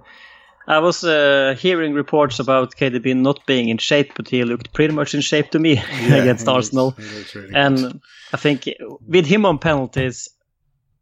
I 0.67 0.79
was 0.79 1.03
uh, 1.03 1.55
hearing 1.57 1.93
reports 1.93 2.39
about 2.39 2.75
KDB 2.75 3.15
not 3.15 3.45
being 3.45 3.69
in 3.69 3.77
shape, 3.77 4.13
but 4.15 4.27
he 4.27 4.43
looked 4.43 4.73
pretty 4.73 4.93
much 4.93 5.13
in 5.13 5.21
shape 5.21 5.51
to 5.51 5.59
me 5.59 5.73
yeah, 6.01 6.15
against 6.15 6.47
Arsenal. 6.47 6.95
really 6.97 7.53
and 7.53 7.77
good. 7.77 8.01
I 8.33 8.37
think 8.37 8.69
with 9.07 9.25
him 9.25 9.45
on 9.45 9.59
penalties, 9.59 10.29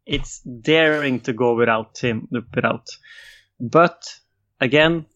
it's 0.06 0.40
daring 0.40 1.20
to 1.20 1.32
go 1.32 1.54
without 1.54 1.98
him 1.98 2.28
without. 2.30 2.88
But 3.60 4.02
again, 4.60 5.06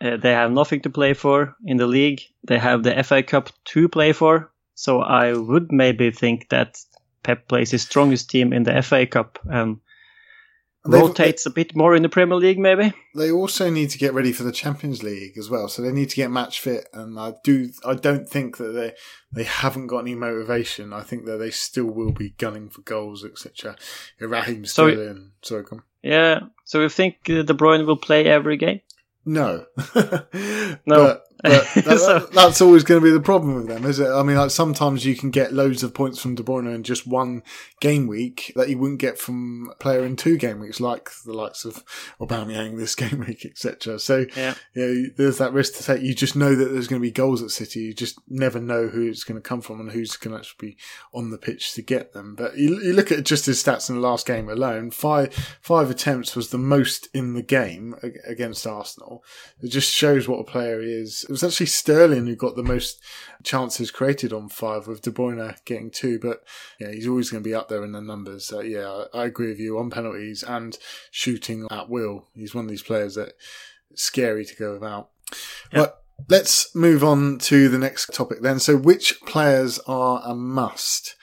uh, 0.00 0.16
they 0.16 0.32
have 0.32 0.52
nothing 0.52 0.82
to 0.82 0.90
play 0.90 1.14
for 1.14 1.56
in 1.64 1.76
the 1.76 1.86
league. 1.86 2.20
They 2.44 2.58
have 2.58 2.82
the 2.82 3.02
FA 3.02 3.22
Cup 3.22 3.50
to 3.66 3.88
play 3.88 4.12
for. 4.12 4.52
So 4.74 5.00
I 5.00 5.32
would 5.32 5.72
maybe 5.72 6.12
think 6.12 6.50
that 6.50 6.78
Pep 7.24 7.48
plays 7.48 7.72
his 7.72 7.82
strongest 7.82 8.30
team 8.30 8.52
in 8.52 8.62
the 8.62 8.80
FA 8.82 9.06
Cup 9.06 9.40
and 9.50 9.80
rotates 10.84 11.46
a 11.46 11.50
bit 11.50 11.74
more 11.74 11.94
in 11.94 12.02
the 12.02 12.08
Premier 12.08 12.36
League, 12.36 12.58
maybe. 12.58 12.92
They 13.14 13.30
also 13.30 13.70
need 13.70 13.90
to 13.90 13.98
get 13.98 14.14
ready 14.14 14.32
for 14.32 14.42
the 14.42 14.52
Champions 14.52 15.02
League 15.02 15.36
as 15.36 15.50
well, 15.50 15.68
so 15.68 15.82
they 15.82 15.92
need 15.92 16.10
to 16.10 16.16
get 16.16 16.30
match 16.30 16.60
fit. 16.60 16.88
And 16.92 17.18
I 17.18 17.34
do, 17.44 17.70
I 17.84 17.94
don't 17.94 18.28
think 18.28 18.56
that 18.58 18.72
they 18.72 18.94
they 19.32 19.44
haven't 19.44 19.88
got 19.88 20.00
any 20.00 20.14
motivation. 20.14 20.92
I 20.92 21.02
think 21.02 21.26
that 21.26 21.38
they 21.38 21.50
still 21.50 21.86
will 21.86 22.12
be 22.12 22.30
gunning 22.30 22.70
for 22.70 22.82
goals, 22.82 23.24
etc. 23.24 23.76
Raheem 24.20 24.64
Sterling, 24.64 25.32
so, 25.42 25.54
sorry, 25.54 25.64
come. 25.64 25.84
Yeah, 26.02 26.40
so 26.64 26.80
you 26.80 26.88
think 26.88 27.16
uh, 27.28 27.42
De 27.42 27.54
Bruyne 27.54 27.86
will 27.86 27.96
play 27.96 28.26
every 28.26 28.56
game? 28.56 28.80
No, 29.24 29.66
no. 29.94 30.76
But, 30.86 31.24
but 31.42 31.66
that, 31.74 31.98
so, 31.98 32.18
that's 32.32 32.60
always 32.60 32.82
going 32.82 33.00
to 33.00 33.04
be 33.04 33.10
the 33.10 33.20
problem 33.20 33.54
with 33.54 33.68
them, 33.68 33.84
is 33.84 34.00
it? 34.00 34.08
I 34.08 34.22
mean, 34.22 34.36
like 34.36 34.50
sometimes 34.50 35.04
you 35.04 35.14
can 35.14 35.30
get 35.30 35.52
loads 35.52 35.82
of 35.82 35.94
points 35.94 36.20
from 36.20 36.34
De 36.34 36.42
Bruyne 36.42 36.74
in 36.74 36.82
just 36.82 37.06
one 37.06 37.42
game 37.80 38.06
week 38.06 38.52
that 38.56 38.68
you 38.68 38.78
wouldn't 38.78 39.00
get 39.00 39.18
from 39.18 39.68
a 39.70 39.74
player 39.76 40.04
in 40.04 40.16
two 40.16 40.36
game 40.36 40.60
weeks, 40.60 40.80
like 40.80 41.10
the 41.24 41.32
likes 41.32 41.64
of 41.64 41.84
Aubameyang 42.20 42.76
this 42.76 42.94
game 42.96 43.24
week, 43.26 43.44
etc. 43.44 43.98
So, 43.98 44.26
yeah. 44.36 44.54
yeah, 44.74 45.06
there's 45.16 45.38
that 45.38 45.52
risk 45.52 45.76
to 45.76 45.84
take. 45.84 46.02
You 46.02 46.14
just 46.14 46.36
know 46.36 46.54
that 46.54 46.66
there's 46.66 46.88
going 46.88 47.00
to 47.00 47.06
be 47.06 47.12
goals 47.12 47.42
at 47.42 47.50
City. 47.50 47.80
You 47.80 47.94
just 47.94 48.18
never 48.28 48.60
know 48.60 48.88
who 48.88 49.06
it's 49.06 49.24
going 49.24 49.40
to 49.40 49.48
come 49.48 49.60
from 49.60 49.80
and 49.80 49.90
who's 49.90 50.16
going 50.16 50.32
to 50.32 50.40
actually 50.40 50.70
be 50.70 50.76
on 51.14 51.30
the 51.30 51.38
pitch 51.38 51.74
to 51.74 51.82
get 51.82 52.12
them. 52.12 52.34
But 52.34 52.56
you, 52.56 52.80
you 52.80 52.92
look 52.92 53.12
at 53.12 53.24
just 53.24 53.46
his 53.46 53.62
stats 53.62 53.88
in 53.88 53.96
the 53.96 54.00
last 54.00 54.26
game 54.26 54.48
alone. 54.48 54.90
Five 54.90 55.34
five 55.60 55.90
attempts 55.90 56.34
was 56.34 56.50
the 56.50 56.58
most 56.58 57.08
in 57.14 57.34
the 57.34 57.42
game 57.42 57.94
against 58.26 58.66
Arsenal. 58.66 59.22
It 59.62 59.68
just 59.68 59.92
shows 59.92 60.26
what 60.26 60.40
a 60.40 60.44
player 60.44 60.80
he 60.80 60.88
is 60.88 61.24
it 61.28 61.32
was 61.32 61.44
actually 61.44 61.66
Sterling 61.66 62.26
who 62.26 62.34
got 62.34 62.56
the 62.56 62.62
most 62.62 63.02
chances 63.42 63.90
created 63.90 64.32
on 64.32 64.48
five, 64.48 64.86
with 64.86 65.02
De 65.02 65.10
Bruyne 65.10 65.54
getting 65.66 65.90
two. 65.90 66.18
But 66.18 66.42
yeah, 66.80 66.90
he's 66.90 67.06
always 67.06 67.30
going 67.30 67.42
to 67.42 67.48
be 67.48 67.54
up 67.54 67.68
there 67.68 67.84
in 67.84 67.92
the 67.92 68.00
numbers. 68.00 68.46
So 68.46 68.60
yeah, 68.60 69.04
I, 69.12 69.26
agree 69.26 69.48
with 69.48 69.60
you 69.60 69.78
on 69.78 69.90
penalties 69.90 70.42
and 70.42 70.78
shooting 71.10 71.66
at 71.70 71.90
will. 71.90 72.28
He's 72.34 72.54
one 72.54 72.64
of 72.64 72.70
these 72.70 72.82
players 72.82 73.14
that 73.16 73.34
scary 73.94 74.46
to 74.46 74.56
go 74.56 74.72
without. 74.72 75.10
Yeah. 75.70 75.80
But 75.80 76.02
let's 76.28 76.74
move 76.74 77.04
on 77.04 77.38
to 77.40 77.68
the 77.68 77.78
next 77.78 78.14
topic 78.14 78.40
then. 78.40 78.58
So, 78.58 78.76
which 78.76 79.20
players 79.20 79.78
are 79.80 80.22
a 80.24 80.34
must? 80.34 81.14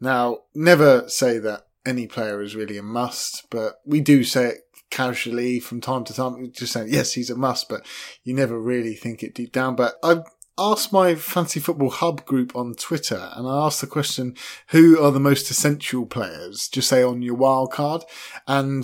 Now, 0.00 0.38
never 0.54 1.06
say 1.08 1.38
that 1.38 1.66
any 1.84 2.06
player 2.06 2.40
is 2.40 2.56
really 2.56 2.78
a 2.78 2.82
must, 2.82 3.48
but 3.50 3.80
we 3.84 4.00
do 4.00 4.24
say 4.24 4.46
it 4.46 4.69
casually 4.90 5.60
from 5.60 5.80
time 5.80 6.04
to 6.04 6.14
time, 6.14 6.50
just 6.52 6.72
saying, 6.72 6.88
yes, 6.90 7.14
he's 7.14 7.30
a 7.30 7.36
must, 7.36 7.68
but 7.68 7.86
you 8.24 8.34
never 8.34 8.58
really 8.58 8.94
think 8.94 9.22
it 9.22 9.34
deep 9.34 9.52
down. 9.52 9.76
But 9.76 9.94
I've 10.02 10.24
asked 10.58 10.92
my 10.92 11.14
Fantasy 11.14 11.58
Football 11.58 11.88
Hub 11.88 12.26
group 12.26 12.54
on 12.54 12.74
Twitter 12.74 13.30
and 13.34 13.48
I 13.48 13.64
asked 13.64 13.80
the 13.80 13.86
question, 13.86 14.36
who 14.68 15.02
are 15.02 15.10
the 15.10 15.18
most 15.18 15.50
essential 15.50 16.04
players? 16.04 16.68
Just 16.68 16.88
say 16.88 17.02
on 17.02 17.22
your 17.22 17.34
wild 17.34 17.72
card. 17.72 18.04
And 18.46 18.82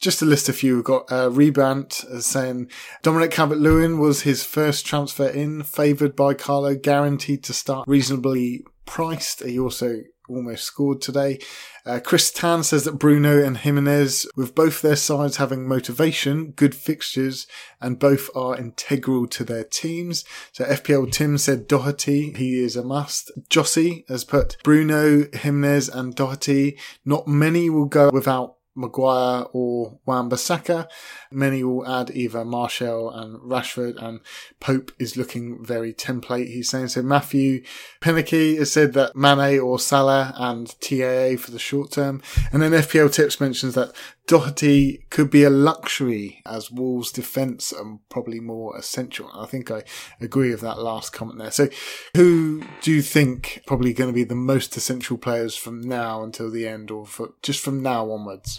just 0.00 0.20
to 0.20 0.24
list 0.24 0.48
a 0.48 0.54
few, 0.54 0.76
we've 0.76 0.84
got 0.84 1.12
uh, 1.12 1.28
Rebant 1.28 1.92
saying 2.22 2.70
Dominic 3.02 3.30
Calvert-Lewin 3.30 3.98
was 3.98 4.22
his 4.22 4.42
first 4.42 4.86
transfer 4.86 5.28
in, 5.28 5.62
favoured 5.64 6.16
by 6.16 6.32
Carlo, 6.32 6.74
guaranteed 6.74 7.44
to 7.44 7.52
start 7.52 7.86
reasonably 7.86 8.64
priced. 8.86 9.44
He 9.44 9.58
also 9.58 9.98
almost 10.28 10.64
scored 10.64 11.00
today. 11.00 11.38
Uh, 11.86 12.00
Chris 12.00 12.30
Tan 12.30 12.62
says 12.62 12.84
that 12.84 12.98
Bruno 12.98 13.42
and 13.42 13.56
Jimenez, 13.56 14.26
with 14.36 14.54
both 14.54 14.82
their 14.82 14.96
sides 14.96 15.38
having 15.38 15.66
motivation, 15.66 16.50
good 16.50 16.74
fixtures, 16.74 17.46
and 17.80 17.98
both 17.98 18.28
are 18.36 18.58
integral 18.58 19.26
to 19.28 19.42
their 19.42 19.64
teams. 19.64 20.24
So 20.52 20.64
FPL 20.64 21.10
Tim 21.10 21.38
said 21.38 21.66
Doherty, 21.66 22.32
he 22.34 22.62
is 22.62 22.76
a 22.76 22.84
must. 22.84 23.30
Jossie 23.48 24.06
has 24.08 24.24
put 24.24 24.58
Bruno, 24.62 25.26
Jimenez, 25.32 25.88
and 25.88 26.14
Doherty. 26.14 26.78
Not 27.06 27.26
many 27.26 27.70
will 27.70 27.86
go 27.86 28.10
without 28.12 28.57
Maguire 28.78 29.46
or 29.52 29.98
Wan-Bissaka. 30.06 30.88
Many 31.30 31.64
will 31.64 31.86
add 31.86 32.10
either 32.10 32.44
Martial 32.44 33.10
and 33.10 33.38
Rashford, 33.40 34.00
and 34.02 34.20
Pope 34.60 34.92
is 34.98 35.16
looking 35.16 35.62
very 35.64 35.92
template. 35.92 36.46
He's 36.46 36.68
saying 36.70 36.88
so. 36.88 37.02
Matthew 37.02 37.62
Penicky 38.00 38.56
has 38.58 38.72
said 38.72 38.92
that 38.92 39.16
Mane 39.16 39.58
or 39.58 39.78
Salah 39.78 40.32
and 40.36 40.68
TAA 40.80 41.36
for 41.36 41.50
the 41.50 41.58
short 41.58 41.90
term, 41.90 42.22
and 42.52 42.62
then 42.62 42.72
FPL 42.72 43.12
Tips 43.12 43.40
mentions 43.40 43.74
that 43.74 43.92
Doherty 44.28 45.06
could 45.08 45.30
be 45.30 45.42
a 45.42 45.48
luxury 45.48 46.42
as 46.44 46.70
Wolves' 46.70 47.10
defence 47.10 47.72
and 47.72 48.00
probably 48.10 48.40
more 48.40 48.76
essential. 48.76 49.30
I 49.34 49.46
think 49.46 49.70
I 49.70 49.84
agree 50.20 50.50
with 50.50 50.60
that 50.60 50.78
last 50.78 51.14
comment 51.14 51.38
there. 51.38 51.50
So, 51.50 51.70
who 52.14 52.62
do 52.82 52.92
you 52.92 53.00
think 53.00 53.62
probably 53.66 53.94
going 53.94 54.10
to 54.10 54.14
be 54.14 54.24
the 54.24 54.34
most 54.34 54.76
essential 54.76 55.16
players 55.16 55.56
from 55.56 55.80
now 55.80 56.22
until 56.22 56.50
the 56.50 56.68
end, 56.68 56.90
or 56.90 57.06
for, 57.06 57.30
just 57.42 57.64
from 57.64 57.82
now 57.82 58.10
onwards? 58.10 58.58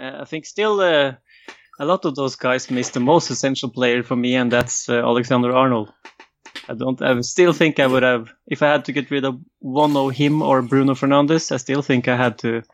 Uh, 0.00 0.18
I 0.20 0.24
think 0.24 0.46
still 0.46 0.80
uh, 0.80 1.12
a 1.78 1.84
lot 1.84 2.04
of 2.04 2.16
those 2.16 2.34
guys 2.34 2.72
miss 2.72 2.90
the 2.90 2.98
most 2.98 3.30
essential 3.30 3.70
player 3.70 4.02
for 4.02 4.16
me, 4.16 4.34
and 4.34 4.50
that's 4.50 4.88
uh, 4.88 4.98
Alexander 4.98 5.52
Arnold. 5.52 5.92
I 6.68 6.74
don't. 6.74 7.00
I 7.00 7.20
still 7.20 7.52
think 7.52 7.78
I 7.78 7.86
would 7.86 8.02
have, 8.02 8.30
if 8.48 8.64
I 8.64 8.72
had 8.72 8.84
to 8.86 8.92
get 8.92 9.12
rid 9.12 9.24
of 9.24 9.38
one 9.60 9.96
of 9.96 10.10
him 10.10 10.42
or 10.42 10.60
Bruno 10.60 10.94
Fernandes. 10.94 11.52
I 11.52 11.56
still 11.58 11.82
think 11.82 12.08
I 12.08 12.16
had 12.16 12.38
to 12.38 12.64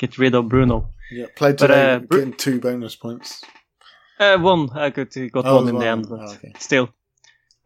get 0.00 0.18
rid 0.18 0.34
of 0.34 0.48
Bruno. 0.48 0.90
Yeah, 1.10 1.26
played 1.36 1.58
today, 1.58 1.98
but, 1.98 2.16
uh, 2.16 2.18
getting 2.18 2.32
two 2.32 2.58
bonus 2.58 2.96
points. 2.96 3.44
Uh, 4.18 4.38
one. 4.38 4.70
I 4.72 4.90
got 4.90 5.14
got 5.32 5.46
oh, 5.46 5.56
one 5.56 5.68
in 5.68 5.78
the 5.78 5.86
end, 5.86 6.08
but 6.08 6.20
oh, 6.20 6.32
okay. 6.32 6.52
still. 6.58 6.88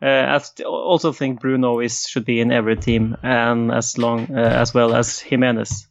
Uh, 0.03 0.27
I 0.29 0.39
st- 0.39 0.67
also 0.67 1.13
think 1.13 1.41
Bruno 1.41 1.81
is 1.81 2.07
should 2.07 2.25
be 2.25 2.41
in 2.41 2.51
every 2.51 2.77
team, 2.77 3.17
and 3.23 3.73
as 3.73 3.97
long 3.97 4.29
uh, 4.31 4.41
as 4.41 4.75
well 4.75 4.95
as 4.95 5.21
Jimenez. 5.21 5.87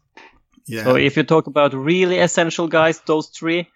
Yeah. 0.66 0.84
So 0.84 0.96
if 0.96 1.18
you 1.18 1.24
talk 1.24 1.48
about 1.48 1.74
really 1.74 2.20
essential 2.20 2.68
guys, 2.68 3.02
those 3.06 3.28
three, 3.30 3.70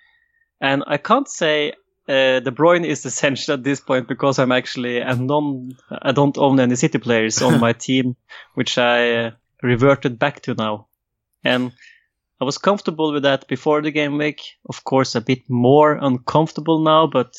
and 0.61 0.83
I 0.87 0.97
can't 0.97 1.27
say 1.27 1.73
uh, 2.07 2.39
De 2.39 2.51
Bruyne 2.51 2.85
is 2.85 3.05
essential 3.05 3.53
at 3.53 3.63
this 3.63 3.79
point 3.79 4.07
because 4.07 4.39
I'm 4.39 4.51
actually 4.51 4.99
a 4.99 5.15
non, 5.15 5.77
I 5.89 6.11
don't 6.11 6.37
own 6.37 6.59
any 6.59 6.75
City 6.75 6.99
players 6.99 7.41
on 7.41 7.59
my 7.67 7.73
team, 7.73 8.15
which 8.53 8.77
I 8.77 9.13
uh, 9.13 9.31
reverted 9.61 10.19
back 10.19 10.41
to 10.43 10.53
now, 10.53 10.87
and 11.43 11.71
I 12.39 12.45
was 12.45 12.59
comfortable 12.59 13.11
with 13.11 13.23
that 13.23 13.47
before 13.47 13.81
the 13.81 13.91
game 13.91 14.17
week. 14.17 14.41
Of 14.69 14.83
course, 14.83 15.15
a 15.15 15.21
bit 15.21 15.49
more 15.49 15.93
uncomfortable 15.93 16.79
now, 16.79 17.07
but 17.07 17.35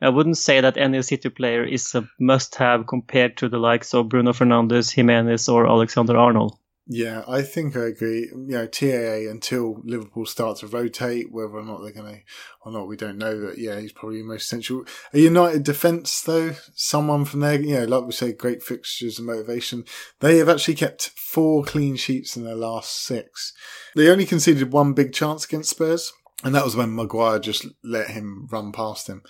I 0.00 0.08
wouldn't 0.08 0.38
say 0.38 0.60
that 0.60 0.76
any 0.76 1.02
City 1.02 1.28
player 1.28 1.64
is 1.64 1.94
a 1.94 2.08
must-have 2.18 2.86
compared 2.86 3.36
to 3.36 3.48
the 3.48 3.58
likes 3.58 3.94
of 3.94 4.08
Bruno 4.08 4.32
Fernandes, 4.32 4.92
Jimenez, 4.92 5.48
or 5.48 5.68
Alexander 5.68 6.16
Arnold. 6.16 6.58
Yeah, 6.90 7.22
I 7.28 7.42
think 7.42 7.76
I 7.76 7.84
agree. 7.88 8.30
You 8.32 8.46
know, 8.46 8.66
TAA 8.66 9.30
until 9.30 9.82
Liverpool 9.84 10.24
start 10.24 10.56
to 10.58 10.66
rotate, 10.66 11.30
whether 11.30 11.58
or 11.58 11.62
not 11.62 11.82
they're 11.82 11.92
going 11.92 12.14
to 12.14 12.20
or 12.64 12.72
not, 12.72 12.88
we 12.88 12.96
don't 12.96 13.18
know. 13.18 13.46
But 13.46 13.58
yeah, 13.58 13.78
he's 13.78 13.92
probably 13.92 14.22
most 14.22 14.44
essential. 14.44 14.84
A 15.12 15.18
United 15.18 15.64
defence, 15.64 16.22
though, 16.22 16.54
someone 16.74 17.26
from 17.26 17.40
there, 17.40 17.60
you 17.60 17.74
know, 17.74 17.84
like 17.84 18.06
we 18.06 18.12
say, 18.12 18.32
great 18.32 18.62
fixtures 18.62 19.18
and 19.18 19.26
motivation. 19.26 19.84
They 20.20 20.38
have 20.38 20.48
actually 20.48 20.76
kept 20.76 21.10
four 21.10 21.62
clean 21.62 21.96
sheets 21.96 22.38
in 22.38 22.44
their 22.44 22.54
last 22.54 23.04
six. 23.04 23.52
They 23.94 24.08
only 24.08 24.24
conceded 24.24 24.72
one 24.72 24.94
big 24.94 25.12
chance 25.12 25.44
against 25.44 25.70
Spurs, 25.70 26.14
and 26.42 26.54
that 26.54 26.64
was 26.64 26.74
when 26.74 26.94
Maguire 26.94 27.38
just 27.38 27.66
let 27.84 28.08
him 28.08 28.48
run 28.50 28.72
past 28.72 29.08
him. 29.08 29.22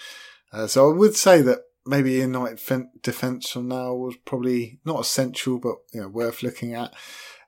Uh, 0.52 0.68
so 0.68 0.88
I 0.88 0.94
would 0.94 1.16
say 1.16 1.42
that 1.42 1.58
maybe 1.84 2.12
United 2.12 2.60
defence 3.02 3.50
from 3.50 3.66
now 3.66 3.94
was 3.94 4.14
probably 4.24 4.78
not 4.84 5.00
essential, 5.00 5.58
but 5.58 5.74
you 5.92 6.02
know 6.02 6.08
worth 6.08 6.44
looking 6.44 6.74
at. 6.74 6.94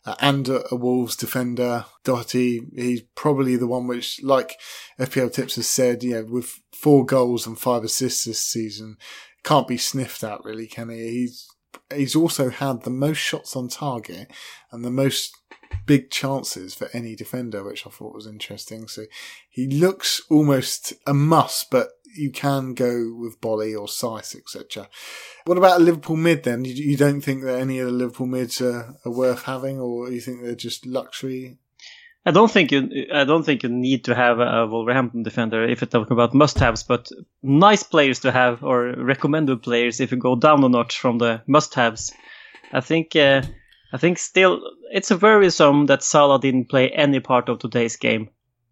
Uh, 0.07 0.15
and 0.21 0.49
a, 0.49 0.63
a, 0.73 0.77
Wolves 0.77 1.15
defender, 1.15 1.85
Doherty, 2.05 2.63
he's 2.75 3.03
probably 3.15 3.57
the 3.57 3.67
one 3.67 3.87
which, 3.87 4.23
like 4.23 4.59
FPL 4.99 5.31
Tips 5.31 5.57
has 5.57 5.67
said, 5.67 6.03
you 6.03 6.15
know, 6.15 6.25
with 6.25 6.59
four 6.73 7.05
goals 7.05 7.47
and 7.47 7.59
five 7.59 7.85
assists 7.85 8.25
this 8.25 8.41
season, 8.41 8.97
can't 9.45 9.69
be 9.69 9.77
sniffed 9.77 10.25
at 10.25 10.43
really, 10.43 10.67
can 10.67 10.89
he? 10.89 10.97
He's 10.97 11.47
he's 11.95 12.17
also 12.17 12.51
had 12.51 12.83
the 12.83 12.91
most 12.91 13.19
shots 13.19 13.57
on 13.57 13.69
target 13.69 14.31
and 14.73 14.85
the 14.85 14.91
most 14.91 15.37
big 15.87 16.11
chances 16.11 16.75
for 16.75 16.89
any 16.93 17.15
defender, 17.15 17.63
which 17.63 17.87
I 17.87 17.91
thought 17.91 18.15
was 18.15 18.27
interesting. 18.27 18.89
So 18.89 19.05
he 19.49 19.67
looks 19.67 20.21
almost 20.31 20.93
a 21.07 21.15
must, 21.15 21.71
but 21.71 21.89
you 22.17 22.31
can 22.31 22.75
go 22.75 23.15
with 23.17 23.41
Boly 23.41 23.79
or 23.79 23.87
Saïss, 23.87 24.37
etc. 24.37 24.89
What 25.45 25.59
about 25.59 25.81
Liverpool 25.81 26.17
mid 26.17 26.43
then? 26.45 26.65
You, 26.65 26.73
you 26.73 26.97
don't 26.97 27.21
think 27.21 27.45
that 27.45 27.61
any 27.61 27.79
of 27.79 27.87
the 27.87 27.93
Liverpool 27.93 28.27
mids 28.27 28.61
are, 28.61 28.95
are 29.05 29.13
worth 29.13 29.45
having, 29.45 29.81
or 29.81 30.11
you 30.11 30.21
think 30.21 30.43
they're 30.43 30.55
just 30.55 30.87
luxury? 30.87 31.59
I 32.27 32.33
don't 32.33 32.51
think 32.51 32.71
you. 32.71 33.07
I 33.13 33.25
don't 33.25 33.45
think 33.45 33.63
you 33.63 33.71
need 33.71 34.05
to 34.05 34.15
have 34.15 34.41
a 34.41 34.67
Wolverhampton 34.67 35.23
defender 35.23 35.65
if 35.65 35.81
you're 35.81 35.89
talking 35.89 36.13
about 36.13 36.35
must-haves, 36.35 36.83
but 36.83 37.09
nice 37.43 37.83
players 37.83 38.21
to 38.21 38.33
have 38.33 38.63
or 38.63 38.95
recommended 38.97 39.63
players 39.63 40.01
if 40.01 40.13
you 40.13 40.19
go 40.19 40.37
down 40.37 40.63
a 40.65 40.69
notch 40.69 40.99
from 40.99 41.19
the 41.19 41.43
must-haves. 41.47 42.13
I 42.73 42.81
think. 42.81 43.17
Uh, 43.17 43.43
I 43.93 43.99
think 43.99 44.19
still 44.19 44.61
it's 44.93 45.11
a 45.11 45.17
worrisome 45.17 45.87
that 45.87 46.05
Salah 46.05 46.41
didn't 46.41 46.69
play 46.69 46.91
any 46.91 47.21
part 47.21 47.49
of 47.49 47.59
today's 47.59 47.97
game. 47.97 48.31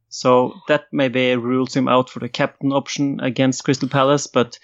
So 0.08 0.54
that 0.68 0.84
maybe 0.92 1.36
rules 1.36 1.74
him 1.74 1.88
out 1.88 2.08
for 2.08 2.20
the 2.20 2.28
captain 2.28 2.72
option 2.72 3.20
against 3.20 3.64
Crystal 3.64 3.88
Palace. 3.88 4.26
But 4.26 4.58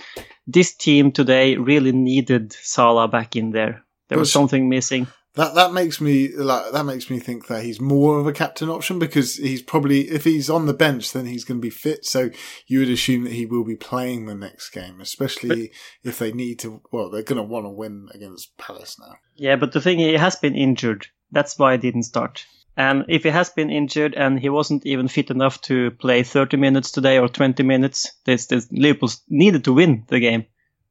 this 0.47 0.75
team 0.75 1.13
today 1.13 1.57
really 1.57 1.93
needed 1.93 2.53
Salah 2.53 3.09
back 3.09 3.37
in 3.37 3.51
there. 3.51 3.85
There 4.09 4.19
was 4.19 4.33
something 4.33 4.69
missing. 4.69 5.07
That 5.35 5.57
that 5.57 5.73
makes 5.73 6.01
me 6.01 6.29
like 6.29 6.71
that 6.71 6.85
makes 6.85 7.11
me 7.11 7.19
think 7.19 7.49
that 7.49 7.65
he's 7.65 7.81
more 7.81 8.21
of 8.21 8.27
a 8.27 8.33
captain 8.33 8.69
option 8.69 9.01
because 9.01 9.35
he's 9.35 9.63
probably 9.63 10.03
if 10.03 10.23
he's 10.23 10.49
on 10.49 10.67
the 10.67 10.73
bench 10.73 11.13
then 11.13 11.27
he's 11.27 11.45
going 11.45 11.59
to 11.59 11.63
be 11.63 11.71
fit. 11.71 12.05
So 12.05 12.31
you 12.69 12.79
would 12.79 12.89
assume 12.89 13.25
that 13.25 13.33
he 13.33 13.45
will 13.45 13.65
be 13.65 13.75
playing 13.75 14.27
the 14.27 14.37
next 14.37 14.71
game, 14.71 15.01
especially 15.01 15.73
but, 16.03 16.09
if 16.09 16.19
they 16.21 16.31
need 16.31 16.61
to. 16.61 16.83
Well, 16.93 17.11
they're 17.11 17.25
going 17.25 17.39
to 17.39 17.43
want 17.43 17.65
to 17.67 17.71
win 17.71 18.09
against 18.15 18.57
Palace 18.59 18.97
now. 19.01 19.17
Yeah, 19.35 19.57
but 19.57 19.73
the 19.73 19.81
thing 19.81 19.99
he 19.99 20.13
has 20.13 20.37
been 20.37 20.55
injured. 20.55 21.09
That's 21.33 21.59
why 21.59 21.73
he 21.73 21.79
didn't 21.79 22.05
start. 22.05 22.47
And 22.77 23.05
if 23.09 23.23
he 23.23 23.29
has 23.31 23.51
been 23.51 23.71
injured 23.71 24.15
and 24.15 24.39
he 24.39 24.49
wasn't 24.49 24.85
even 24.85 25.07
fit 25.07 25.31
enough 25.31 25.61
to 25.63 25.93
play 25.93 26.25
30 26.25 26.57
minutes 26.57 26.91
today 26.91 27.19
or 27.19 27.29
20 27.29 27.63
minutes, 27.63 28.13
this, 28.25 28.47
this 28.47 28.67
Liverpool 28.73 29.11
needed 29.29 29.65
to 29.65 29.73
win 29.73 30.05
the 30.09 30.19
game. 30.19 30.47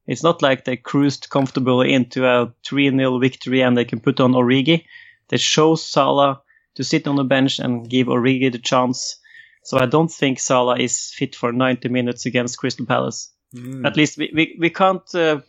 It's 0.06 0.22
not 0.22 0.42
like 0.42 0.64
they 0.64 0.76
cruised 0.76 1.28
comfortably 1.30 1.92
into 1.92 2.26
a 2.26 2.52
3-0 2.66 3.20
victory 3.20 3.62
and 3.62 3.76
they 3.76 3.84
can 3.84 4.00
put 4.00 4.20
on 4.20 4.32
Origi. 4.32 4.84
They 5.28 5.38
chose 5.38 5.84
Salah 5.84 6.42
to 6.74 6.84
sit 6.84 7.06
on 7.06 7.16
the 7.16 7.24
bench 7.24 7.58
and 7.58 7.88
give 7.88 8.08
Origi 8.08 8.50
the 8.50 8.58
chance. 8.58 9.16
So 9.62 9.78
I 9.78 9.86
don't 9.86 10.10
think 10.10 10.40
Salah 10.40 10.78
is 10.78 11.12
fit 11.14 11.34
for 11.34 11.52
90 11.52 11.88
minutes 11.88 12.26
against 12.26 12.58
Crystal 12.58 12.86
Palace. 12.86 13.32
Mm. 13.54 13.86
At 13.86 13.96
least 13.96 14.18
we, 14.18 14.30
we, 14.34 14.56
we 14.58 14.70
can't 14.70 15.14
uh, 15.14 15.40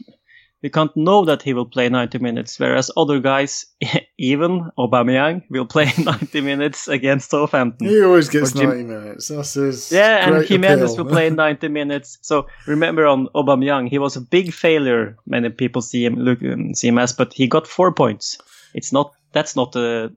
we 0.65 0.69
can't 0.71 0.97
know 0.97 1.23
that 1.25 1.43
he 1.43 1.53
will 1.53 1.67
play 1.67 1.89
90 1.89 2.17
minutes, 2.17 2.59
whereas 2.59 2.89
other 2.97 3.19
guys, 3.19 3.67
even 4.17 4.71
Aubameyang, 4.79 5.43
will 5.51 5.67
play 5.67 5.91
90 6.03 6.41
minutes 6.41 6.87
against 6.87 7.29
Southampton. 7.29 7.87
He 7.87 8.01
always 8.01 8.29
gets 8.29 8.51
Jim- 8.51 8.69
90 8.69 8.83
minutes. 8.85 9.27
That's 9.27 9.53
his 9.53 9.91
yeah, 9.91 10.27
and 10.27 10.43
Jimenez 10.43 10.97
will 10.97 11.05
play 11.05 11.29
90 11.45 11.67
minutes. 11.67 12.17
So 12.21 12.47
remember 12.65 13.05
on 13.05 13.27
Aubameyang, 13.35 13.89
he 13.89 13.99
was 13.99 14.15
a 14.15 14.21
big 14.21 14.53
failure. 14.53 15.15
Many 15.27 15.49
people 15.49 15.83
see 15.83 16.03
him 16.03 16.15
look 16.15 16.41
um, 16.41 16.73
see 16.73 16.87
him 16.87 16.97
as, 16.97 17.13
but 17.13 17.31
he 17.31 17.47
got 17.47 17.67
four 17.67 17.93
points. 17.93 18.39
It's 18.73 18.91
not 18.91 19.11
that's 19.33 19.55
not 19.55 19.75
a 19.75 20.11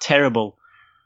terrible 0.00 0.56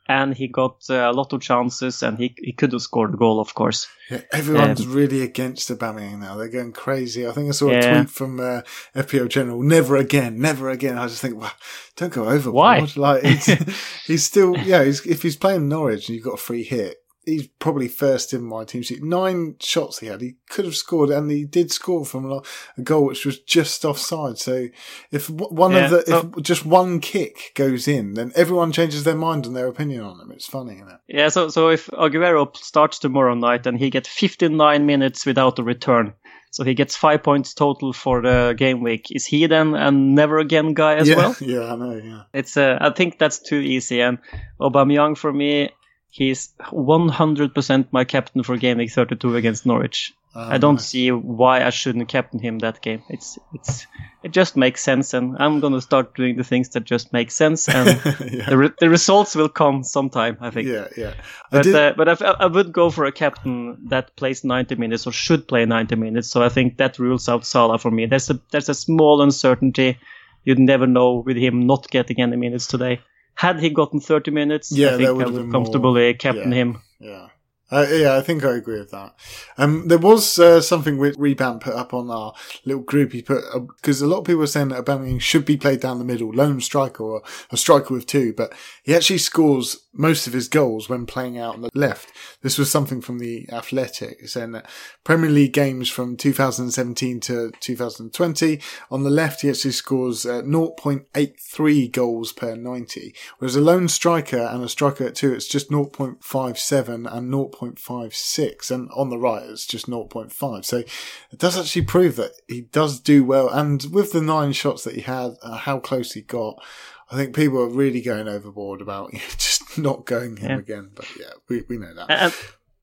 and 0.09 0.35
he 0.35 0.49
got 0.49 0.85
uh, 0.89 1.11
a 1.11 1.13
lot 1.13 1.33
of 1.33 1.41
chances, 1.41 2.03
and 2.03 2.19
he 2.19 2.35
he 2.39 2.53
could 2.53 2.73
have 2.73 2.83
scored 2.83 3.15
a 3.15 3.17
goal, 3.17 3.41
of 3.41 3.55
course. 3.55 3.87
Yeah, 4.11 4.23
everyone's 4.33 4.83
um, 4.83 4.93
really 4.93 5.23
against 5.23 5.69
Aubameyang 5.69 6.21
now. 6.21 6.37
They're 6.37 6.49
going 6.49 6.73
crazy. 6.73 7.27
I 7.27 7.33
think 7.33 7.49
I 7.49 7.53
saw 7.53 7.69
a 7.69 7.73
yeah. 7.73 7.95
tweet 7.95 8.11
from 8.11 8.39
uh, 8.41 8.63
FPL 8.95 9.29
General: 9.29 9.63
"Never 9.63 9.97
again, 9.97 10.41
never 10.41 10.71
again." 10.71 10.97
I 10.99 11.07
just 11.09 11.21
think, 11.21 11.41
well, 11.41 11.53
don't 11.97 12.13
go 12.13 12.25
overboard. 12.25 12.55
Why? 12.55 12.89
Like 12.97 13.23
he's 14.07 14.25
still, 14.25 14.57
yeah. 14.57 14.85
He's, 14.85 15.05
if 15.07 15.23
he's 15.23 15.37
playing 15.37 15.69
Norwich 15.69 16.09
and 16.09 16.15
you've 16.15 16.25
got 16.25 16.35
a 16.35 16.39
free 16.39 16.63
hit, 16.63 16.99
he's 17.27 17.49
probably 17.59 17.89
first 17.89 18.33
in 18.33 18.43
my 18.43 18.64
team 18.64 18.83
sheet. 18.83 19.03
Nine 19.03 19.57
shots 19.61 19.99
he 19.99 20.07
had. 20.07 20.20
He 20.20 20.37
could 20.49 20.64
have 20.64 20.77
scored, 20.77 21.11
and 21.11 21.31
he 21.31 21.45
did 21.45 21.70
score 21.72 22.07
from 22.07 22.31
a 22.31 22.43
goal 22.83 23.07
which 23.07 23.27
was 23.27 23.39
just 23.41 23.85
offside. 23.85 24.39
So 24.39 24.68
if 25.11 25.29
one 25.29 25.72
yeah, 25.72 25.85
of 25.85 25.91
the, 25.91 26.33
if 26.37 26.43
just 26.43 26.64
one 26.64 27.01
kick 27.01 27.53
goes 27.55 27.87
in, 27.87 28.14
then 28.14 28.33
everyone 28.35 28.72
changes 28.72 29.05
their 29.05 29.16
mind 29.16 29.45
and 29.45 29.55
their 29.55 29.66
opinion 29.66 30.03
on 30.03 30.20
him. 30.20 30.31
It's 30.31 30.47
funny, 30.47 30.77
isn't 30.77 30.89
it? 30.89 31.01
Yeah. 31.09 31.29
So 31.29 31.49
so 31.49 31.68
if 31.68 31.89
Aguero 31.89 32.57
starts 32.57 32.99
tomorrow 32.99 33.35
night 33.35 33.66
and 33.66 33.79
he 33.79 33.91
gets 33.91 34.09
59 34.09 34.87
minutes 34.87 35.27
without 35.27 35.59
a 35.59 35.62
return. 35.62 36.14
So 36.53 36.64
he 36.64 36.72
gets 36.72 36.97
five 36.97 37.22
points 37.22 37.53
total 37.53 37.93
for 37.93 38.22
the 38.22 38.55
game 38.57 38.83
week. 38.83 39.09
Is 39.11 39.27
he 39.27 39.47
then 39.47 39.74
a 39.74 39.91
never 39.91 40.39
again 40.39 40.72
guy 40.72 40.95
as 40.95 41.07
yeah, 41.07 41.16
well? 41.16 41.37
Yeah, 41.41 41.72
I 41.72 41.77
know. 41.77 42.01
Yeah, 42.03 42.22
it's. 42.33 42.57
Uh, 42.57 42.79
I 42.81 42.91
think 42.91 43.18
that's 43.18 43.41
too 43.41 43.59
easy. 43.59 44.01
And 44.01 44.18
Aubameyang 44.59 45.18
for 45.18 45.33
me, 45.33 45.70
He's 46.17 46.55
100% 46.73 47.87
my 47.91 48.05
captain 48.05 48.43
for 48.43 48.57
game 48.57 48.79
week 48.79 48.91
32 48.91 49.37
against 49.37 49.67
Norwich. 49.67 50.14
Um, 50.35 50.51
I 50.51 50.57
don't 50.57 50.81
see 50.81 51.12
why 51.12 51.62
I 51.62 51.69
shouldn't 51.69 52.09
captain 52.09 52.41
him 52.41 52.59
that 52.61 52.81
game. 52.81 53.03
It's 53.11 53.39
it's 53.53 53.87
it 54.23 54.31
just 54.31 54.57
makes 54.57 54.83
sense, 54.83 55.12
and 55.12 55.37
I'm 55.39 55.61
gonna 55.61 55.83
start 55.83 56.14
doing 56.14 56.37
the 56.39 56.43
things 56.43 56.71
that 56.71 56.85
just 56.85 57.12
make 57.12 57.31
sense, 57.31 57.69
and 57.77 57.89
yeah. 58.33 58.49
the 58.49 58.57
re- 58.57 58.73
the 58.81 58.89
results 58.89 59.35
will 59.35 59.51
come 59.51 59.83
sometime. 59.83 60.39
I 60.41 60.49
think. 60.49 60.69
Yeah, 60.69 60.89
yeah. 60.97 61.12
I 61.53 61.62
but 61.62 61.67
uh, 61.67 61.93
but 61.99 62.09
I, 62.09 62.31
I 62.31 62.47
would 62.47 62.73
go 62.73 62.89
for 62.89 63.05
a 63.05 63.12
captain 63.12 63.77
that 63.89 64.17
plays 64.17 64.43
90 64.43 64.77
minutes 64.77 65.07
or 65.07 65.12
should 65.12 65.47
play 65.47 65.67
90 65.67 65.97
minutes. 65.97 66.31
So 66.31 66.43
I 66.43 66.49
think 66.49 66.79
that 66.79 66.99
rules 66.99 67.29
out 67.29 67.45
Salah 67.45 67.79
for 67.79 67.91
me. 67.91 68.07
There's 68.07 68.31
a 68.31 68.41
there's 68.53 68.71
a 68.71 68.75
small 68.75 69.21
uncertainty. 69.21 69.99
You'd 70.45 70.59
never 70.59 70.87
know 70.87 71.25
with 71.27 71.37
him 71.37 71.67
not 71.67 71.91
getting 71.91 72.23
any 72.23 72.37
minutes 72.37 72.67
today 72.67 73.01
had 73.37 73.61
he 73.61 73.70
gotten 73.70 74.01
30 74.01 74.30
minutes, 74.32 74.72
yeah, 74.72 74.95
I 74.95 74.97
think 74.97 75.09
I 75.09 75.12
would 75.12 75.34
have 75.34 75.51
comfortably 75.51 76.05
more, 76.05 76.14
captain 76.14 76.51
yeah, 76.51 76.59
him. 76.59 76.78
Yeah. 76.99 77.28
Uh, 77.68 77.84
yeah, 77.91 78.16
I 78.16 78.20
think 78.20 78.45
I 78.45 78.55
agree 78.55 78.78
with 78.78 78.93
that. 78.93 79.16
Um, 79.59 79.89
there 79.89 79.99
was 79.99 80.39
uh, 80.39 80.61
something 80.61 80.99
which 80.99 81.16
Rebound 81.18 81.61
put 81.61 81.74
up 81.74 81.93
on 81.93 82.09
our 82.11 82.32
little 82.64 82.82
group. 82.82 83.12
He 83.12 83.22
put 83.22 83.43
because 83.76 84.03
uh, 84.03 84.07
a 84.07 84.09
lot 84.09 84.18
of 84.18 84.24
people 84.24 84.39
were 84.39 84.47
saying 84.47 84.68
that 84.68 84.84
Aubameyang 84.84 85.20
should 85.20 85.45
be 85.45 85.57
played 85.57 85.80
down 85.80 85.99
the 85.99 86.05
middle, 86.05 86.30
lone 86.30 86.61
striker 86.61 87.03
or 87.03 87.22
a 87.51 87.57
striker 87.57 87.93
with 87.93 88.07
two, 88.07 88.32
but 88.32 88.53
he 88.84 88.95
actually 88.95 89.18
scores 89.18 89.84
most 89.97 90.26
of 90.26 90.32
his 90.32 90.49
goals 90.49 90.88
when 90.88 91.07
playing 91.07 91.38
out 91.38 91.55
on 91.55 91.62
the 91.62 91.70
left. 91.74 92.12
This 92.42 92.59
was 92.59 92.70
something 92.70 93.01
from 93.01 93.18
the 93.18 93.49
Athletic 93.51 94.28
saying 94.28 94.53
that 94.53 94.68
Premier 95.05 95.30
League 95.30 95.53
games 95.53 95.88
from 95.88 96.16
2017 96.16 97.20
to 97.20 97.51
2020 97.61 98.61
on 98.90 99.03
the 99.03 99.11
left 99.11 99.42
he 99.42 99.51
actually 99.51 99.72
scores 99.72 100.26
uh, 100.26 100.42
0.83 100.42 101.92
goals 101.92 102.32
per 102.32 102.55
90, 102.55 103.14
whereas 103.38 103.57
a 103.57 103.61
lone 103.61 103.88
striker 103.88 104.38
and 104.38 104.62
a 104.62 104.68
striker 104.68 105.05
at 105.05 105.14
two 105.14 105.32
it's 105.32 105.49
just 105.49 105.70
0.57 105.70 106.88
and 106.88 107.07
0.56, 107.32 108.70
and 108.70 108.90
on 108.94 109.11
the 109.11 109.18
right 109.18 109.42
it's 109.44 109.66
just 109.66 109.88
0.5. 109.88 110.64
So 110.64 110.78
it 110.78 111.38
does 111.38 111.59
actually 111.59 111.82
prove 111.82 112.16
that 112.16 112.32
he 112.49 112.62
does 112.62 113.01
do 113.01 113.24
well, 113.24 113.49
and 113.49 113.84
with 113.92 114.12
the 114.12 114.22
nine 114.22 114.53
shots 114.53 114.84
that 114.84 114.94
he 114.94 115.03
had, 115.03 115.36
uh, 115.42 115.57
how 115.57 115.78
close 115.78 116.12
he 116.12 116.22
got. 116.22 116.62
I 117.11 117.17
think 117.17 117.37
people 117.37 117.61
are 117.61 117.69
really 117.69 118.01
going 118.01 118.29
overboard 118.29 118.81
about 118.81 119.13
just 119.39 119.79
not 119.79 120.05
going 120.07 120.37
him 120.37 120.51
yeah. 120.51 120.59
again. 120.59 120.91
But 120.95 121.07
yeah, 121.19 121.31
we, 121.49 121.63
we 121.69 121.79
know 121.79 121.95
that. 121.95 122.11
And, 122.11 122.35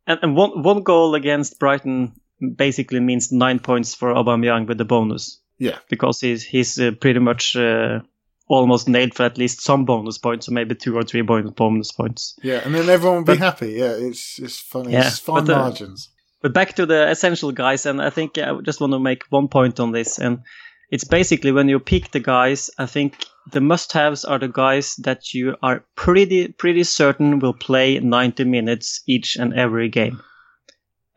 and, 0.08 0.20
and, 0.24 0.36
one 0.36 0.64
one 0.64 0.84
goal 0.84 1.16
against 1.16 1.60
Brighton 1.60 2.14
basically 2.56 3.00
means 3.00 3.32
nine 3.32 3.60
points 3.60 3.94
for 3.94 4.14
Aubameyang 4.14 4.68
with 4.68 4.78
the 4.78 4.86
bonus. 4.86 5.40
Yeah, 5.58 5.78
because 5.90 6.20
he's 6.20 6.44
he's 6.44 6.80
uh, 6.80 6.92
pretty 7.00 7.20
much 7.20 7.56
uh, 7.56 8.00
almost 8.48 8.88
nailed 8.88 9.14
for 9.14 9.24
at 9.24 9.38
least 9.38 9.62
some 9.62 9.86
bonus 9.86 10.18
points, 10.18 10.48
or 10.48 10.52
maybe 10.52 10.76
two 10.76 10.96
or 10.96 11.04
three 11.04 11.22
bonus 11.22 11.92
points. 11.92 12.38
Yeah, 12.42 12.62
and 12.64 12.74
then 12.74 12.90
everyone 12.90 13.20
will 13.20 13.36
be 13.36 13.38
happy. 13.38 13.72
Yeah, 13.74 13.92
it's 13.92 14.40
it's 14.40 14.60
funny. 14.60 14.94
Yeah, 14.94 15.08
it's 15.08 15.20
fine 15.20 15.46
but, 15.46 15.56
uh, 15.56 15.60
margins. 15.60 16.10
But 16.42 16.54
back 16.54 16.76
to 16.76 16.86
the 16.86 17.10
essential 17.10 17.52
guys, 17.52 17.86
and 17.86 18.02
I 18.02 18.10
think 18.10 18.38
I 18.38 18.60
just 18.62 18.82
want 18.82 18.94
to 18.94 19.00
make 19.00 19.24
one 19.30 19.48
point 19.48 19.80
on 19.80 19.92
this, 19.92 20.20
and 20.20 20.44
it's 20.92 21.06
basically 21.06 21.52
when 21.52 21.70
you 21.70 21.80
pick 21.80 22.12
the 22.12 22.20
guys, 22.20 22.70
I 22.78 22.86
think 22.86 23.26
the 23.52 23.62
must-haves 23.62 24.26
are 24.26 24.40
the 24.40 24.48
guys 24.48 24.96
that 24.98 25.34
you 25.34 25.56
are 25.62 25.84
pretty 25.96 26.48
pretty 26.48 26.84
certain 26.84 27.40
will 27.40 27.54
play 27.54 28.00
90 28.00 28.44
minutes 28.46 29.02
each 29.06 29.36
and 29.36 29.54
every 29.54 29.90
game. 29.90 30.22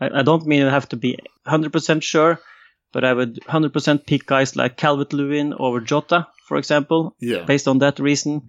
I, 0.01 0.21
I 0.21 0.23
don't 0.23 0.47
mean 0.47 0.61
you 0.61 0.67
have 0.67 0.89
to 0.91 0.97
be 0.97 1.19
100% 1.47 2.03
sure, 2.03 2.41
but 2.93 3.05
I 3.05 3.13
would 3.13 3.41
100% 3.41 4.07
pick 4.07 4.27
guys 4.27 4.57
like 4.57 4.77
Calvert 4.77 5.13
Lewin 5.13 5.55
over 5.55 5.81
Jota, 5.81 6.27
for 6.47 6.57
example, 6.57 7.15
yeah. 7.21 7.45
based 7.45 7.69
on 7.69 7.79
that 7.79 7.99
reason. 7.99 8.49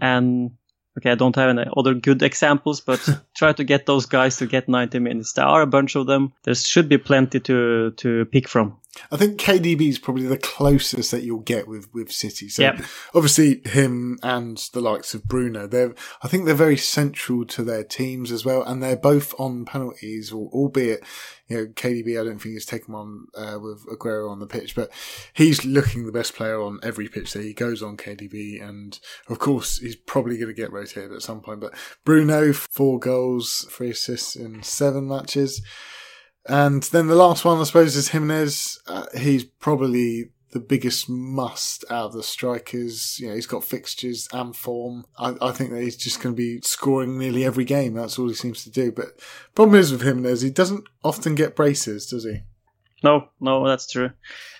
And 0.00 0.52
okay, 0.98 1.12
I 1.12 1.14
don't 1.14 1.36
have 1.36 1.50
any 1.50 1.64
other 1.76 1.94
good 1.94 2.22
examples, 2.22 2.80
but 2.80 3.08
try 3.36 3.52
to 3.52 3.64
get 3.64 3.86
those 3.86 4.06
guys 4.06 4.36
to 4.38 4.46
get 4.46 4.68
90 4.68 4.98
minutes. 4.98 5.32
There 5.32 5.46
are 5.46 5.62
a 5.62 5.66
bunch 5.66 5.96
of 5.96 6.06
them. 6.06 6.32
There 6.44 6.54
should 6.54 6.88
be 6.88 6.98
plenty 6.98 7.40
to 7.40 7.92
to 7.92 8.24
pick 8.26 8.48
from. 8.48 8.78
I 9.10 9.16
think 9.16 9.38
KDB 9.40 9.88
is 9.88 9.98
probably 9.98 10.26
the 10.26 10.38
closest 10.38 11.10
that 11.10 11.22
you'll 11.22 11.40
get 11.40 11.66
with, 11.68 11.92
with 11.92 12.10
City. 12.12 12.48
So 12.48 12.62
Yep. 12.62 12.82
obviously 13.14 13.60
him 13.64 14.18
and 14.22 14.56
the 14.72 14.80
likes 14.80 15.14
of 15.14 15.24
Bruno, 15.24 15.66
they're, 15.66 15.94
I 16.22 16.28
think 16.28 16.44
they're 16.44 16.54
very 16.54 16.76
central 16.76 17.44
to 17.46 17.62
their 17.64 17.84
teams 17.84 18.30
as 18.32 18.44
well. 18.44 18.62
And 18.62 18.82
they're 18.82 18.96
both 18.96 19.34
on 19.38 19.64
penalties, 19.64 20.32
al- 20.32 20.50
albeit, 20.52 21.02
you 21.48 21.56
know, 21.56 21.66
KDB, 21.66 22.18
I 22.20 22.24
don't 22.24 22.38
think 22.38 22.54
he's 22.54 22.64
taken 22.66 22.94
on 22.94 23.26
uh, 23.36 23.58
with 23.60 23.84
Aguero 23.86 24.30
on 24.30 24.38
the 24.40 24.46
pitch, 24.46 24.74
but 24.74 24.90
he's 25.34 25.64
looking 25.64 26.06
the 26.06 26.12
best 26.12 26.34
player 26.34 26.60
on 26.62 26.78
every 26.82 27.08
pitch 27.08 27.32
that 27.34 27.42
he 27.42 27.52
goes 27.52 27.82
on 27.82 27.96
KDB. 27.96 28.66
And 28.66 28.98
of 29.28 29.38
course, 29.38 29.78
he's 29.78 29.96
probably 29.96 30.36
going 30.38 30.48
to 30.48 30.54
get 30.54 30.72
rotated 30.72 31.12
at 31.12 31.22
some 31.22 31.40
point, 31.40 31.60
but 31.60 31.74
Bruno, 32.04 32.52
four 32.52 32.98
goals, 32.98 33.66
three 33.70 33.90
assists 33.90 34.36
in 34.36 34.62
seven 34.62 35.06
matches. 35.08 35.60
And 36.46 36.82
then 36.84 37.06
the 37.06 37.14
last 37.14 37.44
one, 37.44 37.60
I 37.60 37.64
suppose, 37.64 37.96
is 37.96 38.08
Jimenez. 38.08 38.78
Uh, 38.86 39.06
he's 39.16 39.44
probably 39.44 40.30
the 40.50 40.60
biggest 40.60 41.08
must 41.08 41.84
out 41.90 42.06
of 42.06 42.12
the 42.12 42.22
strikers. 42.22 43.18
You 43.18 43.28
know, 43.28 43.34
he's 43.34 43.46
got 43.46 43.64
fixtures 43.64 44.28
and 44.32 44.54
form. 44.54 45.04
I, 45.18 45.34
I 45.40 45.52
think 45.52 45.70
that 45.70 45.82
he's 45.82 45.96
just 45.96 46.22
going 46.22 46.34
to 46.34 46.36
be 46.36 46.60
scoring 46.62 47.18
nearly 47.18 47.44
every 47.44 47.64
game. 47.64 47.94
That's 47.94 48.18
all 48.18 48.28
he 48.28 48.34
seems 48.34 48.62
to 48.64 48.70
do. 48.70 48.92
But 48.92 49.20
problem 49.54 49.78
is 49.78 49.90
with 49.90 50.02
Jimenez, 50.02 50.42
he 50.42 50.50
doesn't 50.50 50.86
often 51.02 51.34
get 51.34 51.56
braces, 51.56 52.06
does 52.06 52.24
he? 52.24 52.42
No, 53.02 53.28
no, 53.40 53.66
that's 53.66 53.90
true. 53.90 54.10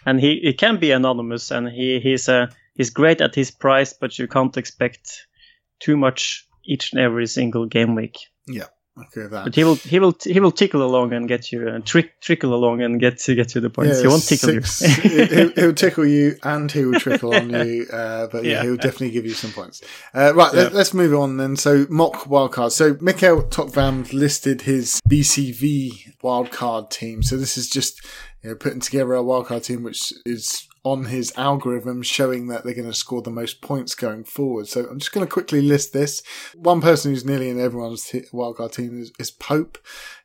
And 0.04 0.20
he, 0.20 0.40
he 0.42 0.52
can 0.52 0.78
be 0.78 0.90
anonymous, 0.90 1.50
and 1.50 1.68
he 1.68 1.98
he's 2.00 2.28
uh, 2.28 2.48
he's 2.74 2.90
great 2.90 3.22
at 3.22 3.34
his 3.34 3.50
price, 3.50 3.94
but 3.94 4.18
you 4.18 4.28
can't 4.28 4.56
expect 4.56 5.26
too 5.80 5.96
much 5.96 6.46
each 6.64 6.92
and 6.92 7.00
every 7.00 7.26
single 7.26 7.64
game 7.66 7.94
week. 7.94 8.18
Yeah, 8.46 8.66
okay 8.98 9.26
that. 9.26 9.44
But 9.44 9.54
he 9.54 9.64
will 9.64 9.74
he 9.76 9.98
will 9.98 10.16
he 10.24 10.38
will 10.40 10.52
tickle 10.52 10.82
along 10.82 11.12
and 11.12 11.26
get 11.28 11.50
you 11.52 11.68
uh, 11.68 11.78
trick 11.80 12.20
trickle 12.20 12.54
along 12.54 12.82
and 12.82 13.00
get 13.00 13.18
to 13.20 13.34
get 13.34 13.48
to 13.50 13.60
the 13.60 13.70
points. 13.70 14.00
he 14.00 14.06
won't 14.06 14.22
tickle 14.26 14.62
six- 14.62 15.04
you. 15.04 15.26
he'll, 15.26 15.52
he'll 15.52 15.74
tickle 15.74 16.06
you 16.06 16.36
and 16.42 16.70
he 16.70 16.84
will 16.84 16.98
trickle 17.00 17.34
on 17.34 17.50
you, 17.66 17.86
uh, 17.92 18.26
but 18.28 18.44
yeah, 18.44 18.52
Yeah. 18.52 18.62
he'll 18.62 18.76
definitely 18.76 19.10
give 19.10 19.24
you 19.26 19.34
some 19.34 19.50
points. 19.52 19.82
Uh, 20.14 20.32
right, 20.34 20.52
let, 20.54 20.72
Yeah. 20.72 20.78
us 20.78 20.94
move 20.94 21.14
on 21.14 21.36
then. 21.38 21.56
So, 21.56 21.86
mock 21.90 22.24
wildcard. 22.24 22.70
So, 22.72 22.96
Mikael 23.00 23.42
Tokvam 23.44 24.12
listed 24.12 24.62
his 24.62 25.00
BCV 25.08 26.16
wildcard 26.22 26.90
team. 26.90 27.22
So, 27.22 27.36
this 27.36 27.56
is 27.56 27.68
just 27.68 28.04
you 28.42 28.50
know, 28.50 28.56
putting 28.56 28.80
together 28.80 29.14
a 29.14 29.22
wildcard 29.22 29.64
team 29.64 29.82
which 29.82 30.12
is 30.24 30.68
on 30.84 31.06
his 31.06 31.32
algorithm 31.36 32.02
showing 32.02 32.46
that 32.48 32.62
they're 32.62 32.74
going 32.74 32.86
to 32.86 32.92
score 32.94 33.22
the 33.22 33.30
most 33.30 33.62
points 33.62 33.94
going 33.94 34.22
forward. 34.22 34.68
So 34.68 34.86
I'm 34.86 34.98
just 34.98 35.12
going 35.12 35.26
to 35.26 35.32
quickly 35.32 35.62
list 35.62 35.94
this. 35.94 36.22
One 36.54 36.82
person 36.82 37.10
who's 37.10 37.24
nearly 37.24 37.48
in 37.48 37.58
everyone's 37.58 38.04
t- 38.04 38.26
wildcard 38.32 38.72
team 38.72 39.00
is, 39.00 39.10
is 39.18 39.30
Pope 39.30 39.78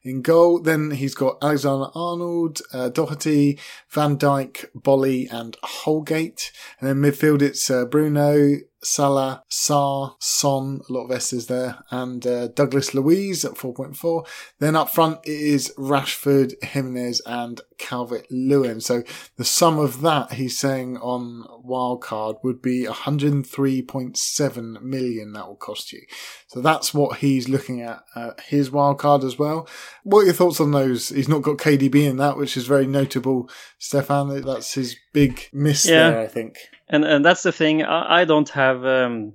in 0.04 0.22
goal. 0.22 0.60
Then 0.60 0.92
he's 0.92 1.16
got 1.16 1.38
Alexander 1.42 1.88
Arnold, 1.96 2.62
uh, 2.74 2.90
Doherty, 2.90 3.58
Van 3.88 4.18
Dijk, 4.18 4.66
Boly, 4.78 5.32
and 5.32 5.56
Holgate. 5.64 6.52
And 6.80 6.90
then 6.90 6.98
midfield 6.98 7.42
it's 7.42 7.72
uh, 7.72 7.86
Bruno, 7.86 8.58
Salah, 8.82 9.44
Sarr, 9.50 10.16
Son, 10.20 10.82
a 10.90 10.94
lot 10.94 11.06
of 11.06 11.12
S's 11.12 11.48
there, 11.48 11.80
and 11.92 12.26
uh, 12.26 12.48
Douglas 12.48 12.94
Luiz 12.94 13.44
at 13.44 13.54
4.4. 13.54 14.26
Then 14.60 14.76
up 14.76 14.90
front 14.90 15.20
it 15.26 15.32
is 15.32 15.74
Rashford, 15.78 16.54
Jimenez, 16.64 17.22
and 17.26 17.62
Calvert 17.78 18.26
Lewin. 18.32 18.80
So 18.82 19.04
the 19.38 19.46
sum 19.46 19.78
of 19.80 20.02
that, 20.02 20.34
he's 20.34 20.58
saying 20.58 20.98
on 20.98 21.46
wildcard, 21.66 22.44
would 22.44 22.62
be 22.62 22.86
103.7 22.86 24.82
million 24.82 25.34
that 25.34 25.48
will 25.48 25.56
cost 25.56 25.92
you. 25.92 26.02
So 26.48 26.62
that's 26.62 26.94
what 26.94 27.18
he's 27.20 27.50
looking 27.50 27.82
at 27.82 28.02
uh, 28.16 28.32
his 28.48 28.70
wildcard 28.70 29.24
as 29.24 29.38
well. 29.38 29.68
What 30.04 30.22
are 30.22 30.26
your 30.26 30.34
thoughts 30.34 30.60
on 30.60 30.72
those? 30.72 31.10
He's 31.10 31.30
not 31.30 31.42
got 31.42 31.58
KDB 31.58 32.08
in 32.08 32.18
that, 32.18 32.38
which 32.38 32.56
is 32.58 32.66
very 32.66 32.88
notable. 32.88 33.50
Stefan, 33.78 34.42
that's 34.42 34.74
his 34.74 34.96
big 35.14 35.50
miss 35.54 35.86
Yeah. 35.86 36.12
there, 36.12 36.20
I 36.22 36.28
think. 36.28 36.58
And 36.90 37.06
and 37.06 37.24
that's 37.24 37.44
the 37.44 37.52
thing. 37.52 37.84
I, 37.84 38.22
I 38.22 38.26
don't 38.26 38.50
have 38.50 38.86
um, 38.86 39.34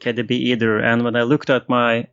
KDB 0.00 0.32
either. 0.32 0.78
And 0.78 1.04
when 1.04 1.16
I 1.16 1.22
looked 1.22 1.50
at 1.50 1.68
my 1.68 2.06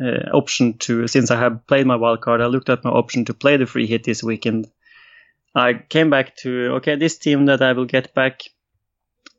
uh, 0.00 0.30
option 0.32 0.78
to, 0.78 1.06
since 1.06 1.30
I 1.30 1.38
have 1.38 1.66
played 1.66 1.86
my 1.86 1.96
wildcard, 1.96 2.42
I 2.42 2.46
looked 2.46 2.68
at 2.68 2.84
my 2.84 2.90
option 2.90 3.24
to 3.26 3.34
play 3.34 3.56
the 3.56 3.66
free 3.66 3.86
hit 3.86 4.04
this 4.04 4.22
weekend. 4.22 4.68
I 5.54 5.74
came 5.74 6.10
back 6.10 6.36
to 6.38 6.74
okay, 6.76 6.96
this 6.96 7.18
team 7.18 7.46
that 7.46 7.62
I 7.62 7.72
will 7.72 7.84
get 7.84 8.14
back. 8.14 8.42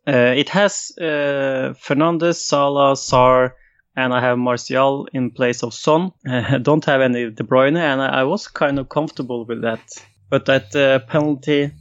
Uh, 0.07 0.33
it 0.35 0.49
has 0.49 0.91
uh, 0.99 1.73
Fernandes, 1.81 2.35
Salah, 2.35 2.93
Sarr, 2.93 3.53
and 3.95 4.13
I 4.13 4.21
have 4.21 4.37
Martial 4.37 5.07
in 5.13 5.31
place 5.31 5.63
of 5.63 5.73
Son. 5.73 6.11
I 6.27 6.57
don't 6.61 6.85
have 6.85 7.01
any 7.01 7.29
De 7.31 7.43
Bruyne, 7.43 7.77
and 7.77 8.01
I, 8.01 8.21
I 8.21 8.23
was 8.23 8.47
kind 8.47 8.79
of 8.79 8.89
comfortable 8.89 9.45
with 9.45 9.61
that. 9.61 9.81
But 10.29 10.45
that 10.45 10.75
uh, 10.75 10.99
penalty 10.99 11.71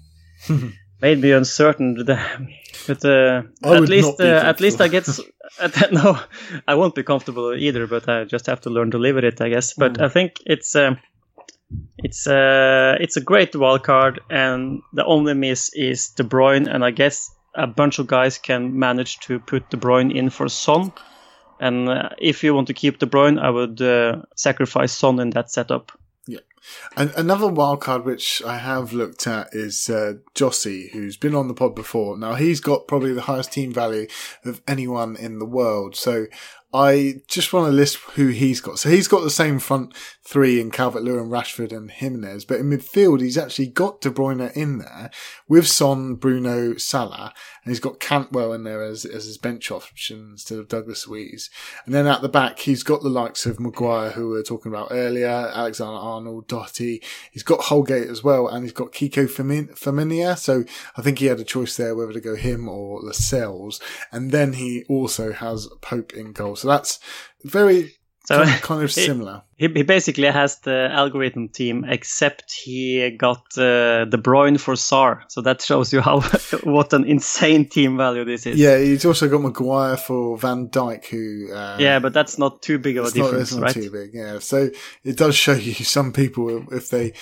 made 1.02 1.20
me 1.20 1.32
uncertain. 1.32 1.96
But 2.86 3.04
uh, 3.04 3.42
at 3.64 3.88
least, 3.88 4.20
uh, 4.20 4.24
at 4.24 4.60
least 4.60 4.80
I 4.80 4.88
get. 4.88 5.06
at- 5.60 5.92
no, 5.92 6.18
I 6.66 6.74
won't 6.74 6.94
be 6.94 7.02
comfortable 7.02 7.52
either. 7.54 7.86
But 7.86 8.08
I 8.08 8.24
just 8.24 8.46
have 8.46 8.60
to 8.62 8.70
learn 8.70 8.90
to 8.92 8.98
live 8.98 9.16
with 9.16 9.24
it, 9.24 9.40
I 9.40 9.48
guess. 9.50 9.74
But 9.74 9.94
Mm. 9.94 10.04
I 10.04 10.08
think 10.08 10.32
it's. 10.46 10.74
Uh, 10.74 10.94
it's 11.98 12.26
uh, 12.26 12.96
it's 13.00 13.16
a 13.16 13.20
great 13.20 13.56
wild 13.56 13.82
card, 13.82 14.20
and 14.30 14.82
the 14.92 15.04
only 15.04 15.34
miss 15.34 15.70
is 15.74 16.08
De 16.16 16.22
Bruyne, 16.22 16.66
and 16.68 16.84
I 16.84 16.90
guess 16.90 17.30
a 17.54 17.66
bunch 17.66 17.98
of 17.98 18.06
guys 18.06 18.38
can 18.38 18.78
manage 18.78 19.18
to 19.20 19.38
put 19.38 19.70
De 19.70 19.76
Bruyne 19.76 20.14
in 20.14 20.30
for 20.30 20.48
Son. 20.48 20.92
And 21.60 21.88
uh, 21.88 22.08
if 22.18 22.44
you 22.44 22.54
want 22.54 22.66
to 22.66 22.74
keep 22.74 22.98
De 22.98 23.06
Bruyne, 23.06 23.38
I 23.40 23.48
would 23.50 23.80
uh, 23.80 24.22
sacrifice 24.36 24.92
Son 24.92 25.18
in 25.20 25.30
that 25.30 25.50
setup. 25.50 25.92
And 26.96 27.10
another 27.16 27.46
wildcard 27.46 28.04
which 28.04 28.42
I 28.44 28.58
have 28.58 28.92
looked 28.92 29.26
at 29.26 29.48
is 29.52 29.88
uh, 29.88 30.14
Jossie, 30.34 30.90
who's 30.92 31.16
been 31.16 31.34
on 31.34 31.48
the 31.48 31.54
pod 31.54 31.74
before. 31.74 32.18
Now 32.18 32.34
he's 32.34 32.60
got 32.60 32.88
probably 32.88 33.12
the 33.12 33.22
highest 33.22 33.52
team 33.52 33.72
value 33.72 34.06
of 34.44 34.62
anyone 34.66 35.16
in 35.16 35.38
the 35.38 35.46
world. 35.46 35.96
So 35.96 36.26
I 36.74 37.16
just 37.28 37.52
want 37.52 37.66
to 37.66 37.72
list 37.72 37.96
who 38.14 38.28
he's 38.28 38.62
got. 38.62 38.78
So 38.78 38.88
he's 38.88 39.08
got 39.08 39.22
the 39.22 39.30
same 39.30 39.58
front 39.58 39.94
three 40.24 40.58
in 40.58 40.70
Calvert 40.70 41.02
Lewin, 41.02 41.28
Rashford, 41.28 41.70
and 41.70 41.90
Jimenez, 41.90 42.46
but 42.46 42.60
in 42.60 42.70
midfield 42.70 43.20
he's 43.20 43.36
actually 43.36 43.66
got 43.66 44.00
De 44.00 44.10
Bruyne 44.10 44.50
in 44.56 44.78
there 44.78 45.10
with 45.48 45.66
Son, 45.66 46.14
Bruno, 46.14 46.76
Salah, 46.76 47.34
and 47.62 47.70
he's 47.70 47.80
got 47.80 48.00
Cantwell 48.00 48.54
in 48.54 48.64
there 48.64 48.82
as, 48.82 49.04
as 49.04 49.26
his 49.26 49.36
bench 49.36 49.70
option 49.70 50.30
instead 50.32 50.58
of 50.58 50.68
Douglas 50.68 51.06
Luiz. 51.06 51.50
And 51.84 51.94
then 51.94 52.06
at 52.06 52.22
the 52.22 52.28
back 52.28 52.60
he's 52.60 52.82
got 52.82 53.02
the 53.02 53.10
likes 53.10 53.44
of 53.44 53.60
Maguire, 53.60 54.12
who 54.12 54.28
we 54.28 54.34
were 54.34 54.42
talking 54.42 54.72
about 54.72 54.88
earlier, 54.90 55.28
Alexander 55.28 55.98
Arnold, 55.98 56.48
Doherty. 56.52 57.02
He's 57.30 57.42
got 57.42 57.60
Holgate 57.60 58.08
as 58.08 58.22
well, 58.22 58.46
and 58.48 58.62
he's 58.64 58.72
got 58.72 58.92
Kiko 58.92 59.26
Femenía. 59.26 60.36
So 60.38 60.64
I 60.96 61.02
think 61.02 61.18
he 61.18 61.26
had 61.26 61.40
a 61.40 61.44
choice 61.44 61.76
there 61.76 61.94
whether 61.94 62.12
to 62.12 62.20
go 62.20 62.36
him 62.36 62.68
or 62.68 63.00
Lascelles. 63.00 63.80
And 64.10 64.30
then 64.30 64.52
he 64.54 64.84
also 64.88 65.32
has 65.32 65.68
Pope 65.80 66.12
in 66.12 66.32
goal. 66.32 66.56
So 66.56 66.68
that's 66.68 66.98
very 67.44 67.94
So 68.24 68.44
kind, 68.44 68.62
kind 68.62 68.82
of 68.82 68.90
he- 68.94 69.06
similar. 69.06 69.42
He, 69.62 69.68
he 69.68 69.84
basically 69.84 70.26
has 70.26 70.58
the 70.58 70.88
algorithm 70.90 71.48
team, 71.48 71.84
except 71.86 72.52
he 72.52 73.10
got 73.10 73.44
uh, 73.56 74.06
De 74.06 74.16
Bruyne 74.16 74.58
for 74.58 74.74
Sarr. 74.74 75.22
So 75.28 75.40
that 75.42 75.62
shows 75.62 75.92
you 75.92 76.00
how 76.00 76.20
what 76.64 76.92
an 76.92 77.04
insane 77.04 77.68
team 77.68 77.96
value 77.96 78.24
this 78.24 78.44
is. 78.44 78.58
Yeah, 78.58 78.78
he's 78.78 79.04
also 79.04 79.28
got 79.28 79.40
Maguire 79.40 79.96
for 79.96 80.36
Van 80.36 80.68
Dijk, 80.68 81.04
who 81.04 81.54
uh, 81.54 81.76
Yeah, 81.78 82.00
but 82.00 82.12
that's 82.12 82.38
not 82.38 82.60
too 82.60 82.80
big 82.80 82.96
of 82.96 83.04
a 83.04 83.06
not, 83.06 83.14
difference, 83.14 83.54
not 83.54 83.62
right? 83.62 83.74
too 83.74 83.88
big. 83.88 84.10
Yeah, 84.12 84.40
so 84.40 84.68
it 85.04 85.16
does 85.16 85.36
show 85.36 85.52
you 85.52 85.74
some 85.84 86.12
people 86.12 86.66
if 86.72 86.90
they 86.90 87.12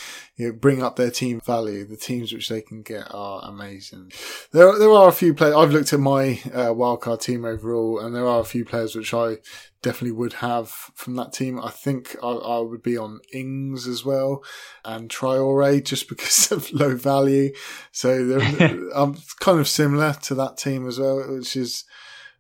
you 0.41 0.47
know, 0.47 0.53
bring 0.55 0.82
up 0.82 0.97
their 0.97 1.11
team 1.11 1.41
value, 1.41 1.84
the 1.84 1.99
teams 1.99 2.32
which 2.32 2.49
they 2.49 2.62
can 2.62 2.80
get 2.80 3.07
are 3.11 3.43
amazing. 3.45 4.12
There, 4.53 4.66
are, 4.66 4.78
there 4.78 4.91
are 4.91 5.11
a 5.11 5.12
few 5.12 5.34
players. 5.34 5.55
I've 5.55 5.72
looked 5.72 5.93
at 5.93 6.01
my 6.01 6.41
uh, 6.55 6.72
wildcard 6.72 7.20
team 7.20 7.45
overall, 7.45 7.99
and 7.99 8.16
there 8.16 8.26
are 8.26 8.41
a 8.41 8.45
few 8.45 8.64
players 8.64 8.97
which 8.97 9.12
I 9.12 9.36
definitely 9.82 10.12
would 10.12 10.34
have 10.34 10.68
from 10.95 11.16
that 11.16 11.32
team. 11.32 11.61
I 11.61 11.70
think 11.70 12.16
I, 12.22 12.30
I 12.39 12.59
would 12.61 12.83
be 12.83 12.97
on 12.97 13.20
Ings 13.33 13.87
as 13.87 14.05
well 14.05 14.43
and 14.85 15.09
Traore 15.11 15.85
just 15.85 16.09
because 16.09 16.51
of 16.53 16.72
low 16.72 16.97
value. 16.97 17.53
So 17.93 18.24
they're 18.24 18.91
I'm 18.95 19.16
kind 19.41 19.61
of 19.61 19.68
similar 19.68 20.14
to 20.22 20.35
that 20.37 20.57
team 20.57 20.87
as 20.87 20.99
well, 20.99 21.37
which 21.37 21.57
is 21.57 21.85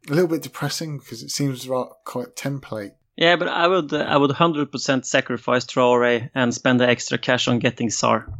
a 0.08 0.12
little 0.12 0.28
bit 0.28 0.42
depressing 0.42 0.98
because 0.98 1.22
it 1.22 1.30
seems 1.30 1.66
quite 2.04 2.36
template. 2.36 2.92
Yeah, 3.16 3.36
but 3.36 3.48
I 3.48 3.66
would 3.68 3.92
uh, 3.92 3.98
I 3.98 4.16
would 4.16 4.30
100% 4.30 5.04
sacrifice 5.04 5.66
Traore 5.66 6.30
and 6.34 6.54
spend 6.54 6.80
the 6.80 6.88
extra 6.88 7.18
cash 7.18 7.48
on 7.48 7.58
getting 7.58 7.88
Sarr. 7.88 8.32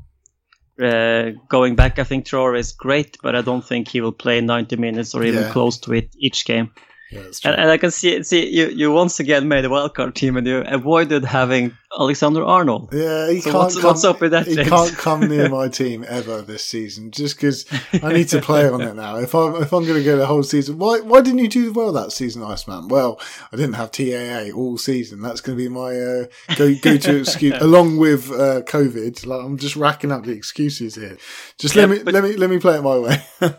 Uh, 0.82 1.32
going 1.50 1.76
back, 1.76 1.98
I 1.98 2.04
think 2.04 2.24
Traore 2.24 2.58
is 2.58 2.72
great, 2.72 3.18
but 3.22 3.36
I 3.36 3.42
don't 3.42 3.62
think 3.64 3.88
he 3.88 4.00
will 4.00 4.12
play 4.12 4.40
90 4.40 4.76
minutes 4.76 5.14
or 5.14 5.22
even 5.24 5.42
Yeah. 5.42 5.50
close 5.52 5.76
to 5.80 5.92
it 5.92 6.14
each 6.18 6.46
game. 6.46 6.70
Yeah. 7.12 7.22
And, 7.44 7.56
and 7.60 7.70
I 7.70 7.76
can 7.76 7.90
see 7.90 8.22
see 8.22 8.48
you, 8.48 8.68
you 8.68 8.92
once 8.92 9.18
again 9.18 9.48
made 9.48 9.64
a 9.64 9.68
wildcard 9.68 10.14
team 10.14 10.36
and 10.36 10.46
you 10.46 10.58
avoided 10.66 11.24
having 11.24 11.76
Alexander 11.98 12.44
Arnold. 12.44 12.90
Yeah, 12.92 13.28
he 13.30 13.40
So 13.40 13.50
can't 13.50 13.62
what's- 13.64 13.74
come, 13.74 13.84
what's 13.84 14.04
up 14.04 14.20
with 14.20 14.30
that, 14.30 14.46
He 14.46 14.54
James? 14.54 14.68
can't 14.68 14.96
come 14.96 15.28
near 15.28 15.48
my 15.58 15.66
team 15.68 16.04
ever 16.08 16.40
this 16.40 16.64
season, 16.64 17.10
just 17.10 17.34
because 17.36 17.66
I 18.00 18.12
need 18.12 18.28
to 18.28 18.40
play 18.40 18.68
on 18.68 18.80
it 18.80 18.94
now. 18.94 19.16
If 19.16 19.34
I'm 19.34 19.56
if 19.56 19.72
I'm 19.72 19.84
going 19.84 19.98
to 19.98 20.04
go 20.04 20.16
the 20.16 20.26
whole 20.26 20.44
season, 20.44 20.78
why 20.78 21.00
why 21.00 21.20
didn't 21.20 21.40
you 21.40 21.48
do 21.48 21.72
well 21.72 21.90
that 21.92 22.12
season, 22.12 22.44
Iceman? 22.44 22.86
Well, 22.86 23.20
I 23.52 23.56
didn't 23.56 23.74
have 23.74 23.90
TAA 23.90 24.54
all 24.56 24.78
season. 24.78 25.20
That's 25.20 25.40
going 25.40 25.58
to 25.58 25.64
be 25.64 25.68
my 25.68 25.90
uh, 25.98 26.26
go 26.54 26.72
go 26.76 26.96
to 26.96 27.16
excuse, 27.16 27.56
along 27.60 27.96
with 27.98 28.30
uh, 28.30 28.62
COVID. 28.62 29.26
Like 29.26 29.44
I'm 29.44 29.58
just 29.58 29.74
racking 29.74 30.12
up 30.12 30.24
the 30.24 30.32
excuses 30.32 30.94
here. 30.94 31.16
Just 31.58 31.74
let 31.74 31.88
me 31.90 32.02
but- 32.04 32.14
let 32.14 32.22
me 32.22 32.36
let 32.36 32.50
me 32.50 32.58
play 32.60 32.76
it 32.78 32.82
my 32.82 32.98
way. 32.98 33.22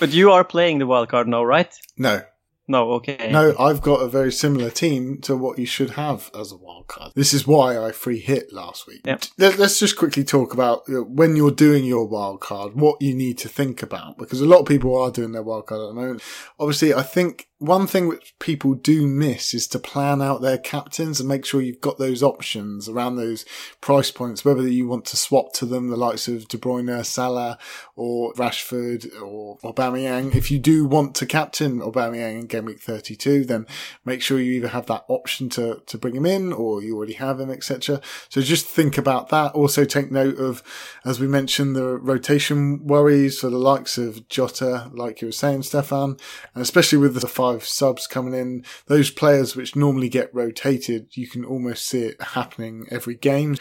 But 0.00 0.10
you 0.10 0.32
are 0.32 0.42
playing 0.42 0.78
the 0.78 0.86
wildcard 0.86 1.26
now, 1.26 1.44
right? 1.44 1.72
no, 1.96 2.22
No, 2.68 2.92
okay. 2.92 3.30
No, 3.32 3.54
I've 3.58 3.82
got 3.82 3.96
a 3.96 4.08
very 4.08 4.30
similar 4.30 4.70
team 4.70 5.20
to 5.22 5.36
what 5.36 5.58
you 5.58 5.66
should 5.66 5.90
have 5.90 6.30
as 6.38 6.52
a 6.52 6.56
wild 6.56 6.86
card. 6.86 7.12
This 7.14 7.34
is 7.34 7.46
why 7.46 7.76
I 7.76 7.90
free 7.90 8.20
hit 8.20 8.52
last 8.52 8.86
week. 8.86 9.00
Yep. 9.04 9.24
Let, 9.36 9.60
us 9.60 9.80
just 9.80 9.96
quickly 9.96 10.22
talk 10.22 10.54
about 10.54 10.82
uh, 10.88 11.02
when 11.02 11.34
you're 11.34 11.50
doing 11.50 11.84
your 11.84 12.06
wild 12.06 12.40
card, 12.40 12.74
what 12.74 13.02
you 13.02 13.14
need 13.14 13.38
to 13.38 13.48
think 13.48 13.82
about, 13.82 14.16
because 14.16 14.40
a 14.40 14.46
lot 14.46 14.60
of 14.60 14.66
people 14.66 14.96
are 14.96 15.10
doing 15.10 15.32
their 15.32 15.42
wild 15.42 15.66
card 15.66 15.80
at 15.80 15.88
the 15.88 15.94
moment. 15.94 16.22
Obviously, 16.58 16.94
I 16.94 17.02
think 17.02 17.48
one 17.62 17.86
thing 17.86 18.08
which 18.08 18.34
people 18.40 18.74
do 18.74 19.06
miss 19.06 19.54
is 19.54 19.68
to 19.68 19.78
plan 19.78 20.20
out 20.20 20.42
their 20.42 20.58
captains 20.58 21.20
and 21.20 21.28
make 21.28 21.44
sure 21.44 21.60
you've 21.60 21.80
got 21.80 21.96
those 21.96 22.20
options 22.20 22.88
around 22.88 23.14
those 23.14 23.44
price 23.80 24.10
points, 24.10 24.44
whether 24.44 24.66
you 24.66 24.88
want 24.88 25.04
to 25.04 25.16
swap 25.16 25.52
to 25.52 25.64
them, 25.64 25.88
the 25.88 25.96
likes 25.96 26.26
of 26.26 26.48
De 26.48 26.58
Bruyne, 26.58 27.04
Salah, 27.04 27.58
or 27.94 28.32
Rashford, 28.34 29.22
or 29.22 29.58
Aubameyang. 29.58 30.34
If 30.34 30.50
you 30.50 30.58
do 30.58 30.84
want 30.84 31.14
to 31.16 31.26
captain 31.26 31.78
Aubameyang 31.78 32.40
in 32.40 32.46
game 32.46 32.64
week 32.64 32.80
32, 32.80 33.44
then 33.44 33.66
make 34.04 34.22
sure 34.22 34.40
you 34.40 34.54
either 34.54 34.68
have 34.68 34.86
that 34.86 35.04
option 35.06 35.48
to, 35.50 35.82
to 35.86 35.96
bring 35.96 36.16
him 36.16 36.26
in 36.26 36.52
or 36.52 36.82
you 36.82 36.96
already 36.96 37.12
have 37.12 37.38
him, 37.38 37.50
etc. 37.50 38.00
So 38.28 38.40
just 38.40 38.66
think 38.66 38.98
about 38.98 39.28
that. 39.28 39.52
Also 39.52 39.84
take 39.84 40.10
note 40.10 40.38
of, 40.38 40.64
as 41.04 41.20
we 41.20 41.28
mentioned, 41.28 41.76
the 41.76 41.96
rotation 41.96 42.84
worries 42.84 43.38
for 43.38 43.50
the 43.50 43.58
likes 43.58 43.98
of 43.98 44.28
Jota, 44.28 44.90
like 44.92 45.20
you 45.20 45.28
were 45.28 45.32
saying, 45.32 45.62
Stefan, 45.62 46.16
and 46.54 46.62
especially 46.62 46.98
with 46.98 47.14
the 47.14 47.28
five 47.28 47.51
subs 47.60 48.06
coming 48.06 48.34
in, 48.34 48.64
those 48.86 49.10
players 49.10 49.56
which 49.56 49.76
normally 49.76 50.08
get 50.08 50.34
rotated, 50.34 51.08
you 51.16 51.26
can 51.28 51.44
almost 51.44 51.86
see 51.86 52.02
it 52.02 52.20
happening 52.20 52.86
every 52.90 53.14
game. 53.14 53.56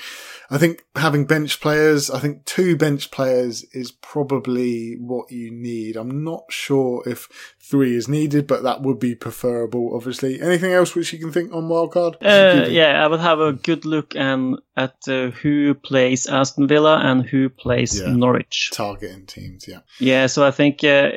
I 0.50 0.58
think 0.58 0.84
having 0.96 1.26
bench 1.26 1.62
players, 1.62 2.10
I 2.10 2.20
think 2.20 2.46
two 2.46 2.76
bench 2.76 3.10
players 3.12 3.64
is 3.74 3.92
probably 3.92 4.96
what 5.00 5.32
you 5.32 5.52
need. 5.52 5.96
I'm 5.96 6.24
not 6.24 6.44
sure 6.50 7.04
if 7.06 7.30
three 7.60 7.96
is 7.96 8.08
needed, 8.08 8.48
but 8.48 8.64
that 8.64 8.82
would 8.82 9.00
be 9.00 9.16
preferable, 9.16 9.96
obviously. 9.96 10.42
Anything 10.42 10.72
else 10.74 10.94
which 10.96 11.14
you 11.14 11.20
can 11.20 11.32
think 11.32 11.54
on 11.54 11.70
wildcard? 11.70 12.16
Uh, 12.22 12.68
yeah, 12.70 13.04
I 13.04 13.08
will 13.08 13.18
have 13.18 13.40
a 13.40 13.54
good 13.54 13.86
look 13.86 14.16
and 14.16 14.58
at 14.76 14.96
uh, 15.08 15.30
who 15.32 15.74
plays 15.74 16.28
Aston 16.28 16.68
Villa 16.68 17.00
and 17.04 17.26
who 17.26 17.50
plays 17.50 18.00
Yeah. 18.00 18.12
Norwich. 18.12 18.72
Targeting 18.74 19.26
teams, 19.26 19.68
yeah. 19.68 19.80
Yeah, 20.00 20.28
so 20.28 20.46
I 20.46 20.52
think 20.52 20.84
uh, 20.84 21.12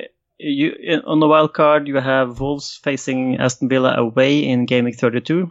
you 0.45 0.75
uh, 0.91 1.11
on 1.11 1.21
the 1.21 1.29
wild 1.29 1.55
card 1.55 1.89
you 1.89 1.97
have 1.97 2.41
Wolves 2.41 2.79
facing 2.83 3.39
Aston 3.39 3.69
Villa 3.69 3.95
away 3.97 4.45
in 4.45 4.67
game 4.67 4.85
week 4.85 4.99
32, 4.99 5.51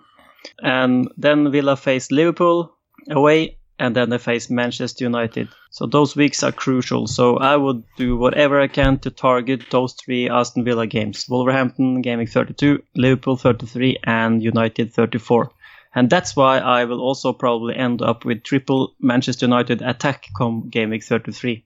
and 0.61 1.11
then 1.17 1.51
Villa 1.51 1.75
face 1.75 2.11
Liverpool 2.11 2.75
away, 3.09 3.57
and 3.79 3.95
then 3.95 4.09
they 4.09 4.17
face 4.17 4.49
Manchester 4.49 5.03
United. 5.03 5.49
So 5.71 5.87
those 5.87 6.15
weeks 6.15 6.43
are 6.43 6.51
crucial. 6.51 7.07
So 7.07 7.37
I 7.37 7.57
would 7.57 7.83
do 7.97 8.15
whatever 8.17 8.61
I 8.61 8.67
can 8.67 8.99
to 8.99 9.09
target 9.09 9.65
those 9.71 9.93
three 9.93 10.29
Aston 10.29 10.63
Villa 10.63 10.85
games: 10.85 11.25
Wolverhampton 11.27 12.01
game 12.01 12.19
week 12.19 12.29
32, 12.29 12.83
Liverpool 12.95 13.37
33, 13.37 13.97
and 14.03 14.43
United 14.43 14.93
34. 14.93 15.51
And 15.95 16.09
that's 16.09 16.35
why 16.35 16.57
I 16.57 16.85
will 16.85 17.01
also 17.01 17.33
probably 17.33 17.75
end 17.75 18.01
up 18.01 18.25
with 18.25 18.43
triple 18.43 18.95
Manchester 18.99 19.45
United 19.45 19.81
attack 19.81 20.27
come 20.37 20.69
game 20.69 20.89
week 20.91 21.03
33 21.03 21.65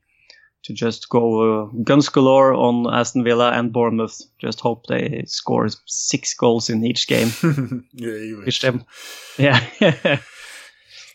to 0.64 0.74
just 0.74 1.10
go 1.10 1.64
uh, 1.64 1.66
guns 1.84 2.10
galore 2.10 2.53
on 2.53 2.93
Aston 2.93 3.24
Villa 3.24 3.51
and 3.51 3.72
Bournemouth. 3.72 4.22
Just 4.39 4.60
hope 4.60 4.86
they 4.88 5.24
score 5.28 5.68
six 5.86 6.34
goals 6.34 6.70
in 6.70 6.86
each 6.86 7.08
game. 7.08 7.30
yeah, 7.93 8.16
you 8.16 8.38
Wish 8.38 8.45
wish. 8.45 8.62
them, 8.62 8.86
yeah. 9.38 9.62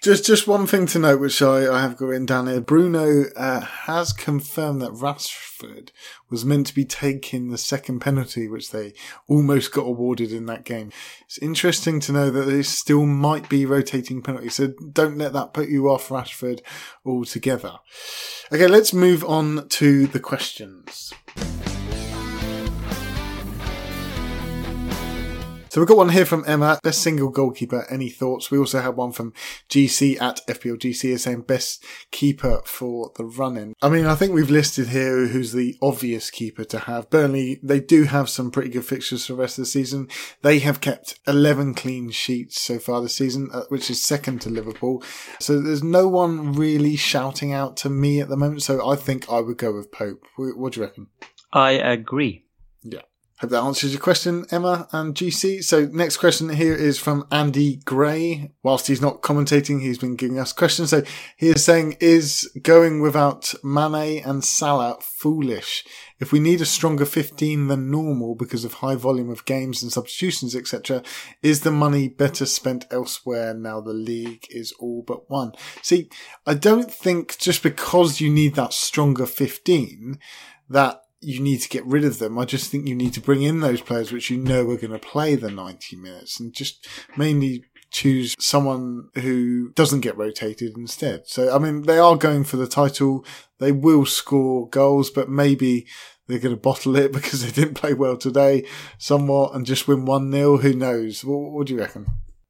Just, 0.02 0.26
just 0.26 0.48
one 0.48 0.66
thing 0.66 0.86
to 0.86 0.98
note, 0.98 1.20
which 1.20 1.40
I, 1.40 1.72
I 1.72 1.80
have 1.80 1.96
got 1.96 2.06
written 2.06 2.26
down 2.26 2.48
here. 2.48 2.60
Bruno 2.60 3.26
uh, 3.36 3.60
has 3.60 4.12
confirmed 4.12 4.82
that 4.82 4.90
Rashford 4.90 5.90
was 6.28 6.44
meant 6.44 6.66
to 6.66 6.74
be 6.74 6.84
taking 6.84 7.50
the 7.50 7.56
second 7.56 8.00
penalty, 8.00 8.48
which 8.48 8.72
they 8.72 8.94
almost 9.28 9.70
got 9.70 9.86
awarded 9.86 10.32
in 10.32 10.46
that 10.46 10.64
game. 10.64 10.90
It's 11.26 11.38
interesting 11.38 12.00
to 12.00 12.12
know 12.12 12.30
that 12.30 12.46
there 12.46 12.64
still 12.64 13.06
might 13.06 13.48
be 13.48 13.64
rotating 13.64 14.22
penalties, 14.22 14.54
so 14.54 14.72
don't 14.92 15.18
let 15.18 15.34
that 15.34 15.54
put 15.54 15.68
you 15.68 15.88
off 15.88 16.08
Rashford 16.08 16.62
altogether. 17.06 17.78
Okay, 18.52 18.66
let's 18.66 18.92
move 18.92 19.22
on 19.24 19.68
to 19.68 20.08
the 20.08 20.18
questions. 20.18 21.12
So 25.72 25.80
we've 25.80 25.88
got 25.88 25.96
one 25.96 26.10
here 26.10 26.26
from 26.26 26.44
Emma, 26.46 26.78
best 26.82 27.00
single 27.00 27.30
goalkeeper. 27.30 27.86
Any 27.88 28.10
thoughts? 28.10 28.50
We 28.50 28.58
also 28.58 28.82
have 28.82 28.94
one 28.94 29.10
from 29.10 29.32
GC 29.70 30.20
at 30.20 30.42
FPLGC 30.46 31.12
is 31.12 31.22
saying 31.22 31.44
best 31.44 31.82
keeper 32.10 32.60
for 32.66 33.10
the 33.16 33.24
run-in. 33.24 33.72
I 33.80 33.88
mean, 33.88 34.04
I 34.04 34.14
think 34.14 34.34
we've 34.34 34.50
listed 34.50 34.88
here 34.88 35.28
who's 35.28 35.52
the 35.52 35.74
obvious 35.80 36.28
keeper 36.30 36.64
to 36.64 36.80
have. 36.80 37.08
Burnley, 37.08 37.58
they 37.62 37.80
do 37.80 38.04
have 38.04 38.28
some 38.28 38.50
pretty 38.50 38.68
good 38.68 38.84
fixtures 38.84 39.24
for 39.24 39.32
the 39.32 39.38
rest 39.38 39.56
of 39.56 39.62
the 39.62 39.66
season. 39.70 40.08
They 40.42 40.58
have 40.58 40.82
kept 40.82 41.18
11 41.26 41.72
clean 41.72 42.10
sheets 42.10 42.60
so 42.60 42.78
far 42.78 43.00
this 43.00 43.16
season, 43.16 43.48
uh, 43.50 43.62
which 43.70 43.88
is 43.88 44.02
second 44.02 44.42
to 44.42 44.50
Liverpool. 44.50 45.02
So 45.40 45.58
there's 45.58 45.82
no 45.82 46.06
one 46.06 46.52
really 46.52 46.96
shouting 46.96 47.54
out 47.54 47.78
to 47.78 47.88
me 47.88 48.20
at 48.20 48.28
the 48.28 48.36
moment. 48.36 48.62
So 48.62 48.86
I 48.86 48.96
think 48.96 49.32
I 49.32 49.40
would 49.40 49.56
go 49.56 49.74
with 49.74 49.90
Pope. 49.90 50.22
What 50.36 50.74
do 50.74 50.80
you 50.80 50.86
reckon? 50.86 51.06
I 51.50 51.70
agree. 51.70 52.44
Hope 53.42 53.50
that 53.50 53.64
answers 53.64 53.92
your 53.92 54.00
question, 54.00 54.46
Emma 54.52 54.86
and 54.92 55.16
GC. 55.16 55.64
So 55.64 55.86
next 55.86 56.18
question 56.18 56.48
here 56.48 56.76
is 56.76 57.00
from 57.00 57.26
Andy 57.32 57.78
Gray. 57.84 58.52
Whilst 58.62 58.86
he's 58.86 59.02
not 59.02 59.20
commentating, 59.20 59.80
he's 59.80 59.98
been 59.98 60.14
giving 60.14 60.38
us 60.38 60.52
questions. 60.52 60.90
So 60.90 61.02
he 61.36 61.48
is 61.48 61.64
saying, 61.64 61.96
is 61.98 62.48
going 62.62 63.00
without 63.02 63.52
Mane 63.64 64.22
and 64.24 64.44
Salah 64.44 64.98
foolish? 65.00 65.82
If 66.20 66.30
we 66.30 66.38
need 66.38 66.60
a 66.60 66.64
stronger 66.64 67.04
15 67.04 67.66
than 67.66 67.90
normal 67.90 68.36
because 68.36 68.64
of 68.64 68.74
high 68.74 68.94
volume 68.94 69.28
of 69.28 69.44
games 69.44 69.82
and 69.82 69.90
substitutions, 69.90 70.54
etc., 70.54 71.02
is 71.42 71.62
the 71.62 71.72
money 71.72 72.06
better 72.06 72.46
spent 72.46 72.86
elsewhere 72.92 73.54
now 73.54 73.80
the 73.80 73.92
league 73.92 74.46
is 74.50 74.72
all 74.78 75.02
but 75.04 75.28
won? 75.28 75.50
See, 75.82 76.08
I 76.46 76.54
don't 76.54 76.92
think 76.92 77.38
just 77.38 77.64
because 77.64 78.20
you 78.20 78.30
need 78.30 78.54
that 78.54 78.72
stronger 78.72 79.26
15 79.26 80.20
that 80.70 81.02
you 81.22 81.40
need 81.40 81.58
to 81.58 81.68
get 81.68 81.86
rid 81.86 82.04
of 82.04 82.18
them. 82.18 82.38
I 82.38 82.44
just 82.44 82.70
think 82.70 82.86
you 82.86 82.94
need 82.94 83.14
to 83.14 83.20
bring 83.20 83.42
in 83.42 83.60
those 83.60 83.80
players 83.80 84.12
which 84.12 84.30
you 84.30 84.38
know 84.38 84.68
are 84.70 84.76
going 84.76 84.92
to 84.92 84.98
play 84.98 85.34
the 85.34 85.50
90 85.50 85.96
minutes 85.96 86.40
and 86.40 86.52
just 86.52 86.86
mainly 87.16 87.64
choose 87.90 88.34
someone 88.38 89.08
who 89.14 89.70
doesn't 89.74 90.00
get 90.00 90.16
rotated 90.16 90.76
instead. 90.76 91.26
So, 91.26 91.54
I 91.54 91.58
mean, 91.58 91.82
they 91.82 91.98
are 91.98 92.16
going 92.16 92.44
for 92.44 92.56
the 92.56 92.66
title. 92.66 93.24
They 93.58 93.70
will 93.70 94.06
score 94.06 94.68
goals, 94.68 95.10
but 95.10 95.28
maybe 95.28 95.86
they're 96.26 96.38
going 96.38 96.54
to 96.54 96.60
bottle 96.60 96.96
it 96.96 97.12
because 97.12 97.44
they 97.44 97.50
didn't 97.50 97.74
play 97.74 97.94
well 97.94 98.16
today 98.16 98.66
somewhat 98.98 99.54
and 99.54 99.66
just 99.66 99.86
win 99.86 100.04
1 100.04 100.32
0. 100.32 100.56
Who 100.58 100.72
knows? 100.72 101.24
What, 101.24 101.52
what 101.52 101.66
do 101.66 101.74
you 101.74 101.80
reckon? 101.80 102.06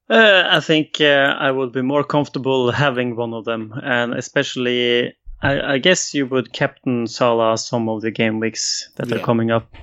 Uh, 0.08 0.44
I 0.46 0.60
think 0.60 1.00
uh, 1.00 1.36
I 1.38 1.50
would 1.50 1.72
be 1.72 1.82
more 1.82 2.04
comfortable 2.04 2.70
having 2.70 3.16
one 3.16 3.32
of 3.32 3.44
them, 3.44 3.72
and 3.82 4.12
especially, 4.12 5.14
I, 5.42 5.74
I 5.74 5.78
guess 5.78 6.14
you 6.14 6.26
would 6.26 6.52
captain 6.52 7.06
Salah 7.06 7.58
some 7.58 7.88
of 7.88 8.00
the 8.02 8.10
game 8.10 8.38
weeks 8.40 8.90
that 8.96 9.08
Yeah. 9.08 9.16
are 9.16 9.24
coming 9.24 9.50
up, 9.50 9.74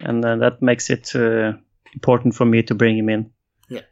and 0.00 0.24
uh, 0.24 0.36
that 0.36 0.62
makes 0.62 0.88
it 0.90 1.14
uh, 1.14 1.52
important 1.92 2.34
for 2.34 2.44
me 2.46 2.62
to 2.62 2.74
bring 2.74 2.96
him 2.98 3.08
in. 3.08 3.30
Yeah. 3.68 3.82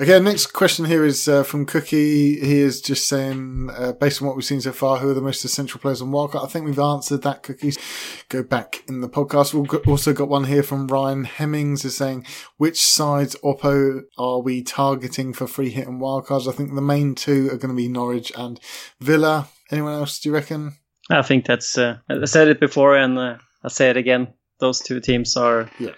Okay, 0.00 0.18
next 0.18 0.46
question 0.54 0.86
here 0.86 1.04
is 1.04 1.28
uh, 1.28 1.42
from 1.42 1.66
Cookie. 1.66 2.40
He 2.40 2.60
is 2.60 2.80
just 2.80 3.06
saying, 3.06 3.68
uh, 3.76 3.92
based 3.92 4.22
on 4.22 4.28
what 4.28 4.34
we've 4.36 4.44
seen 4.46 4.62
so 4.62 4.72
far, 4.72 4.96
who 4.96 5.10
are 5.10 5.14
the 5.14 5.20
most 5.20 5.44
essential 5.44 5.78
players 5.78 6.00
on 6.00 6.10
Wildcard? 6.10 6.42
I 6.42 6.48
think 6.48 6.64
we've 6.64 6.78
answered 6.78 7.20
that, 7.22 7.42
Cookies. 7.42 7.76
Go 8.30 8.42
back 8.42 8.82
in 8.88 9.02
the 9.02 9.10
podcast. 9.10 9.52
We've 9.52 9.86
also 9.88 10.14
got 10.14 10.28
one 10.30 10.44
here 10.44 10.62
from 10.62 10.86
Ryan 10.86 11.24
Hemmings 11.24 11.84
is 11.84 11.96
saying, 11.98 12.24
which 12.56 12.80
sides 12.80 13.36
Oppo 13.44 14.02
are 14.16 14.40
we 14.40 14.62
targeting 14.62 15.34
for 15.34 15.46
free 15.46 15.68
hit 15.68 15.86
and 15.86 16.00
wildcards? 16.00 16.48
I 16.48 16.52
think 16.52 16.74
the 16.74 16.80
main 16.80 17.14
two 17.14 17.48
are 17.48 17.58
going 17.58 17.68
to 17.68 17.74
be 17.74 17.88
Norwich 17.88 18.32
and 18.38 18.58
Villa. 19.00 19.48
Anyone 19.70 19.94
else, 19.94 20.18
do 20.20 20.28
you 20.28 20.34
reckon? 20.34 20.72
I 21.10 21.22
think 21.22 21.46
that's. 21.46 21.76
Uh, 21.78 21.98
I 22.08 22.24
said 22.24 22.48
it 22.48 22.60
before, 22.60 22.96
and 22.96 23.18
uh, 23.18 23.36
I'll 23.62 23.70
say 23.70 23.90
it 23.90 23.96
again. 23.96 24.28
Those 24.60 24.80
two 24.80 25.00
teams 25.00 25.36
are 25.36 25.68
Yeah. 25.78 25.92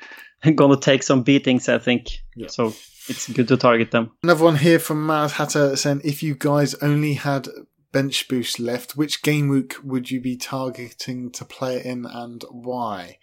going 0.55 0.75
to 0.75 0.81
take 0.81 1.03
some 1.03 1.23
beatings, 1.23 1.69
I 1.69 1.79
think. 1.79 2.09
Yeah. 2.37 2.49
So 2.49 2.75
it's 3.09 3.29
good 3.29 3.49
to 3.49 3.57
target 3.57 3.91
them. 3.91 4.13
Another 4.23 4.45
one 4.45 4.57
here 4.57 4.79
from 4.79 5.07
Mad 5.07 5.33
Hatter 5.33 5.77
saying, 5.77 6.03
if 6.05 6.23
you 6.23 6.35
guys 6.35 6.75
only 6.77 7.15
had 7.15 7.49
bench 7.93 8.27
boost 8.29 8.59
left, 8.59 8.97
which 8.97 9.23
game 9.23 9.49
week 9.49 9.75
would 9.85 10.11
you 10.11 10.21
be 10.21 10.37
targeting 10.37 11.31
to 11.33 11.45
play 11.45 11.83
in 11.85 12.07
and 12.07 12.45
why? 12.51 13.19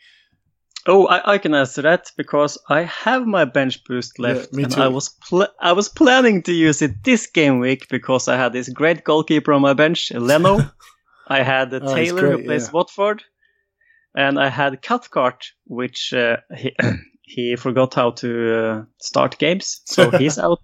Oh, 0.88 1.08
I, 1.08 1.34
I 1.34 1.38
can 1.38 1.54
answer 1.54 1.82
that 1.82 2.12
because 2.18 2.58
I 2.70 2.84
have 2.84 3.28
my 3.28 3.46
bench 3.46 3.84
boost 3.84 4.18
left, 4.20 4.54
me 4.54 4.64
and. 4.64 4.74
I 4.76 4.88
was 4.88 5.10
pl- 5.10 5.54
I 5.60 5.74
was 5.74 5.90
planning 5.90 6.42
to 6.44 6.54
use 6.54 6.82
it 6.82 7.04
this 7.04 7.28
game 7.28 7.60
week 7.60 7.88
because 7.90 8.28
I 8.28 8.38
had 8.38 8.54
this 8.54 8.70
great 8.70 9.04
goalkeeper 9.04 9.54
on 9.54 9.62
my 9.62 9.74
bench, 9.74 10.12
Leno. 10.12 10.60
I 11.28 11.44
had 11.44 11.74
Oh, 11.74 11.94
Taylor 11.94 12.32
who 12.32 12.44
plays 12.44 12.68
yeah. 12.68 12.72
Watford, 12.72 13.24
and 14.16 14.40
I 14.40 14.50
had 14.50 14.82
Cathcart, 14.82 15.52
which 15.66 16.14
uh, 16.14 16.38
he 16.56 16.76
he 17.22 17.56
forgot 17.56 17.94
how 17.94 18.12
to 18.12 18.56
uh, 18.56 18.84
start 19.00 19.38
games, 19.38 19.82
so 19.86 20.10
he's 20.18 20.40
out. 20.40 20.62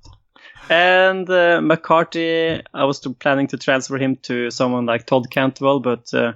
And 0.67 1.29
uh, 1.29 1.61
McCarthy, 1.61 2.61
I 2.73 2.85
was 2.85 2.99
to, 3.01 3.13
planning 3.13 3.47
to 3.47 3.57
transfer 3.57 3.97
him 3.97 4.15
to 4.23 4.49
someone 4.49 4.87
like 4.87 5.05
Todd 5.05 5.29
Cantwell, 5.29 5.79
but 5.79 6.11
uh, 6.11 6.33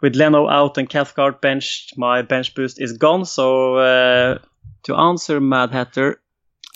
with 0.00 0.16
Leno 0.16 0.48
out 0.48 0.78
and 0.78 0.88
Cathcart 0.88 1.40
benched, 1.40 1.96
my 1.96 2.22
bench 2.22 2.54
boost 2.54 2.80
is 2.80 2.92
gone. 2.96 3.24
So 3.24 3.76
uh, 3.76 4.38
to 4.84 4.94
answer 4.94 5.40
Mad 5.40 5.70
Hatter, 5.70 6.20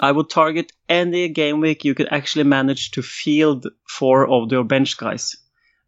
I 0.01 0.13
would 0.13 0.29
target 0.29 0.73
any 0.89 1.29
game 1.29 1.61
week 1.61 1.85
you 1.85 1.95
could 1.95 2.09
actually 2.13 2.45
manage 2.45 2.91
to 2.93 3.03
field 3.03 3.67
four 3.89 4.29
of 4.29 4.51
your 4.53 4.65
bench 4.65 4.97
guys. 4.97 5.37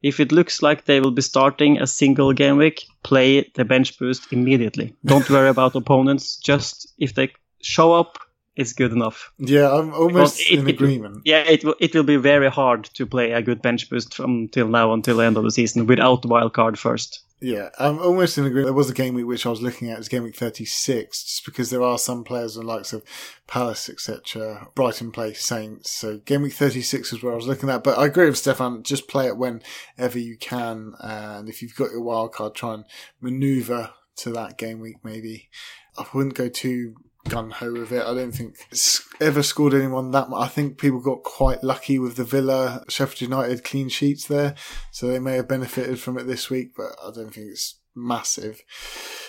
If 0.02 0.20
it 0.20 0.30
looks 0.30 0.62
like 0.62 0.84
they 0.84 1.00
will 1.00 1.10
be 1.10 1.22
starting 1.22 1.78
a 1.78 1.86
single 1.86 2.32
game 2.32 2.58
week, 2.58 2.84
play 3.02 3.50
the 3.54 3.64
bench 3.64 3.98
boost 3.98 4.32
immediately. 4.32 4.94
Don't 5.04 5.28
worry 5.28 5.48
about 5.48 5.74
opponents. 5.74 6.36
Just 6.36 6.92
if 6.98 7.14
they 7.14 7.32
show 7.60 7.92
up, 7.92 8.18
it's 8.54 8.72
good 8.72 8.92
enough. 8.92 9.32
Yeah, 9.38 9.70
I'm 9.72 9.92
almost 9.92 10.40
it- 10.40 10.58
in 10.60 10.68
it- 10.68 10.74
agreement. 10.74 11.22
Yeah, 11.24 11.40
it 11.40 11.64
will 11.64 11.74
it 11.80 11.94
will 11.94 12.04
be 12.04 12.16
very 12.16 12.48
hard 12.50 12.84
to 12.94 13.06
play 13.06 13.32
a 13.32 13.42
good 13.42 13.60
bench 13.62 13.90
boost 13.90 14.14
from 14.14 14.48
till 14.48 14.68
now 14.68 14.92
until 14.92 15.16
the 15.16 15.24
end 15.24 15.36
of 15.36 15.44
the 15.44 15.50
season 15.50 15.86
without 15.86 16.22
the 16.22 16.28
wild 16.28 16.52
card 16.52 16.78
first. 16.78 17.20
Yeah, 17.38 17.68
I'm 17.78 17.98
almost 17.98 18.38
in 18.38 18.46
agreement. 18.46 18.68
There 18.68 18.72
was 18.72 18.88
a 18.88 18.94
game 18.94 19.12
week 19.12 19.26
which 19.26 19.44
I 19.44 19.50
was 19.50 19.60
looking 19.60 19.90
at, 19.90 19.98
was 19.98 20.08
game 20.08 20.22
week 20.22 20.36
36, 20.36 21.22
just 21.22 21.44
because 21.44 21.68
there 21.68 21.82
are 21.82 21.98
some 21.98 22.24
players 22.24 22.54
the 22.54 22.62
likes 22.62 22.94
of 22.94 23.04
Palace, 23.46 23.90
etc., 23.90 24.68
Brighton 24.74 25.12
play 25.12 25.34
Saints. 25.34 25.90
So 25.90 26.16
game 26.18 26.40
week 26.40 26.54
36 26.54 27.12
is 27.12 27.22
where 27.22 27.34
I 27.34 27.36
was 27.36 27.46
looking 27.46 27.68
at. 27.68 27.84
But 27.84 27.98
I 27.98 28.06
agree 28.06 28.24
with 28.26 28.38
Stefan, 28.38 28.82
just 28.82 29.06
play 29.06 29.26
it 29.26 29.36
whenever 29.36 30.18
you 30.18 30.38
can. 30.38 30.94
And 31.00 31.50
if 31.50 31.60
you've 31.60 31.76
got 31.76 31.90
your 31.90 32.02
wild 32.02 32.32
card, 32.32 32.54
try 32.54 32.72
and 32.72 32.84
maneuver 33.20 33.90
to 34.16 34.30
that 34.32 34.56
game 34.56 34.80
week 34.80 35.04
maybe. 35.04 35.50
I 35.98 36.06
wouldn't 36.14 36.34
go 36.34 36.48
too 36.48 36.94
gun 37.28 37.50
ho 37.50 37.72
with 37.72 37.92
it. 37.92 38.04
I 38.04 38.14
don't 38.14 38.32
think 38.32 38.56
it's 38.70 39.06
ever 39.20 39.42
scored 39.42 39.74
anyone 39.74 40.10
that 40.12 40.30
much. 40.30 40.42
I 40.42 40.48
think 40.48 40.78
people 40.78 41.00
got 41.00 41.22
quite 41.22 41.62
lucky 41.62 41.98
with 41.98 42.16
the 42.16 42.24
Villa 42.24 42.84
Sheffield 42.88 43.20
United 43.20 43.64
clean 43.64 43.88
sheets 43.88 44.26
there, 44.26 44.54
so 44.90 45.08
they 45.08 45.18
may 45.18 45.34
have 45.36 45.48
benefited 45.48 45.98
from 46.00 46.18
it 46.18 46.26
this 46.26 46.50
week, 46.50 46.72
but 46.76 46.96
I 47.02 47.10
don't 47.14 47.32
think 47.32 47.48
it's 47.50 47.78
massive. 47.96 48.62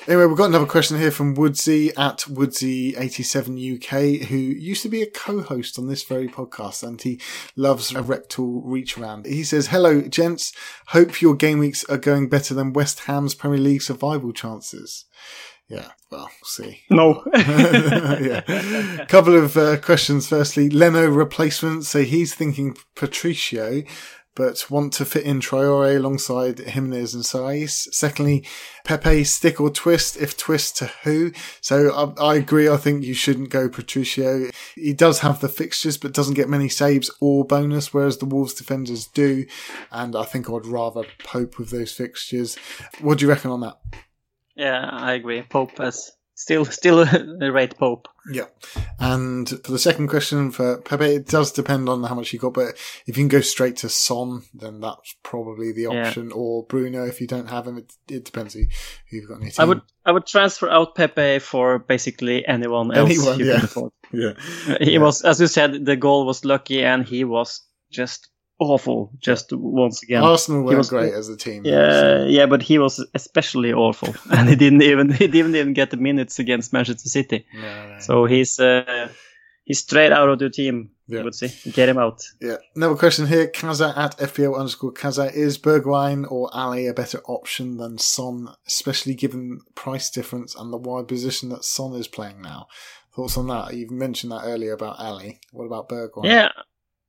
Anyway, 0.08 0.26
we've 0.26 0.38
got 0.38 0.50
another 0.50 0.66
question 0.66 0.98
here 0.98 1.12
from 1.12 1.34
Woodsy 1.34 1.90
at 1.98 2.20
Woodsy87UK, 2.20 4.26
who 4.26 4.38
used 4.38 4.84
to 4.84 4.90
be 4.90 5.02
a 5.02 5.10
co-host 5.10 5.80
on 5.80 5.88
this 5.88 6.04
very 6.04 6.28
podcast 6.28 6.84
and 6.84 7.02
he 7.02 7.20
loves 7.56 7.94
a 7.94 8.02
rectal 8.02 8.62
reach 8.62 8.98
around. 8.98 9.26
He 9.26 9.44
says, 9.44 9.68
Hello, 9.68 10.02
gents. 10.02 10.54
Hope 10.88 11.22
your 11.22 11.36
game 11.36 11.60
weeks 11.60 11.84
are 11.86 11.98
going 11.98 12.30
better 12.30 12.54
than 12.54 12.74
West 12.74 13.02
Ham's 13.02 13.36
Premier 13.36 13.60
League 13.60 13.82
survival 13.82 14.32
chances. 14.32 15.06
Yeah, 15.68 15.90
well, 16.10 16.30
we'll 16.30 16.46
see. 16.46 16.82
No. 16.90 17.24
yeah. 17.34 19.06
Couple 19.08 19.36
of 19.36 19.58
uh, 19.58 19.78
questions. 19.78 20.28
Firstly, 20.28 20.70
Leno 20.70 21.08
replacement. 21.08 21.86
So 21.86 22.04
he's 22.04 22.34
thinking 22.34 22.78
Patricio, 22.96 23.84
but 24.38 24.70
want 24.70 24.94
to 24.94 25.04
fit 25.04 25.24
in 25.24 25.40
Traore 25.40 25.98
alongside 25.98 26.60
Jimenez 26.60 27.16
and 27.16 27.24
Saïss. 27.24 27.92
Secondly, 27.92 28.46
Pepe 28.86 29.24
stick 29.24 29.60
or 29.60 29.72
twist. 29.72 30.16
If 30.16 30.38
twist 30.38 30.78
to 30.78 30.92
who? 31.04 31.32
So 31.60 31.92
I, 31.92 32.34
I 32.34 32.36
agree. 32.36 32.70
I 32.70 32.78
think 32.78 33.04
you 33.04 33.16
shouldn't 33.16 33.50
go 33.50 33.68
Patricio. 33.68 34.52
He 34.76 34.94
does 34.94 35.22
have 35.22 35.42
the 35.42 35.50
fixtures, 35.50 35.98
but 35.98 36.14
doesn't 36.14 36.36
get 36.36 36.50
many 36.50 36.70
saves 36.70 37.10
or 37.20 37.46
bonus, 37.46 37.94
whereas 37.94 38.20
the 38.20 38.26
Wolves 38.26 38.54
defenders 38.54 39.08
do. 39.08 39.48
And 39.92 40.16
I 40.16 40.24
think 40.24 40.50
I'd 40.50 40.68
rather 40.68 41.04
Pope 41.24 41.58
with 41.58 41.72
those 41.72 41.92
fixtures. 41.92 42.58
What 43.02 43.18
do 43.18 43.26
you 43.26 43.30
reckon 43.30 43.50
on 43.50 43.62
that? 43.62 43.80
Yeah, 44.56 44.88
I 44.92 45.14
agree. 45.14 45.42
Pope 45.42 45.80
has 45.80 46.12
still 46.38 46.64
still 46.66 47.00
a 47.42 47.52
red 47.52 47.76
Pope. 47.78 48.08
Yeah. 48.32 48.46
And 49.00 49.48
for 49.50 49.72
the 49.72 49.80
second 49.80 50.08
question 50.10 50.52
for 50.52 50.78
Pepe, 50.82 51.06
it 51.06 51.28
does 51.28 51.52
depend 51.52 51.88
on 51.90 52.04
how 52.04 52.14
much 52.16 52.32
you 52.34 52.40
got, 52.40 52.54
but 52.54 52.76
if 53.06 53.08
you 53.08 53.14
can 53.16 53.28
go 53.30 53.42
straight 53.42 53.78
to 53.78 53.90
Son, 53.90 54.44
then 54.54 54.80
that's 54.82 55.16
probably 55.24 55.72
the 55.72 55.84
Yeah. 55.84 56.08
option. 56.08 56.32
Or 56.34 56.66
Bruno, 56.66 57.06
if 57.06 57.20
you 57.22 57.28
don't 57.28 57.50
have 57.50 57.66
him, 57.68 57.78
it, 57.78 57.94
it 58.10 58.26
depends 58.26 58.54
who, 58.54 58.62
who 59.10 59.18
you've 59.18 59.28
got 59.28 59.36
in 59.38 59.44
your 59.44 59.52
team. 59.52 59.62
I 59.64 59.66
would 59.66 59.82
I 60.06 60.12
would 60.12 60.26
transfer 60.26 60.70
out 60.70 60.96
Pepe 60.96 61.40
for 61.40 61.80
basically 61.80 62.46
anyone 62.48 62.94
else 62.94 63.10
Anyone, 63.10 63.40
you 63.40 63.46
yeah. 63.48 63.56
can 63.56 63.66
afford. 63.66 63.92
Yeah. 64.14 64.34
He 64.80 64.94
Yeah. 64.94 65.00
was, 65.00 65.22
as 65.24 65.42
you 65.42 65.48
said, 65.48 65.86
the 65.86 65.96
goal 65.98 66.26
was 66.26 66.46
lucky, 66.46 66.84
and 66.84 67.04
he 67.06 67.24
was 67.26 67.62
just 67.92 68.30
awful. 68.60 69.12
Just 69.20 69.52
once 69.54 70.04
again. 70.04 70.24
Arsenal 70.24 70.64
weren't 70.64 70.78
was- 70.78 70.90
great 70.90 71.14
as 71.14 71.30
a 71.30 71.38
team. 71.38 71.66
Yeah, 71.66 72.26
yeah, 72.26 72.46
but 72.46 72.62
he 72.62 72.80
was 72.80 73.06
especially 73.14 73.74
awful, 73.74 74.14
and 74.32 74.50
he 74.50 74.56
didn't 74.56 74.82
even 74.82 75.12
he 75.12 75.28
didn't 75.28 75.56
even 75.56 75.74
get 75.74 75.92
the 75.92 75.98
minutes 75.98 76.40
against 76.40 76.74
Manchester 76.74 77.10
City. 77.10 77.46
No, 77.54 77.62
no. 77.90 78.00
So 78.00 78.26
he's 78.26 78.60
uh, 78.60 79.10
he's 79.64 79.80
straight 79.80 80.12
out 80.12 80.30
of 80.30 80.40
the 80.40 80.50
team. 80.50 80.92
Yeah. 81.10 81.22
I 81.22 81.24
would 81.24 81.36
say, 81.36 81.54
get 81.72 81.88
him 81.88 81.98
out. 81.98 82.22
Yeah. 82.42 82.58
Another 82.76 82.96
question 82.98 83.28
here. 83.28 83.48
Kaza 83.48 83.98
at 83.98 84.18
FPL 84.18 84.58
underscore 84.60 84.92
Kaza. 84.92 85.34
Is 85.34 85.58
Bergwijn 85.58 86.30
or 86.30 86.50
Alli 86.54 86.86
a 86.86 86.94
better 86.94 87.22
option 87.28 87.78
than 87.78 87.98
Son, 87.98 88.50
especially 88.68 89.14
given 89.14 89.62
price 89.74 90.10
difference 90.10 90.54
and 90.54 90.74
the 90.74 90.78
wide 90.78 91.08
position 91.08 91.48
that 91.48 91.64
Son 91.64 91.94
is 91.94 92.10
playing 92.10 92.42
now? 92.42 92.68
Thoughts 93.16 93.38
on 93.38 93.48
that? 93.48 93.74
You've 93.74 93.90
mentioned 93.90 94.34
that 94.34 94.44
earlier 94.44 94.74
about 94.74 95.00
Alli. 95.00 95.40
What 95.54 95.64
about 95.64 95.88
Bergwijn? 95.88 96.26
Yeah, 96.26 96.50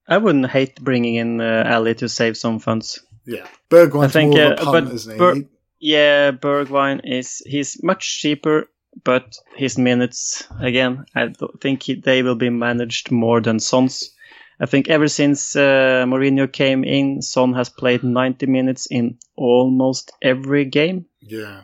I 0.09 0.17
wouldn't 0.19 0.51
hate 0.51 0.81
bringing 0.81 1.17
in 1.17 1.41
uh, 1.41 1.65
Alli 1.67 1.95
to 1.97 2.09
save 2.09 2.37
some 2.37 2.59
funds. 2.59 3.01
Yeah. 3.27 3.47
Bergwijn's 3.71 4.05
I 4.05 4.09
think, 4.09 4.35
more 4.35 4.53
of 4.53 4.59
uh, 4.59 4.63
a 4.63 4.65
punt, 4.65 4.87
but 4.87 4.95
isn't 4.95 5.13
he? 5.13 5.19
Ber- 5.19 5.49
Yeah, 5.81 6.31
Bergwijn 6.33 7.01
is 7.05 7.43
he's 7.47 7.83
much 7.83 8.21
cheaper, 8.21 8.69
but 9.05 9.37
his 9.55 9.79
minutes 9.79 10.49
again, 10.61 11.05
I 11.15 11.33
think 11.61 11.83
he, 11.83 11.95
they 11.95 12.23
will 12.23 12.35
be 12.35 12.51
managed 12.51 13.11
more 13.11 13.41
than 13.41 13.61
Son's. 13.61 14.15
I 14.61 14.67
think 14.67 14.89
ever 14.89 15.07
since 15.07 15.55
uh, 15.55 16.05
Mourinho 16.09 16.51
came 16.53 16.83
in, 16.83 17.23
Son 17.23 17.53
has 17.55 17.69
played 17.69 18.03
90 18.03 18.47
minutes 18.47 18.89
in 18.91 19.19
almost 19.37 20.11
every 20.21 20.65
game, 20.65 21.07
yeah. 21.21 21.61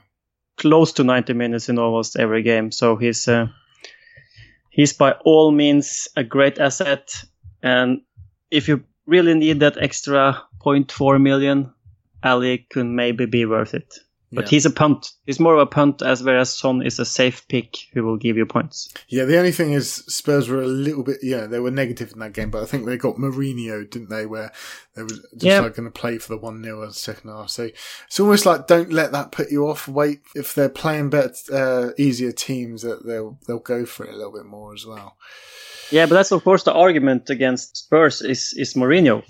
close 0.58 0.92
to 0.92 1.02
90 1.02 1.32
minutes 1.32 1.68
in 1.68 1.78
almost 1.78 2.16
every 2.16 2.42
game. 2.42 2.70
So 2.70 2.94
he's 2.96 3.26
uh, 3.26 3.48
he's 4.70 4.92
by 4.92 5.12
all 5.24 5.50
means 5.50 6.06
a 6.14 6.22
great 6.22 6.58
asset, 6.60 7.10
and 7.62 8.02
if 8.54 8.68
you 8.68 8.84
really 9.06 9.34
need 9.34 9.60
that 9.60 9.76
extra 9.82 10.42
0.4 10.60 11.20
million, 11.20 11.72
Alli 12.22 12.66
could 12.70 12.86
maybe 12.86 13.26
be 13.26 13.44
worth 13.44 13.74
it. 13.74 13.98
But 14.32 14.46
yeah. 14.46 14.50
he's 14.50 14.66
a 14.66 14.70
punt. 14.70 15.12
He's 15.26 15.38
more 15.38 15.54
of 15.54 15.60
a 15.60 15.66
punt, 15.66 16.02
as 16.02 16.22
whereas 16.22 16.52
Son 16.52 16.82
is 16.82 16.98
a 16.98 17.04
safe 17.04 17.46
pick 17.46 17.76
who 17.92 18.02
will 18.02 18.16
give 18.16 18.36
you 18.36 18.46
points. 18.46 18.92
Yeah, 19.08 19.26
the 19.26 19.38
only 19.38 19.52
thing 19.52 19.72
is 19.72 19.92
Spurs 19.92 20.48
were 20.48 20.60
a 20.60 20.66
little 20.66 21.04
bit, 21.04 21.18
yeah, 21.22 21.46
they 21.46 21.60
were 21.60 21.70
negative 21.70 22.12
in 22.12 22.18
that 22.18 22.32
game, 22.32 22.50
but 22.50 22.62
I 22.62 22.66
think 22.66 22.84
they 22.84 22.96
got 22.96 23.14
Mourinho, 23.14 23.88
didn't 23.88 24.10
they, 24.10 24.26
where 24.26 24.50
they 24.96 25.02
were 25.02 25.08
just 25.08 25.24
Yeah. 25.34 25.60
like 25.60 25.76
going 25.76 25.90
to 25.90 26.00
play 26.00 26.18
for 26.18 26.30
the 26.30 26.38
1 26.38 26.64
0 26.64 26.82
in 26.82 26.88
the 26.88 26.94
second 26.94 27.30
half. 27.30 27.50
So 27.50 27.68
it's 28.06 28.18
almost 28.18 28.44
like 28.44 28.66
don't 28.66 28.92
let 28.92 29.12
that 29.12 29.30
put 29.30 29.52
you 29.52 29.68
off. 29.68 29.86
Wait, 29.86 30.22
if 30.34 30.52
they're 30.52 30.68
playing 30.68 31.10
better, 31.10 31.32
uh, 31.52 31.90
easier 31.96 32.32
teams, 32.32 32.82
that 32.82 33.06
they'll, 33.06 33.38
they'll 33.46 33.60
go 33.60 33.84
for 33.86 34.04
it 34.04 34.14
a 34.14 34.16
little 34.16 34.32
bit 34.32 34.46
more 34.46 34.74
as 34.74 34.84
well. 34.84 35.16
Yeah, 35.90 36.06
but 36.06 36.14
that's 36.14 36.32
of 36.32 36.44
course 36.44 36.64
the 36.64 36.72
argument 36.72 37.30
against 37.30 37.76
Spurs 37.76 38.22
is 38.22 38.54
is 38.56 38.74
Mourinho. 38.74 39.22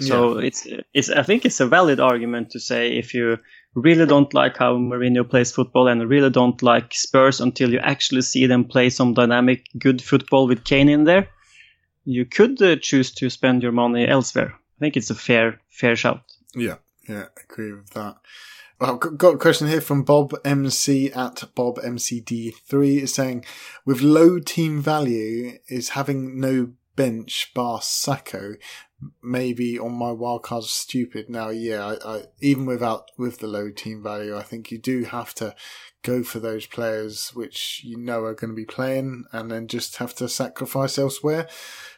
So 0.00 0.38
it's 0.38 0.66
it's 0.94 1.10
I 1.10 1.22
think 1.22 1.44
it's 1.44 1.60
a 1.60 1.66
valid 1.66 2.00
argument 2.00 2.50
to 2.50 2.60
say 2.60 2.96
if 2.96 3.12
you 3.12 3.38
really 3.74 4.06
don't 4.06 4.32
like 4.32 4.56
how 4.56 4.76
Mourinho 4.76 5.28
plays 5.28 5.52
football 5.52 5.88
and 5.88 6.08
really 6.08 6.30
don't 6.30 6.60
like 6.62 6.94
Spurs 6.94 7.40
until 7.40 7.70
you 7.72 7.78
actually 7.78 8.22
see 8.22 8.46
them 8.46 8.64
play 8.64 8.90
some 8.90 9.14
dynamic, 9.14 9.66
good 9.78 10.02
football 10.02 10.48
with 10.48 10.64
Kane 10.64 10.88
in 10.88 11.04
there, 11.04 11.28
you 12.04 12.24
could 12.24 12.60
uh, 12.62 12.76
choose 12.76 13.12
to 13.12 13.30
spend 13.30 13.62
your 13.62 13.72
money 13.72 14.08
elsewhere. 14.08 14.54
I 14.54 14.78
think 14.80 14.96
it's 14.96 15.10
a 15.10 15.14
fair 15.14 15.60
fair 15.68 15.96
shout. 15.96 16.22
Yeah, 16.54 16.76
yeah, 17.08 17.24
I 17.36 17.40
agree 17.48 17.72
with 17.72 17.90
that. 17.90 18.16
Well, 18.80 18.96
got- 18.96 19.34
a 19.34 19.38
question 19.38 19.68
here 19.68 19.82
from 19.82 20.04
Bob 20.04 20.34
MC 20.42 21.12
at 21.12 21.44
Bob 21.54 21.78
MCD3 21.80 23.02
is 23.02 23.12
saying, 23.12 23.44
with 23.84 24.00
low 24.00 24.38
team 24.38 24.80
value, 24.80 25.58
is 25.68 25.90
having 25.90 26.40
no 26.40 26.72
bench 26.96 27.52
bar 27.54 27.82
Sacco 27.82 28.54
maybe 29.22 29.78
on 29.78 29.92
my 29.92 30.12
wildcard 30.12 30.62
stupid? 30.62 31.28
Now, 31.28 31.50
yeah, 31.50 31.94
I, 32.02 32.16
I, 32.16 32.22
even 32.40 32.64
without 32.64 33.10
with 33.18 33.40
the 33.40 33.48
low 33.48 33.70
team 33.70 34.02
value, 34.02 34.34
I 34.34 34.42
think 34.42 34.70
you 34.70 34.78
do 34.78 35.04
have 35.04 35.34
to 35.34 35.54
go 36.02 36.22
for 36.22 36.40
those 36.40 36.64
players 36.64 37.34
which 37.34 37.82
you 37.84 37.98
know 37.98 38.22
are 38.24 38.34
going 38.34 38.50
to 38.50 38.56
be 38.56 38.64
playing, 38.64 39.24
and 39.30 39.50
then 39.50 39.68
just 39.68 39.96
have 39.96 40.14
to 40.14 40.26
sacrifice 40.26 40.96
elsewhere. 40.96 41.46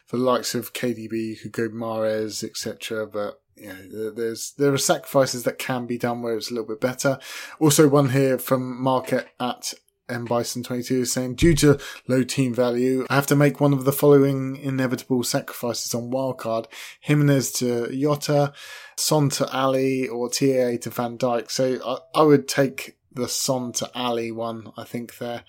For 0.05 0.17
the 0.17 0.23
likes 0.23 0.53
of 0.53 0.73
KDB, 0.73 1.13
you 1.13 1.35
could 1.37 1.53
go 1.53 1.69
Mahrez, 1.69 2.43
etc. 2.43 3.07
But 3.07 3.39
you 3.55 3.67
know, 3.67 3.87
there- 3.91 4.11
there's 4.11 4.53
there 4.57 4.73
are 4.73 4.77
sacrifices 4.77 5.43
that 5.43 5.59
can 5.59 5.85
be 5.85 5.97
done 5.97 6.21
where 6.21 6.35
it's 6.35 6.49
a 6.51 6.53
little 6.53 6.67
bit 6.67 6.81
better. 6.81 7.19
Also, 7.59 7.87
one 7.87 8.09
here 8.09 8.37
from 8.37 8.81
Market 8.81 9.27
at 9.39 9.73
M 10.09 10.25
Bison 10.25 10.63
22 10.63 11.01
is 11.01 11.13
saying, 11.13 11.35
due 11.35 11.53
to 11.55 11.79
low 12.07 12.23
team 12.23 12.53
value, 12.53 13.05
I 13.09 13.15
have 13.15 13.25
to 13.27 13.37
make 13.37 13.61
one 13.61 13.71
of 13.71 13.85
the 13.85 13.93
following 13.93 14.57
inevitable 14.57 15.23
sacrifices 15.23 15.93
on 15.95 16.11
wildcard 16.11 16.65
Jimenez 17.01 17.51
to 17.53 17.87
Jota, 17.89 18.53
Son 18.97 19.29
to 19.29 19.47
Alli, 19.55 20.07
or 20.07 20.29
TAA 20.29 20.77
to 20.81 20.89
Van 20.89 21.17
Dijk. 21.17 21.49
So 21.49 21.79
I, 22.13 22.19
I 22.19 22.23
would 22.23 22.47
take 22.49 22.97
the 23.13 23.29
Son 23.29 23.71
to 23.73 23.89
Alli 23.95 24.31
one, 24.31 24.71
I 24.75 24.83
think, 24.83 25.17
there. 25.19 25.45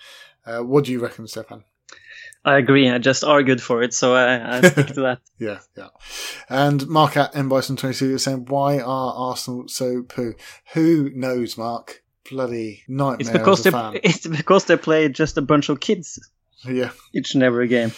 Uh, 0.47 0.61
what 0.61 0.85
do 0.85 0.93
you 0.93 1.01
reckon, 1.01 1.27
Stefan? 1.27 1.65
I 2.45 2.59
agree. 2.59 2.91
I 2.91 2.99
just 2.99 3.25
argued 3.25 3.63
for 3.63 3.83
it, 3.83 3.95
so 3.95 4.15
I, 4.15 4.59
I 4.59 4.61
stick 4.61 4.89
to 4.89 5.01
that. 5.03 5.21
yeah, 5.39 5.61
yeah. 5.77 5.89
And 6.49 6.87
Mark 6.89 7.17
at 7.17 7.35
M 7.35 7.49
Bison 7.49 7.77
22 7.77 8.15
is 8.15 8.25
saying, 8.25 8.47
why 8.47 8.81
are 8.81 9.15
Arsenal 9.15 9.69
so 9.69 10.03
poo? 10.03 10.35
Who 10.75 11.11
knows, 11.15 11.57
Mark? 11.57 12.05
bloody 12.29 12.83
nightmare. 12.89 13.21
It's 13.21 13.31
because 13.31 13.63
they 13.63 13.71
fan. 13.71 14.01
it's 14.03 14.27
because 14.27 14.65
they 14.65 14.77
play 14.77 15.09
just 15.09 15.39
a 15.39 15.43
bunch 15.43 15.69
of 15.69 15.81
kids. 15.81 16.19
Yeah. 16.65 16.91
Each 17.13 17.35
and 17.35 17.43
every 17.43 17.69
game. 17.69 17.93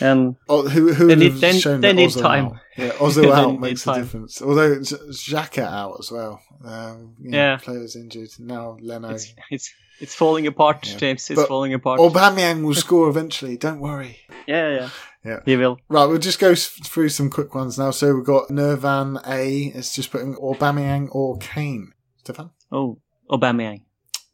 And 0.00 0.36
oh, 0.48 0.68
who 0.68 0.92
who 0.92 1.08
they 1.08 1.16
need, 1.16 1.34
they, 1.34 1.58
shown 1.58 1.80
they 1.80 1.92
need 1.92 2.10
Ozil 2.10 2.22
time. 2.22 2.46
Out. 2.46 2.56
Yeah, 2.78 2.90
Ozil 2.92 3.32
out 3.32 3.58
makes 3.58 3.84
a 3.88 3.94
difference. 3.94 4.40
Although 4.40 4.76
Xhaka 4.76 5.64
out 5.64 5.96
as 5.98 6.12
well. 6.12 6.40
Um, 6.64 7.16
you 7.20 7.30
know, 7.30 7.56
players 7.60 7.96
injured 7.96 8.30
now. 8.38 8.76
Leno. 8.80 9.10
It's 9.10 9.34
it's, 9.50 9.74
it's 10.00 10.14
falling 10.14 10.46
apart, 10.46 10.86
yeah. 10.86 10.96
James. 10.96 11.30
It's 11.30 11.40
but 11.40 11.48
falling 11.48 11.74
apart. 11.74 12.00
Aubameyang 12.00 12.64
will 12.64 12.74
score 12.74 13.08
eventually. 13.08 13.56
Don't 13.56 13.80
worry. 13.80 14.18
Yeah, 14.46 14.70
yeah. 14.70 14.90
Yeah. 15.24 15.40
He 15.44 15.56
will. 15.56 15.78
Right, 15.88 16.06
we'll 16.06 16.18
just 16.18 16.38
go 16.38 16.54
through 16.54 17.08
some 17.08 17.28
quick 17.30 17.54
ones 17.54 17.78
now. 17.78 17.90
So 17.90 18.14
we've 18.14 18.24
got 18.24 18.48
Nervan 18.48 19.20
A. 19.26 19.72
It's 19.76 19.94
just 19.94 20.10
putting 20.10 20.36
Aubameyang 20.36 21.08
or 21.10 21.36
Kane. 21.38 21.92
Stefan? 22.18 22.50
Oh, 22.70 23.00
Aubameyang. 23.30 23.82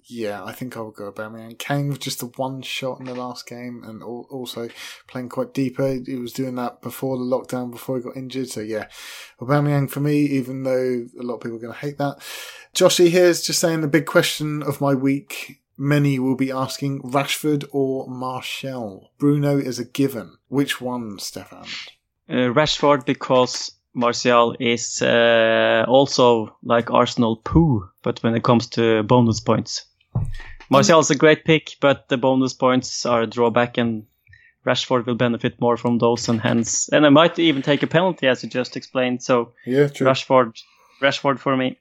Yeah, 0.07 0.45
I 0.45 0.53
think 0.53 0.77
I 0.77 0.81
would 0.81 0.95
go 0.95 1.11
Aubameyang. 1.11 1.59
Kane 1.59 1.89
with 1.89 2.01
just 2.01 2.21
the 2.21 2.27
one 2.27 2.61
shot 2.61 3.01
in 3.01 3.07
the 3.07 3.15
last 3.15 3.47
game, 3.47 3.83
and 3.85 4.03
also 4.03 4.69
playing 5.07 5.31
quite 5.31 5.55
deeper. 5.55 5.99
He 6.05 6.17
was 6.17 6.33
doing 6.33 6.57
that 6.57 6.83
before 6.83 7.17
the 7.17 7.25
lockdown, 7.25 7.71
before 7.71 7.97
he 7.97 8.03
got 8.03 8.17
injured. 8.17 8.51
So 8.51 8.61
yeah, 8.61 8.89
Aubameyang 9.41 9.91
for 9.91 10.01
me. 10.01 10.21
Even 10.23 10.63
though 10.63 11.07
a 11.19 11.23
lot 11.23 11.37
of 11.37 11.41
people 11.41 11.57
are 11.57 11.61
going 11.61 11.73
to 11.73 11.79
hate 11.79 11.99
that. 11.99 12.19
Joshy 12.75 13.09
here's 13.09 13.43
just 13.43 13.61
saying 13.61 13.81
the 13.81 13.89
big 13.89 14.05
question 14.05 14.63
of 14.63 14.81
my 14.81 14.95
week. 14.95 15.63
Many 15.77 16.19
will 16.19 16.37
be 16.37 16.53
asking 16.53 17.01
Rashford 17.03 17.65
or 17.73 18.07
Martial. 18.09 19.11
Bruno 19.19 19.59
is 19.59 19.79
a 19.79 19.85
given. 19.85 20.37
Which 20.49 20.81
one, 20.81 21.19
Stefan? 21.19 21.65
Uh, 22.29 22.53
Rashford 22.53 23.05
because 23.05 23.73
Martial 23.95 24.55
is 24.61 25.03
uh, 25.03 25.85
also 25.89 26.57
like 26.63 26.91
Arsenal 26.91 27.37
poo, 27.37 27.89
but 28.03 28.23
when 28.23 28.35
it 28.35 28.45
comes 28.45 28.69
to 28.71 29.03
bonus 29.05 29.41
points. 29.41 29.87
Martial's 30.71 31.11
a 31.11 31.15
great 31.15 31.45
pick, 31.45 31.77
but 31.81 32.09
the 32.09 32.17
bonus 32.17 32.53
points 32.53 33.07
are 33.07 33.23
a 33.23 33.27
drawback, 33.27 33.79
and 33.79 34.07
Rashford 34.67 35.07
will 35.07 35.15
benefit 35.15 35.61
more 35.61 35.77
from 35.77 35.99
those, 35.99 36.29
and 36.29 36.41
hence, 36.41 36.89
and 36.89 37.05
I 37.05 37.11
might 37.11 37.39
even 37.39 37.62
take 37.62 37.83
a 37.83 37.87
penalty 37.87 38.27
as 38.27 38.43
you 38.43 38.49
just 38.49 38.77
explained. 38.77 39.23
So 39.23 39.53
yeah, 39.67 39.89
true. 39.89 40.07
Rashford, 40.07 40.59
Rashford 41.03 41.39
for 41.39 41.57
me. 41.57 41.79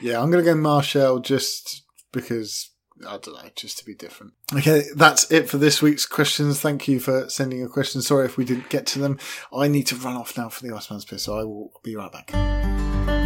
Yeah, 0.00 0.22
I'm 0.22 0.30
gonna 0.30 0.44
go 0.44 0.54
Martial 0.54 1.18
just 1.18 1.82
because 2.12 2.70
I 3.06 3.18
don't 3.18 3.34
know, 3.34 3.50
just 3.56 3.78
to 3.78 3.84
be 3.84 3.94
different. 3.94 4.34
Okay, 4.54 4.84
that's 4.94 5.30
it 5.30 5.48
for 5.48 5.58
this 5.58 5.82
week's 5.82 6.06
questions. 6.06 6.60
Thank 6.60 6.86
you 6.86 7.00
for 7.00 7.28
sending 7.28 7.58
your 7.58 7.68
questions. 7.68 8.06
Sorry 8.06 8.26
if 8.26 8.36
we 8.36 8.44
didn't 8.44 8.68
get 8.68 8.86
to 8.88 8.98
them. 8.98 9.18
I 9.52 9.68
need 9.68 9.86
to 9.88 9.96
run 9.96 10.16
off 10.16 10.36
now 10.36 10.48
for 10.48 10.66
the 10.66 10.74
Iceman's 10.74 11.04
Piss, 11.04 11.24
so 11.24 11.38
I 11.38 11.44
will 11.44 11.72
be 11.82 11.96
right 11.96 12.12
back. 12.12 13.19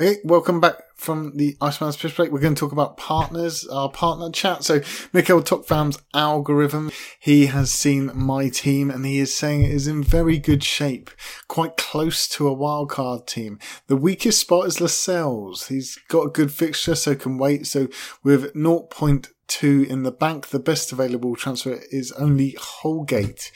Okay, 0.00 0.20
welcome 0.22 0.60
back 0.60 0.76
from 0.94 1.36
the 1.36 1.56
Iceman's 1.60 1.96
Piss 1.96 2.12
Break. 2.12 2.30
We're 2.30 2.38
going 2.38 2.54
to 2.54 2.60
talk 2.60 2.70
about 2.70 2.96
partners, 2.96 3.66
our 3.66 3.90
partner 3.90 4.30
chat. 4.30 4.62
So, 4.62 4.80
Mikael 5.12 5.42
Tokvam's 5.42 6.00
algorithm, 6.14 6.92
he 7.18 7.46
has 7.46 7.72
seen 7.72 8.12
my 8.14 8.48
team 8.48 8.92
and 8.92 9.04
he 9.04 9.18
is 9.18 9.34
saying 9.34 9.64
it 9.64 9.72
is 9.72 9.88
in 9.88 10.04
very 10.04 10.38
good 10.38 10.62
shape, 10.62 11.10
quite 11.48 11.76
close 11.76 12.28
to 12.28 12.46
a 12.46 12.54
wildcard 12.54 13.26
team. 13.26 13.58
The 13.88 13.96
weakest 13.96 14.38
spot 14.38 14.68
is 14.68 14.80
Lascelles. 14.80 15.66
He's 15.66 15.98
got 16.06 16.28
a 16.28 16.30
good 16.30 16.52
fixture, 16.52 16.94
so 16.94 17.16
can 17.16 17.36
wait. 17.36 17.66
So, 17.66 17.88
with 18.22 18.54
0.2 18.54 19.84
in 19.84 20.04
the 20.04 20.12
bank, 20.12 20.50
the 20.50 20.60
best 20.60 20.92
available 20.92 21.34
transfer 21.34 21.80
is 21.90 22.12
only 22.12 22.54
Holgate 22.56 23.50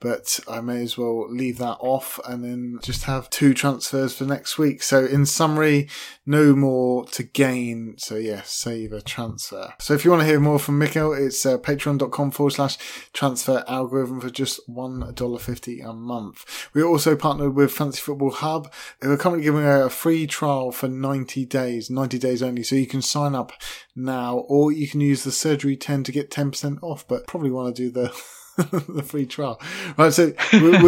but 0.00 0.40
I 0.48 0.60
may 0.60 0.82
as 0.82 0.98
well 0.98 1.26
leave 1.30 1.58
that 1.58 1.78
off 1.80 2.20
and 2.28 2.44
then 2.44 2.78
just 2.82 3.04
have 3.04 3.30
two 3.30 3.54
transfers 3.54 4.14
for 4.14 4.24
next 4.24 4.58
week. 4.58 4.82
So 4.82 5.04
in 5.04 5.26
summary, 5.26 5.88
no 6.24 6.54
more 6.54 7.06
to 7.06 7.22
gain. 7.22 7.96
So 7.98 8.16
yeah, 8.16 8.42
save 8.44 8.92
a 8.92 9.00
transfer. 9.00 9.74
So 9.80 9.94
if 9.94 10.04
you 10.04 10.10
want 10.10 10.22
to 10.22 10.26
hear 10.26 10.40
more 10.40 10.58
from 10.58 10.78
Mikkel, 10.78 11.18
it's 11.18 11.44
uh, 11.46 11.58
patreon.com 11.58 12.30
forward 12.30 12.52
slash 12.52 12.76
transfer 13.12 13.64
algorithm 13.66 14.20
for 14.20 14.30
just 14.30 14.60
$1.50 14.68 15.88
a 15.88 15.92
month. 15.92 16.68
We 16.74 16.82
also 16.82 17.16
partnered 17.16 17.54
with 17.54 17.72
Fantasy 17.72 18.00
Football 18.00 18.32
Hub. 18.32 18.72
We're 19.02 19.16
currently 19.16 19.44
giving 19.44 19.64
a 19.64 19.88
free 19.88 20.26
trial 20.26 20.72
for 20.72 20.88
90 20.88 21.44
days, 21.46 21.90
90 21.90 22.18
days 22.18 22.42
only. 22.42 22.62
So 22.62 22.76
you 22.76 22.86
can 22.86 23.02
sign 23.02 23.34
up 23.34 23.52
now 23.94 24.38
or 24.48 24.72
you 24.72 24.88
can 24.88 25.00
use 25.00 25.24
the 25.24 25.32
surgery 25.32 25.76
10 25.76 26.04
to 26.04 26.12
get 26.12 26.30
10% 26.30 26.82
off, 26.82 27.06
but 27.08 27.26
probably 27.26 27.50
want 27.50 27.74
to 27.74 27.82
do 27.82 27.90
the 27.90 28.14
the 28.88 29.04
free 29.06 29.26
trial. 29.26 29.60
Right, 29.98 30.12
so 30.12 30.32
we, 30.52 30.78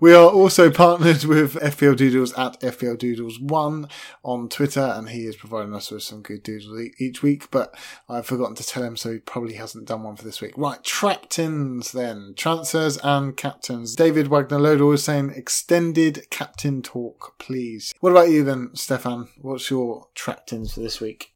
we, 0.00 0.14
are 0.14 0.28
also 0.28 0.70
partnered 0.70 1.24
with 1.24 1.54
FPL 1.54 1.96
Doodles 1.96 2.32
at 2.34 2.60
FPL 2.60 2.98
Doodles 2.98 3.38
One 3.38 3.88
on 4.24 4.48
Twitter, 4.48 4.92
and 4.96 5.08
he 5.08 5.26
is 5.26 5.36
providing 5.36 5.74
us 5.74 5.92
with 5.92 6.02
some 6.02 6.22
good 6.22 6.42
doodles 6.42 6.90
each 6.98 7.22
week. 7.22 7.50
But 7.52 7.76
I've 8.08 8.26
forgotten 8.26 8.56
to 8.56 8.66
tell 8.66 8.82
him, 8.82 8.96
so 8.96 9.12
he 9.12 9.18
probably 9.18 9.54
hasn't 9.54 9.86
done 9.86 10.02
one 10.02 10.16
for 10.16 10.24
this 10.24 10.40
week. 10.40 10.54
Right, 10.56 10.82
traptins 10.82 11.92
then 11.92 12.34
transfers 12.36 12.98
and 12.98 13.36
captains. 13.36 13.94
David 13.94 14.26
Wagner 14.26 14.58
Lodor 14.58 14.94
is 14.94 15.04
saying 15.04 15.30
extended 15.36 16.26
captain 16.30 16.82
talk, 16.82 17.38
please. 17.38 17.94
What 18.00 18.10
about 18.10 18.30
you 18.30 18.42
then, 18.42 18.70
Stefan? 18.74 19.28
What's 19.40 19.70
your 19.70 20.08
traptins 20.14 20.74
for 20.74 20.80
this 20.80 21.00
week? 21.00 21.32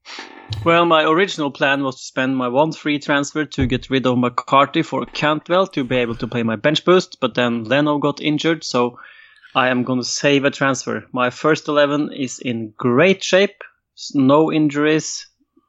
Well, 0.64 0.84
my 0.86 1.04
original 1.04 1.50
plan 1.50 1.82
was 1.82 1.96
to 1.96 2.02
spend 2.02 2.36
my 2.36 2.48
one 2.48 2.72
free 2.72 2.98
transfer 2.98 3.44
to 3.44 3.66
get 3.66 3.90
rid 3.90 4.06
of 4.06 4.18
McCarthy 4.18 4.82
for 4.82 5.06
Cantwell 5.06 5.66
to 5.68 5.84
be 5.84 5.96
able 5.96 6.16
to 6.16 6.26
play 6.26 6.42
my 6.42 6.56
bench 6.56 6.84
boost, 6.84 7.20
but 7.20 7.34
then 7.34 7.64
Leno 7.64 7.98
got 7.98 8.20
injured, 8.20 8.64
so 8.64 8.98
I 9.54 9.68
am 9.68 9.84
going 9.84 10.00
to 10.00 10.04
save 10.04 10.44
a 10.44 10.50
transfer. 10.50 11.06
My 11.12 11.30
first 11.30 11.68
11 11.68 12.12
is 12.12 12.38
in 12.38 12.74
great 12.76 13.22
shape, 13.22 13.62
no 14.14 14.52
injuries, 14.52 15.26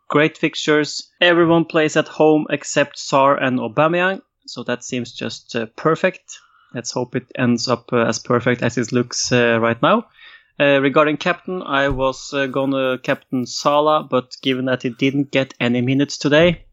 great 0.10 0.38
fixtures. 0.38 1.10
Everyone 1.22 1.66
plays 1.66 1.96
at 1.96 2.08
home 2.08 2.48
except 2.50 2.98
Sarr 2.98 3.42
and 3.42 3.60
Aubameyang, 3.60 4.22
so 4.48 4.64
that 4.64 4.84
seems 4.84 5.14
just 5.14 5.56
uh, 5.56 5.68
perfect. 5.76 6.40
Let's 6.74 6.92
hope 6.92 7.16
it 7.16 7.32
ends 7.38 7.68
up 7.68 7.94
uh, 7.94 8.06
as 8.06 8.20
perfect 8.20 8.62
as 8.62 8.78
it 8.78 8.92
looks 8.92 9.32
uh, 9.32 9.60
right 9.60 9.82
now. 9.82 10.08
Uh, 10.60 10.82
regarding 10.82 11.16
captain, 11.16 11.62
I 11.62 11.88
was 11.88 12.34
uh, 12.34 12.48
gonna 12.48 12.98
captain 12.98 13.46
Salah, 13.46 14.04
but 14.04 14.36
given 14.42 14.66
that 14.66 14.84
he 14.84 14.90
didn't 14.90 15.32
get 15.32 15.54
any 15.60 15.80
minutes 15.82 16.18
today, 16.18 16.66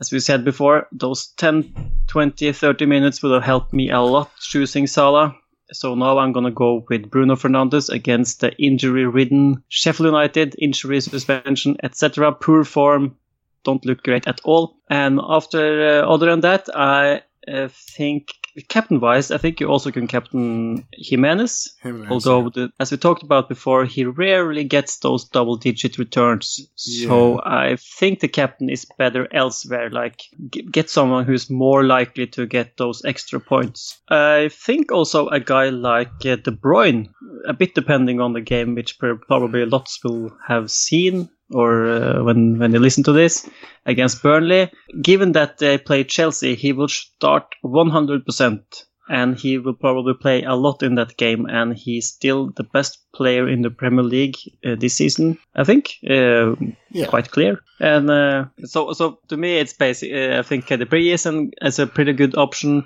as 0.00 0.10
we 0.10 0.18
said 0.18 0.44
before, 0.44 0.88
those 0.90 1.28
10, 1.36 1.92
20, 2.08 2.52
30 2.52 2.86
minutes 2.86 3.22
would 3.22 3.32
have 3.32 3.44
helped 3.44 3.72
me 3.72 3.90
a 3.90 4.00
lot 4.00 4.32
choosing 4.40 4.88
Salah. 4.88 5.36
So 5.72 5.94
now 5.94 6.18
I'm 6.18 6.32
gonna 6.32 6.50
go 6.50 6.84
with 6.88 7.10
Bruno 7.10 7.36
Fernandes 7.36 7.90
against 7.90 8.40
the 8.40 8.52
injury-ridden 8.56 9.62
Sheffield 9.68 10.08
United, 10.08 10.56
injury 10.58 11.00
suspension, 11.00 11.76
etc. 11.84 12.32
Poor 12.32 12.64
form, 12.64 13.16
don't 13.62 13.84
look 13.86 14.02
great 14.02 14.26
at 14.26 14.40
all. 14.42 14.78
And 14.88 15.20
after, 15.22 16.00
uh, 16.02 16.12
other 16.12 16.26
than 16.26 16.40
that, 16.40 16.68
I 16.74 17.22
uh, 17.46 17.68
think 17.68 18.32
captain 18.68 19.00
wise, 19.00 19.30
I 19.30 19.38
think 19.38 19.60
you 19.60 19.68
also 19.68 19.90
can 19.90 20.06
captain 20.06 20.86
Jimenez. 20.92 21.74
Jimenez 21.82 22.10
although, 22.10 22.42
yeah. 22.44 22.50
the, 22.54 22.72
as 22.80 22.90
we 22.90 22.96
talked 22.96 23.22
about 23.22 23.48
before, 23.48 23.84
he 23.84 24.04
rarely 24.04 24.64
gets 24.64 24.98
those 24.98 25.24
double 25.28 25.56
digit 25.56 25.98
returns. 25.98 26.68
So 26.74 27.34
yeah. 27.34 27.40
I 27.44 27.76
think 27.76 28.20
the 28.20 28.28
captain 28.28 28.68
is 28.68 28.86
better 28.98 29.28
elsewhere. 29.32 29.90
Like, 29.90 30.22
get 30.70 30.90
someone 30.90 31.24
who's 31.24 31.50
more 31.50 31.84
likely 31.84 32.26
to 32.28 32.46
get 32.46 32.76
those 32.76 33.04
extra 33.04 33.40
points. 33.40 34.00
I 34.08 34.50
think 34.52 34.92
also 34.92 35.28
a 35.28 35.40
guy 35.40 35.70
like 35.70 36.24
uh, 36.24 36.36
De 36.36 36.50
Bruyne, 36.50 37.08
a 37.46 37.52
bit 37.52 37.74
depending 37.74 38.20
on 38.20 38.32
the 38.32 38.40
game, 38.40 38.74
which 38.74 38.98
probably 38.98 39.64
lots 39.66 40.02
will 40.04 40.30
have 40.46 40.70
seen 40.70 41.28
or 41.50 41.88
uh, 41.88 42.22
when 42.22 42.58
when 42.58 42.70
they 42.70 42.78
listen 42.78 43.04
to 43.04 43.12
this 43.12 43.48
against 43.86 44.22
Burnley. 44.22 44.70
Given 45.00 45.32
that 45.32 45.58
they 45.58 45.78
play 45.78 46.04
Chelsea, 46.04 46.54
he 46.54 46.72
will 46.72 46.88
start 46.88 47.54
100%. 47.64 48.62
and 49.10 49.36
he 49.36 49.58
will 49.58 49.74
probably 49.74 50.14
play 50.14 50.44
a 50.44 50.54
lot 50.54 50.84
in 50.84 50.94
that 50.94 51.16
game. 51.16 51.44
And 51.46 51.76
he's 51.76 52.06
still 52.06 52.50
the 52.50 52.62
best 52.62 53.00
player 53.12 53.48
in 53.48 53.62
the 53.62 53.70
Premier 53.70 54.04
League 54.04 54.36
uh, 54.64 54.76
this 54.78 54.94
season, 54.94 55.36
I 55.54 55.64
think. 55.64 55.96
Uh, 56.08 56.54
yeah. 56.92 57.06
Quite 57.08 57.32
clear. 57.32 57.58
And 57.80 58.08
uh, 58.08 58.44
so, 58.64 58.92
so 58.92 59.18
to 59.28 59.36
me, 59.36 59.58
it's 59.58 59.72
basic. 59.72 60.12
Uh, 60.12 60.38
I 60.38 60.42
think 60.42 60.68
the 60.68 61.12
is, 61.12 61.26
an, 61.26 61.50
is 61.60 61.80
a 61.80 61.88
pretty 61.88 62.12
good 62.12 62.36
option. 62.36 62.84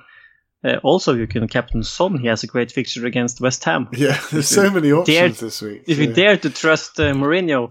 Uh, 0.65 0.79
also, 0.83 1.12
you 1.12 1.27
can 1.27 1.47
captain 1.47 1.83
Son. 1.83 2.19
He 2.19 2.27
has 2.29 2.43
a 2.43 2.47
great 2.47 2.73
fixture 2.73 3.05
against 3.05 3.43
West 3.43 3.62
Ham. 3.65 3.89
Yeah, 3.93 4.19
there's 4.33 4.49
so 4.49 4.71
many 4.71 4.93
options 4.93 5.07
dare, 5.17 5.29
this 5.29 5.61
week. 5.61 5.85
If 5.87 5.99
yeah. 5.99 6.07
you 6.07 6.15
dare 6.15 6.37
to 6.39 6.49
trust 6.49 6.99
uh, 6.99 7.12
Mourinho, 7.12 7.71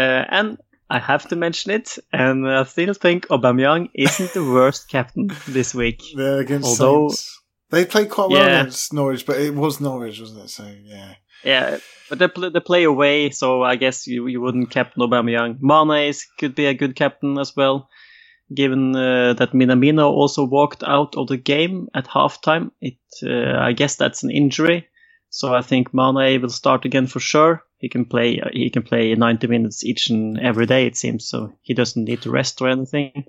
and 0.00 0.58
I 0.90 0.98
have 0.98 1.28
to 1.28 1.36
mention 1.36 1.72
it, 1.72 1.98
and 2.12 2.48
I 2.48 2.64
still 2.64 2.94
think 2.94 3.26
Aubameyang 3.28 3.90
isn't 3.94 4.32
the 4.32 4.44
worst 4.44 4.88
captain 4.88 5.30
this 5.48 5.74
week. 5.74 6.02
They're 6.16 6.40
against 6.40 6.80
Although, 6.80 7.08
Saints. 7.08 7.40
They 7.70 7.86
played 7.86 8.10
quite 8.10 8.30
well 8.30 8.46
yeah. 8.46 8.60
against 8.60 8.92
Norwich, 8.92 9.24
but 9.24 9.40
it 9.40 9.54
was 9.54 9.80
Norwich, 9.80 10.20
wasn't 10.20 10.44
it? 10.44 10.50
So 10.50 10.70
yeah. 10.84 11.14
Yeah, 11.44 11.78
but 12.08 12.18
they 12.18 12.28
play, 12.28 12.50
they 12.50 12.60
play 12.60 12.84
away, 12.84 13.30
so 13.30 13.62
I 13.62 13.76
guess 13.76 14.06
you, 14.06 14.26
you 14.28 14.40
wouldn't 14.40 14.70
captain 14.70 15.02
Aubameyang. 15.02 15.58
Mane 15.60 16.08
is, 16.08 16.26
could 16.38 16.54
be 16.54 16.66
a 16.66 16.74
good 16.74 16.94
captain 16.94 17.38
as 17.38 17.56
well 17.56 17.88
given 18.54 18.94
uh, 18.94 19.34
that 19.34 19.52
Minamino 19.52 20.10
also 20.10 20.44
walked 20.44 20.82
out 20.82 21.16
of 21.16 21.28
the 21.28 21.36
game 21.36 21.88
at 21.94 22.06
halftime. 22.06 22.70
It, 22.80 22.98
uh, 23.22 23.58
I 23.58 23.72
guess 23.72 23.96
that's 23.96 24.22
an 24.22 24.30
injury, 24.30 24.86
so 25.30 25.54
I 25.54 25.62
think 25.62 25.94
Mane 25.94 26.40
will 26.40 26.50
start 26.50 26.84
again 26.84 27.06
for 27.06 27.20
sure. 27.20 27.62
He 27.82 27.88
can 27.88 28.04
play. 28.04 28.40
He 28.52 28.70
can 28.70 28.84
play 28.84 29.14
90 29.14 29.48
minutes 29.48 29.84
each 29.84 30.08
and 30.08 30.38
every 30.38 30.66
day. 30.66 30.86
It 30.86 30.96
seems 30.96 31.28
so. 31.28 31.52
He 31.62 31.74
doesn't 31.74 32.04
need 32.04 32.22
to 32.22 32.30
rest 32.30 32.62
or 32.62 32.68
anything. 32.68 33.24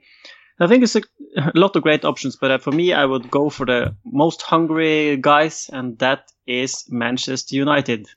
I 0.60 0.68
think 0.68 0.84
it's 0.84 0.96
a, 0.96 1.02
a 1.36 1.52
lot 1.56 1.76
of 1.76 1.82
great 1.82 2.06
options, 2.06 2.36
but 2.36 2.52
uh, 2.52 2.58
for 2.60 2.72
me, 2.72 2.94
I 2.94 3.04
would 3.04 3.32
go 3.32 3.50
for 3.50 3.66
the 3.66 3.96
most 4.06 4.44
hungry 4.44 5.18
guys, 5.18 5.70
and 5.74 5.98
that 5.98 6.32
is 6.46 6.86
Manchester 6.88 7.56
United. 7.56 8.08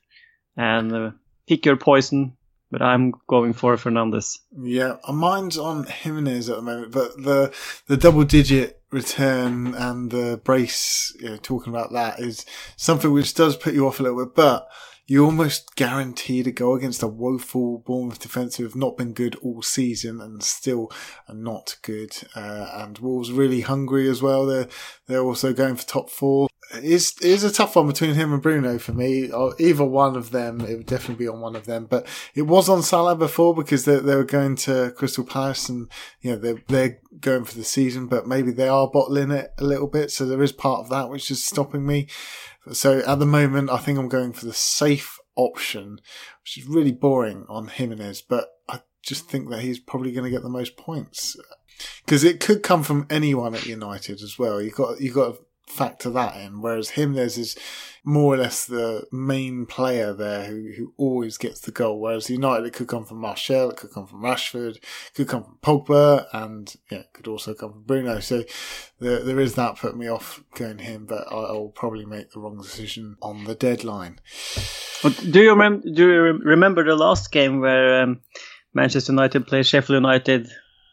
And 0.55 0.93
uh, 0.93 1.11
pick 1.47 1.65
your 1.65 1.77
poison 1.77 2.37
but 2.69 2.81
I'm 2.81 3.13
going 3.27 3.53
for 3.53 3.75
Fernandes. 3.77 4.39
Yeah, 4.61 4.97
mine's 5.07 5.57
on 5.57 5.85
Jimenez 5.85 6.49
at 6.49 6.57
the 6.57 6.61
moment, 6.61 6.91
but 6.91 7.15
the 7.15 7.53
the 7.87 7.97
double 7.97 8.23
digit 8.23 8.81
return 8.91 9.73
and 9.73 10.11
the 10.11 10.41
brace, 10.43 11.15
you 11.19 11.29
know, 11.29 11.37
talking 11.37 11.73
about 11.73 11.93
that 11.93 12.19
is 12.19 12.45
something 12.75 13.11
which 13.11 13.33
does 13.33 13.55
put 13.55 13.73
you 13.73 13.87
off 13.87 13.99
a 13.99 14.03
little 14.03 14.25
bit, 14.25 14.35
but 14.35 14.67
you 15.09 15.23
almost 15.23 15.75
guarantee 15.75 16.43
to 16.43 16.51
go 16.51 16.75
against 16.75 17.01
a 17.01 17.07
woeful 17.07 17.79
Bournemouth 17.79 18.19
defence 18.19 18.57
who 18.57 18.63
have 18.63 18.75
not 18.75 18.97
been 18.97 19.13
good 19.13 19.35
all 19.37 19.61
season 19.61 20.19
and 20.19 20.43
still 20.43 20.91
are 21.29 21.35
not 21.35 21.77
good. 21.81 22.11
Uh, 22.35 22.69
and 22.73 22.99
Wolves 22.99 23.31
really 23.31 23.61
hungry 23.61 24.09
as 24.09 24.21
well. 24.21 24.45
They're 24.45 24.67
they're 25.07 25.23
also 25.23 25.53
going 25.53 25.77
for 25.77 25.87
top 25.87 26.09
four. 26.09 26.49
It's, 26.73 27.21
a 27.21 27.53
tough 27.53 27.77
one 27.77 27.87
between 27.87 28.15
him 28.15 28.33
and 28.33 28.41
Bruno 28.41 28.77
for 28.77 28.91
me. 28.91 29.31
Uh, 29.31 29.51
either 29.57 29.85
one 29.85 30.17
of 30.17 30.31
them, 30.31 30.59
it 30.59 30.75
would 30.75 30.85
definitely 30.85 31.23
be 31.23 31.29
on 31.29 31.39
one 31.39 31.55
of 31.55 31.65
them. 31.65 31.85
But 31.85 32.05
it 32.35 32.41
was 32.41 32.67
on 32.67 32.83
Salah 32.83 33.15
before 33.15 33.55
because 33.55 33.85
they, 33.85 33.99
they 33.99 34.15
were 34.15 34.25
going 34.25 34.57
to 34.57 34.91
Crystal 34.97 35.23
Palace 35.23 35.69
and, 35.69 35.89
you 36.21 36.31
know, 36.31 36.37
they're, 36.37 36.61
they're 36.67 36.99
going 37.21 37.45
for 37.45 37.55
the 37.55 37.63
season, 37.63 38.07
but 38.07 38.27
maybe 38.27 38.51
they 38.51 38.67
are 38.67 38.89
bottling 38.89 39.31
it 39.31 39.53
a 39.57 39.63
little 39.63 39.87
bit. 39.87 40.11
So 40.11 40.25
there 40.25 40.43
is 40.43 40.51
part 40.51 40.81
of 40.81 40.89
that 40.89 41.09
which 41.09 41.31
is 41.31 41.41
stopping 41.41 41.85
me. 41.85 42.07
So 42.73 42.99
at 42.99 43.19
the 43.19 43.25
moment, 43.25 43.69
I 43.69 43.77
think 43.77 43.97
I'm 43.97 44.09
going 44.09 44.33
for 44.33 44.45
the 44.45 44.53
safe 44.53 45.17
option, 45.35 45.99
which 46.41 46.57
is 46.57 46.65
really 46.65 46.91
boring 46.91 47.45
on 47.47 47.67
Jimenez, 47.67 48.21
but 48.21 48.47
I 48.67 48.81
just 49.03 49.29
think 49.29 49.49
that 49.49 49.61
he's 49.61 49.79
probably 49.79 50.11
going 50.11 50.25
to 50.25 50.31
get 50.31 50.43
the 50.43 50.49
most 50.49 50.77
points 50.77 51.37
because 52.05 52.23
it 52.23 52.39
could 52.39 52.63
come 52.63 52.83
from 52.83 53.07
anyone 53.09 53.55
at 53.55 53.65
United 53.65 54.21
as 54.21 54.37
well. 54.37 54.61
You 54.61 54.71
got 54.71 54.99
you 54.99 55.11
got 55.11 55.35
to 55.35 55.41
factor 55.67 56.09
that 56.09 56.37
in. 56.37 56.61
Whereas 56.61 56.91
him, 56.91 57.13
there's 57.13 57.37
is 57.37 57.55
more 58.03 58.35
or 58.35 58.37
less 58.37 58.65
the 58.65 59.05
main 59.11 59.65
player 59.65 60.13
there 60.13 60.45
who, 60.45 60.71
who 60.77 60.93
always 60.95 61.37
gets 61.37 61.59
the 61.59 61.71
goal. 61.71 61.99
Whereas 61.99 62.29
United, 62.29 62.65
it 62.65 62.73
could 62.73 62.87
come 62.87 63.05
from 63.05 63.19
Martial, 63.19 63.69
it 63.69 63.77
could 63.77 63.91
come 63.91 64.07
from 64.07 64.21
Rashford, 64.21 64.77
it 64.77 65.13
could 65.13 65.27
come 65.27 65.43
from 65.43 65.57
Pogba, 65.61 66.25
and 66.31 66.73
yeah, 66.89 66.99
it 66.99 67.13
could 67.13 67.27
also 67.27 67.53
come 67.53 67.73
from 67.73 67.83
Bruno. 67.83 68.19
So 68.21 68.43
there, 68.99 69.23
there 69.23 69.39
is 69.39 69.55
that 69.55 69.77
put 69.77 69.97
me 69.97 70.07
off 70.07 70.41
going 70.55 70.79
him, 70.79 71.05
but 71.05 71.27
I, 71.29 71.51
will 71.51 71.73
probably 71.75 72.05
make 72.05 72.31
the 72.31 72.39
wrong 72.39 72.57
decision 72.57 73.17
on 73.21 73.43
the 73.43 73.55
deadline. 73.55 74.19
do 75.29 75.41
you 75.41 75.49
remember? 75.49 75.89
Do 75.89 76.07
you 76.09 76.21
remember 76.21 76.85
the 76.85 76.95
last 76.95 77.31
game 77.31 77.59
where 77.59 78.03
um, 78.03 78.21
Manchester 78.73 79.11
United 79.11 79.47
played 79.47 79.65
Sheffield 79.65 79.97
United? 79.97 80.47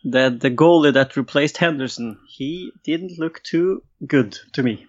That 0.05 0.41
the 0.41 0.51
goalie 0.51 0.93
that 0.93 1.17
replaced 1.17 1.57
Henderson, 1.57 2.19
he 2.29 2.73
didn't 2.85 3.19
look 3.19 3.43
too 3.43 3.83
good 4.07 4.39
to 4.53 4.63
me. 4.63 4.87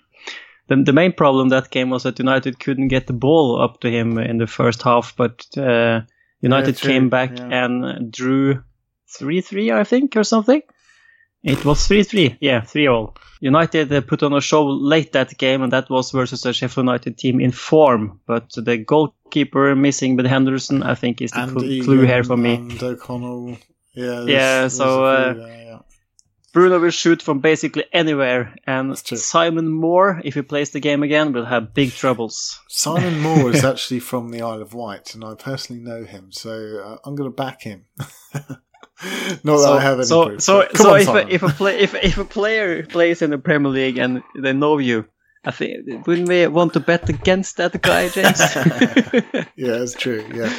The, 0.67 0.81
the 0.83 0.93
main 0.93 1.13
problem 1.13 1.49
that 1.49 1.69
game 1.69 1.89
was 1.89 2.03
that 2.03 2.19
United 2.19 2.59
couldn't 2.59 2.87
get 2.87 3.07
the 3.07 3.13
ball 3.13 3.61
up 3.61 3.81
to 3.81 3.91
him 3.91 4.17
in 4.17 4.37
the 4.37 4.47
first 4.47 4.81
half, 4.81 5.15
but 5.15 5.45
uh, 5.57 6.01
United 6.41 6.81
yeah, 6.81 6.87
came 6.87 7.09
back 7.09 7.37
yeah. 7.37 7.65
and 7.65 8.11
drew 8.11 8.63
3 9.17 9.41
3, 9.41 9.71
I 9.71 9.83
think, 9.83 10.17
or 10.17 10.23
something. 10.23 10.61
It 11.43 11.63
was 11.63 11.87
3 11.87 12.03
3, 12.03 12.37
yeah, 12.41 12.61
3 12.61 12.87
all. 12.87 13.15
United 13.39 13.93
uh, 13.93 14.01
put 14.01 14.23
on 14.23 14.33
a 14.33 14.41
show 14.41 14.65
late 14.65 15.11
that 15.11 15.37
game, 15.37 15.61
and 15.61 15.71
that 15.71 15.89
was 15.89 16.09
versus 16.09 16.43
a 16.45 16.53
Sheffield 16.53 16.85
United 16.85 17.17
team 17.17 17.39
in 17.39 17.51
form. 17.51 18.19
But 18.25 18.51
the 18.55 18.77
goalkeeper 18.77 19.75
missing 19.75 20.15
with 20.15 20.25
Henderson, 20.25 20.81
I 20.81 20.95
think, 20.95 21.21
is 21.21 21.31
the 21.31 21.43
and 21.43 21.83
clue 21.83 22.01
here 22.01 22.23
for 22.23 22.35
me. 22.35 22.55
And 22.55 22.81
O'Connell 22.81 23.57
yeah. 23.95 24.23
Yeah. 24.25 24.67
So 24.67 25.05
uh, 25.05 25.33
yeah. 25.37 25.79
Bruno 26.55 26.79
will 26.79 26.89
shoot 26.89 27.21
from 27.21 27.39
basically 27.39 27.83
anywhere, 27.91 28.55
and 28.65 28.97
Simon 28.97 29.69
Moore, 29.69 30.21
if 30.23 30.35
he 30.35 30.41
plays 30.41 30.69
the 30.69 30.79
game 30.79 31.03
again, 31.03 31.33
will 31.33 31.43
have 31.43 31.73
big 31.73 31.91
troubles. 32.01 32.61
Simon 32.69 33.19
Moore 33.19 33.51
is 33.51 33.65
actually 33.71 33.99
from 33.99 34.31
the 34.31 34.41
Isle 34.41 34.61
of 34.61 34.73
Wight, 34.73 35.13
and 35.15 35.25
I 35.25 35.35
personally 35.35 35.81
know 35.81 36.05
him, 36.05 36.31
so 36.31 36.79
uh, 36.81 36.97
I'm 37.03 37.15
going 37.15 37.29
to 37.29 37.35
back 37.35 37.63
him. 37.63 37.83
Not 39.43 39.59
so, 39.59 39.61
that 39.63 39.71
I 39.73 39.81
have 39.81 39.97
any 39.97 40.05
so, 40.05 40.27
proof. 40.27 40.41
So, 40.41 40.65
so 40.73 40.93
on, 40.93 41.01
if, 41.01 41.09
a, 41.09 41.27
if 41.27 41.43
a 41.43 41.49
play, 41.49 41.77
if 41.79 41.93
if 41.95 42.17
a 42.17 42.23
player 42.23 42.85
plays 42.85 43.21
in 43.21 43.31
the 43.31 43.37
Premier 43.37 43.69
League 43.69 43.97
and 43.97 44.23
they 44.41 44.53
know 44.53 44.77
you, 44.77 45.03
I 45.43 45.51
think 45.51 46.07
wouldn't 46.07 46.29
we 46.29 46.47
want 46.47 46.71
to 46.73 46.79
bet 46.79 47.09
against 47.09 47.57
that 47.57 47.81
guy, 47.81 48.07
James? 48.07 48.39
yeah, 49.57 49.79
that's 49.79 49.93
true. 49.93 50.25
Yeah, 50.33 50.53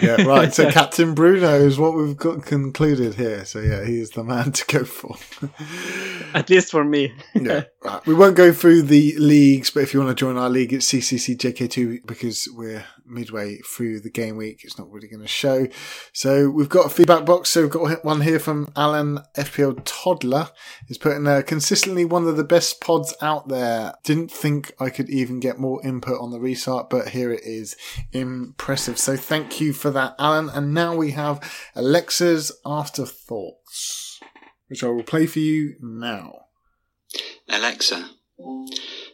yeah. 0.00 0.22
Right. 0.24 0.52
So 0.52 0.70
Captain 0.70 1.14
Bruno 1.14 1.54
is 1.54 1.78
what 1.78 1.94
we've 1.94 2.16
got 2.16 2.44
concluded 2.44 3.14
here. 3.14 3.44
So 3.44 3.60
yeah, 3.60 3.84
he 3.84 4.00
is 4.00 4.10
the 4.10 4.24
man 4.24 4.52
to 4.52 4.64
go 4.66 4.84
for. 4.84 5.16
At 6.34 6.50
least 6.50 6.70
for 6.70 6.84
me. 6.84 7.12
yeah. 7.34 7.64
Right. 7.82 8.06
We 8.06 8.14
won't 8.14 8.36
go 8.36 8.52
through 8.52 8.82
the 8.82 9.14
leagues, 9.18 9.70
but 9.70 9.82
if 9.82 9.94
you 9.94 10.00
want 10.00 10.16
to 10.16 10.20
join 10.20 10.36
our 10.36 10.50
league, 10.50 10.72
it's 10.72 10.90
CCCJK2 10.90 12.06
because 12.06 12.48
we're 12.52 12.84
midway 13.06 13.58
through 13.58 14.00
the 14.00 14.10
game 14.10 14.36
week. 14.36 14.60
It's 14.64 14.78
not 14.78 14.90
really 14.90 15.08
going 15.08 15.22
to 15.22 15.28
show. 15.28 15.66
So 16.12 16.48
we've 16.48 16.68
got 16.68 16.86
a 16.86 16.90
feedback 16.90 17.24
box. 17.24 17.50
So 17.50 17.62
we've 17.62 17.70
got 17.70 18.04
one 18.04 18.22
here 18.22 18.38
from 18.38 18.72
Alan 18.76 19.20
FPL 19.36 19.82
Toddler. 19.84 20.50
He's 20.86 20.98
putting 20.98 21.26
uh, 21.26 21.42
consistently 21.46 22.04
one 22.04 22.26
of 22.26 22.36
the 22.36 22.44
best 22.44 22.80
pods 22.80 23.14
out 23.20 23.48
there. 23.48 23.94
Didn't 24.04 24.30
think 24.30 24.72
I 24.80 24.90
could 24.90 25.10
even 25.10 25.40
get 25.40 25.58
more 25.58 25.84
input 25.84 26.20
on 26.20 26.30
the 26.30 26.40
restart, 26.40 26.90
but 26.90 27.08
here 27.08 27.32
it 27.32 27.42
is. 27.44 27.76
Impressive. 28.12 28.98
So 28.98 29.16
thank 29.16 29.60
you 29.60 29.72
for 29.72 29.90
that, 29.90 30.14
Alan. 30.18 30.48
And 30.48 30.74
now 30.74 30.94
we 30.94 31.12
have 31.12 31.40
Alexa's 31.74 32.52
afterthoughts, 32.64 34.20
which 34.68 34.82
I 34.82 34.88
will 34.88 35.02
play 35.02 35.26
for 35.26 35.40
you 35.40 35.76
now. 35.80 36.40
Alexa, 37.48 38.10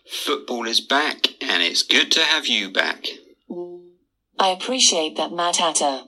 football 0.06 0.66
is 0.66 0.80
back 0.80 1.28
and 1.40 1.62
it's 1.62 1.82
good 1.82 2.10
to 2.12 2.20
have 2.20 2.46
you 2.46 2.70
back. 2.70 3.06
I 4.40 4.48
appreciate 4.48 5.18
that, 5.18 5.32
Matt 5.32 5.58
Hatter. 5.58 6.04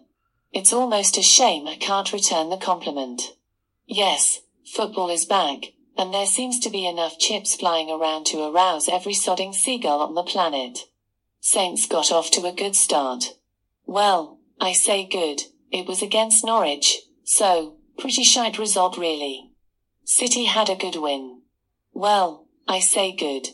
It's 0.53 0.73
almost 0.73 1.19
a 1.19 1.23
shame 1.23 1.69
I 1.69 1.77
can't 1.77 2.15
return 2.15 2.49
the 2.49 2.57
compliment. 2.57 3.21
Yes, 3.85 4.41
football 4.65 5.11
is 5.11 5.27
back, 5.27 5.75
and 5.99 6.15
there 6.15 6.25
seems 6.25 6.59
to 6.61 6.71
be 6.71 6.87
enough 6.87 7.19
chips 7.19 7.55
flying 7.55 7.91
around 7.91 8.25
to 8.27 8.43
arouse 8.43 8.89
every 8.89 9.13
sodding 9.13 9.55
seagull 9.55 10.01
on 10.01 10.15
the 10.15 10.23
planet. 10.23 10.79
Saints 11.41 11.87
got 11.87 12.11
off 12.11 12.31
to 12.31 12.47
a 12.47 12.53
good 12.53 12.75
start. 12.75 13.35
Well, 13.85 14.39
I 14.59 14.73
say 14.73 15.05
good, 15.07 15.43
it 15.71 15.87
was 15.87 16.01
against 16.01 16.43
Norwich, 16.43 17.03
so, 17.25 17.77
pretty 17.99 18.25
shite 18.25 18.59
result 18.59 18.97
really. 18.97 19.51
City 20.05 20.47
had 20.47 20.71
a 20.71 20.75
good 20.75 20.97
win. 20.97 21.43
Well, 21.93 22.47
I 22.67 22.81
say 22.81 23.13
good. 23.13 23.49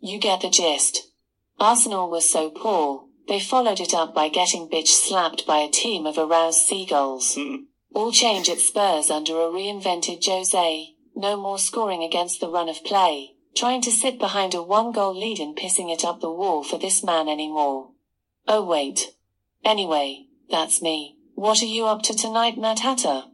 You 0.00 0.18
get 0.18 0.40
the 0.40 0.50
gist. 0.50 1.12
Arsenal 1.60 2.10
was 2.10 2.28
so 2.28 2.50
poor, 2.50 3.05
they 3.28 3.40
followed 3.40 3.80
it 3.80 3.92
up 3.94 4.14
by 4.14 4.28
getting 4.28 4.68
bitch 4.68 4.88
slapped 4.88 5.46
by 5.46 5.58
a 5.58 5.70
team 5.70 6.06
of 6.06 6.18
aroused 6.18 6.60
seagulls. 6.60 7.34
Mm. 7.36 7.64
All 7.94 8.12
change 8.12 8.48
at 8.48 8.60
Spurs 8.60 9.10
under 9.10 9.34
a 9.34 9.50
reinvented 9.50 10.24
Jose. 10.24 10.94
No 11.14 11.36
more 11.36 11.58
scoring 11.58 12.02
against 12.02 12.40
the 12.40 12.48
run 12.48 12.68
of 12.68 12.84
play. 12.84 13.32
Trying 13.56 13.80
to 13.82 13.90
sit 13.90 14.18
behind 14.18 14.54
a 14.54 14.62
one 14.62 14.92
goal 14.92 15.18
lead 15.18 15.40
and 15.40 15.56
pissing 15.56 15.92
it 15.92 16.04
up 16.04 16.20
the 16.20 16.30
wall 16.30 16.62
for 16.62 16.78
this 16.78 17.02
man 17.02 17.28
anymore. 17.28 17.90
Oh 18.46 18.62
wait. 18.64 19.12
Anyway, 19.64 20.26
that's 20.50 20.82
me. 20.82 21.16
What 21.34 21.62
are 21.62 21.66
you 21.66 21.86
up 21.86 22.02
to 22.02 22.14
tonight, 22.14 22.58
Matt 22.58 22.80
Hatter? 22.80 23.24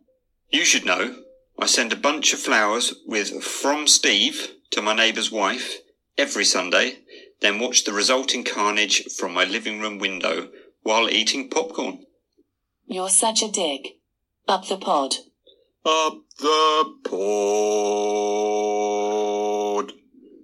You 0.48 0.64
should 0.64 0.86
know. 0.86 1.16
I 1.58 1.66
send 1.66 1.92
a 1.92 1.96
bunch 1.96 2.32
of 2.32 2.40
flowers 2.40 2.94
with 3.06 3.42
From 3.42 3.86
Steve 3.86 4.52
to 4.70 4.80
my 4.80 4.94
neighbour's 4.94 5.30
wife 5.30 5.78
every 6.16 6.44
Sunday, 6.44 6.98
then 7.42 7.58
watch 7.58 7.84
the 7.84 7.92
resulting 7.92 8.44
carnage 8.44 9.04
from 9.12 9.34
my 9.34 9.44
living 9.44 9.80
room 9.80 9.98
window 9.98 10.48
while 10.82 11.10
eating 11.10 11.50
popcorn. 11.50 12.06
You're 12.86 13.10
such 13.10 13.42
a 13.42 13.50
dick. 13.50 13.98
Up 14.48 14.66
the 14.66 14.76
pod. 14.76 15.14
Up 15.84 16.18
the 16.38 16.94
pod. 17.04 17.12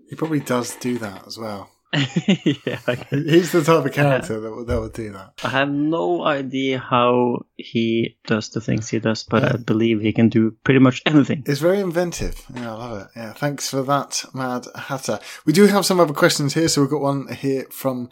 He 0.08 0.16
probably 0.16 0.40
does 0.40 0.74
do 0.76 0.98
that 0.98 1.26
as 1.26 1.38
well. 1.38 1.70
yeah, 1.94 2.78
He's 3.10 3.52
the 3.52 3.62
type 3.64 3.84
of 3.86 3.92
character 3.92 4.40
that, 4.40 4.50
would- 4.54 4.66
that 4.66 4.80
would 4.80 4.92
do 4.92 5.10
that. 5.12 5.32
I 5.42 5.48
have 5.48 5.70
no 5.70 6.22
idea 6.24 6.78
how 6.78 7.46
he 7.56 8.16
does 8.26 8.50
the 8.50 8.60
things 8.60 8.88
he 8.88 8.98
does, 8.98 9.22
but 9.24 9.44
I 9.44 9.56
believe 9.56 10.00
he 10.00 10.12
can 10.12 10.28
do 10.28 10.50
pretty 10.64 10.80
much 10.80 11.02
anything. 11.06 11.42
It's 11.46 11.60
very 11.60 11.80
inventive. 11.80 12.42
Yeah, 12.54 12.74
I 12.74 12.76
love 12.76 13.00
it. 13.02 13.06
Yeah, 13.16 13.32
thanks 13.32 13.70
for 13.70 13.82
that, 13.82 14.24
Mad 14.34 14.66
Hatter. 14.74 15.18
We 15.46 15.52
do 15.52 15.66
have 15.66 15.86
some 15.86 15.98
other 16.00 16.12
questions 16.14 16.54
here. 16.54 16.68
So 16.68 16.82
we've 16.82 16.90
got 16.90 17.00
one 17.00 17.32
here 17.32 17.66
from 17.70 18.10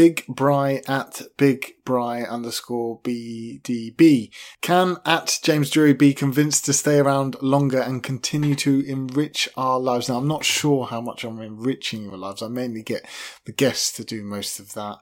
Big 0.00 0.24
Bry 0.28 0.80
at 0.88 1.20
Big 1.36 1.74
Bry 1.84 2.22
underscore 2.22 3.02
BDB. 3.02 4.30
Can 4.62 4.96
at 5.04 5.38
James 5.42 5.68
Drury 5.68 5.92
be 5.92 6.14
convinced 6.14 6.64
to 6.64 6.72
stay 6.72 6.98
around 6.98 7.36
longer 7.42 7.80
and 7.80 8.02
continue 8.02 8.54
to 8.54 8.82
enrich 8.86 9.46
our 9.58 9.78
lives? 9.78 10.08
Now, 10.08 10.16
I'm 10.16 10.26
not 10.26 10.42
sure 10.42 10.86
how 10.86 11.02
much 11.02 11.22
I'm 11.22 11.38
enriching 11.42 12.04
your 12.04 12.16
lives. 12.16 12.40
I 12.40 12.48
mainly 12.48 12.82
get 12.82 13.04
the 13.44 13.52
guests 13.52 13.92
to 13.98 14.04
do 14.04 14.24
most 14.24 14.58
of 14.58 14.72
that. 14.72 15.00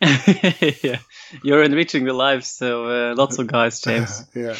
yeah, 0.84 1.00
you're 1.42 1.64
enriching 1.64 2.04
the 2.04 2.12
lives 2.12 2.62
of 2.62 2.86
uh, 2.86 3.14
lots 3.20 3.40
of 3.40 3.48
guys, 3.48 3.80
James. 3.84 4.24
yeah. 4.36 4.54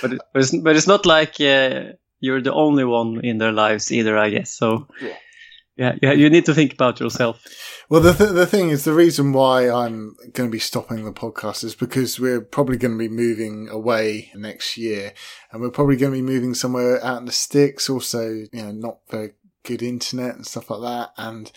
but, 0.00 0.12
it, 0.12 0.20
but, 0.32 0.42
it's, 0.44 0.56
but 0.56 0.76
it's 0.76 0.86
not 0.86 1.06
like 1.06 1.40
uh, 1.40 1.86
you're 2.20 2.40
the 2.40 2.54
only 2.54 2.84
one 2.84 3.24
in 3.24 3.38
their 3.38 3.50
lives 3.50 3.90
either, 3.90 4.16
I 4.16 4.30
guess. 4.30 4.52
So, 4.52 4.86
Yeah. 5.02 5.16
Yeah, 5.76 5.96
yeah, 6.00 6.12
you 6.12 6.30
need 6.30 6.44
to 6.46 6.54
think 6.54 6.72
about 6.72 7.00
yourself. 7.00 7.44
Well, 7.88 8.00
the 8.00 8.12
th- 8.12 8.30
the 8.30 8.46
thing 8.46 8.70
is, 8.70 8.84
the 8.84 8.92
reason 8.92 9.32
why 9.32 9.68
I'm 9.68 10.14
going 10.32 10.48
to 10.48 10.52
be 10.52 10.60
stopping 10.60 11.04
the 11.04 11.12
podcast 11.12 11.64
is 11.64 11.74
because 11.74 12.20
we're 12.20 12.40
probably 12.40 12.76
going 12.76 12.92
to 12.92 12.98
be 12.98 13.08
moving 13.08 13.68
away 13.68 14.30
next 14.34 14.76
year, 14.76 15.12
and 15.50 15.60
we're 15.60 15.70
probably 15.70 15.96
going 15.96 16.12
to 16.12 16.18
be 16.18 16.22
moving 16.22 16.54
somewhere 16.54 17.04
out 17.04 17.18
in 17.18 17.24
the 17.24 17.32
sticks. 17.32 17.90
Also, 17.90 18.28
you 18.30 18.62
know, 18.62 18.70
not 18.70 18.98
very 19.10 19.32
good 19.64 19.82
internet 19.82 20.36
and 20.36 20.46
stuff 20.46 20.70
like 20.70 20.82
that, 20.82 21.12
and 21.16 21.50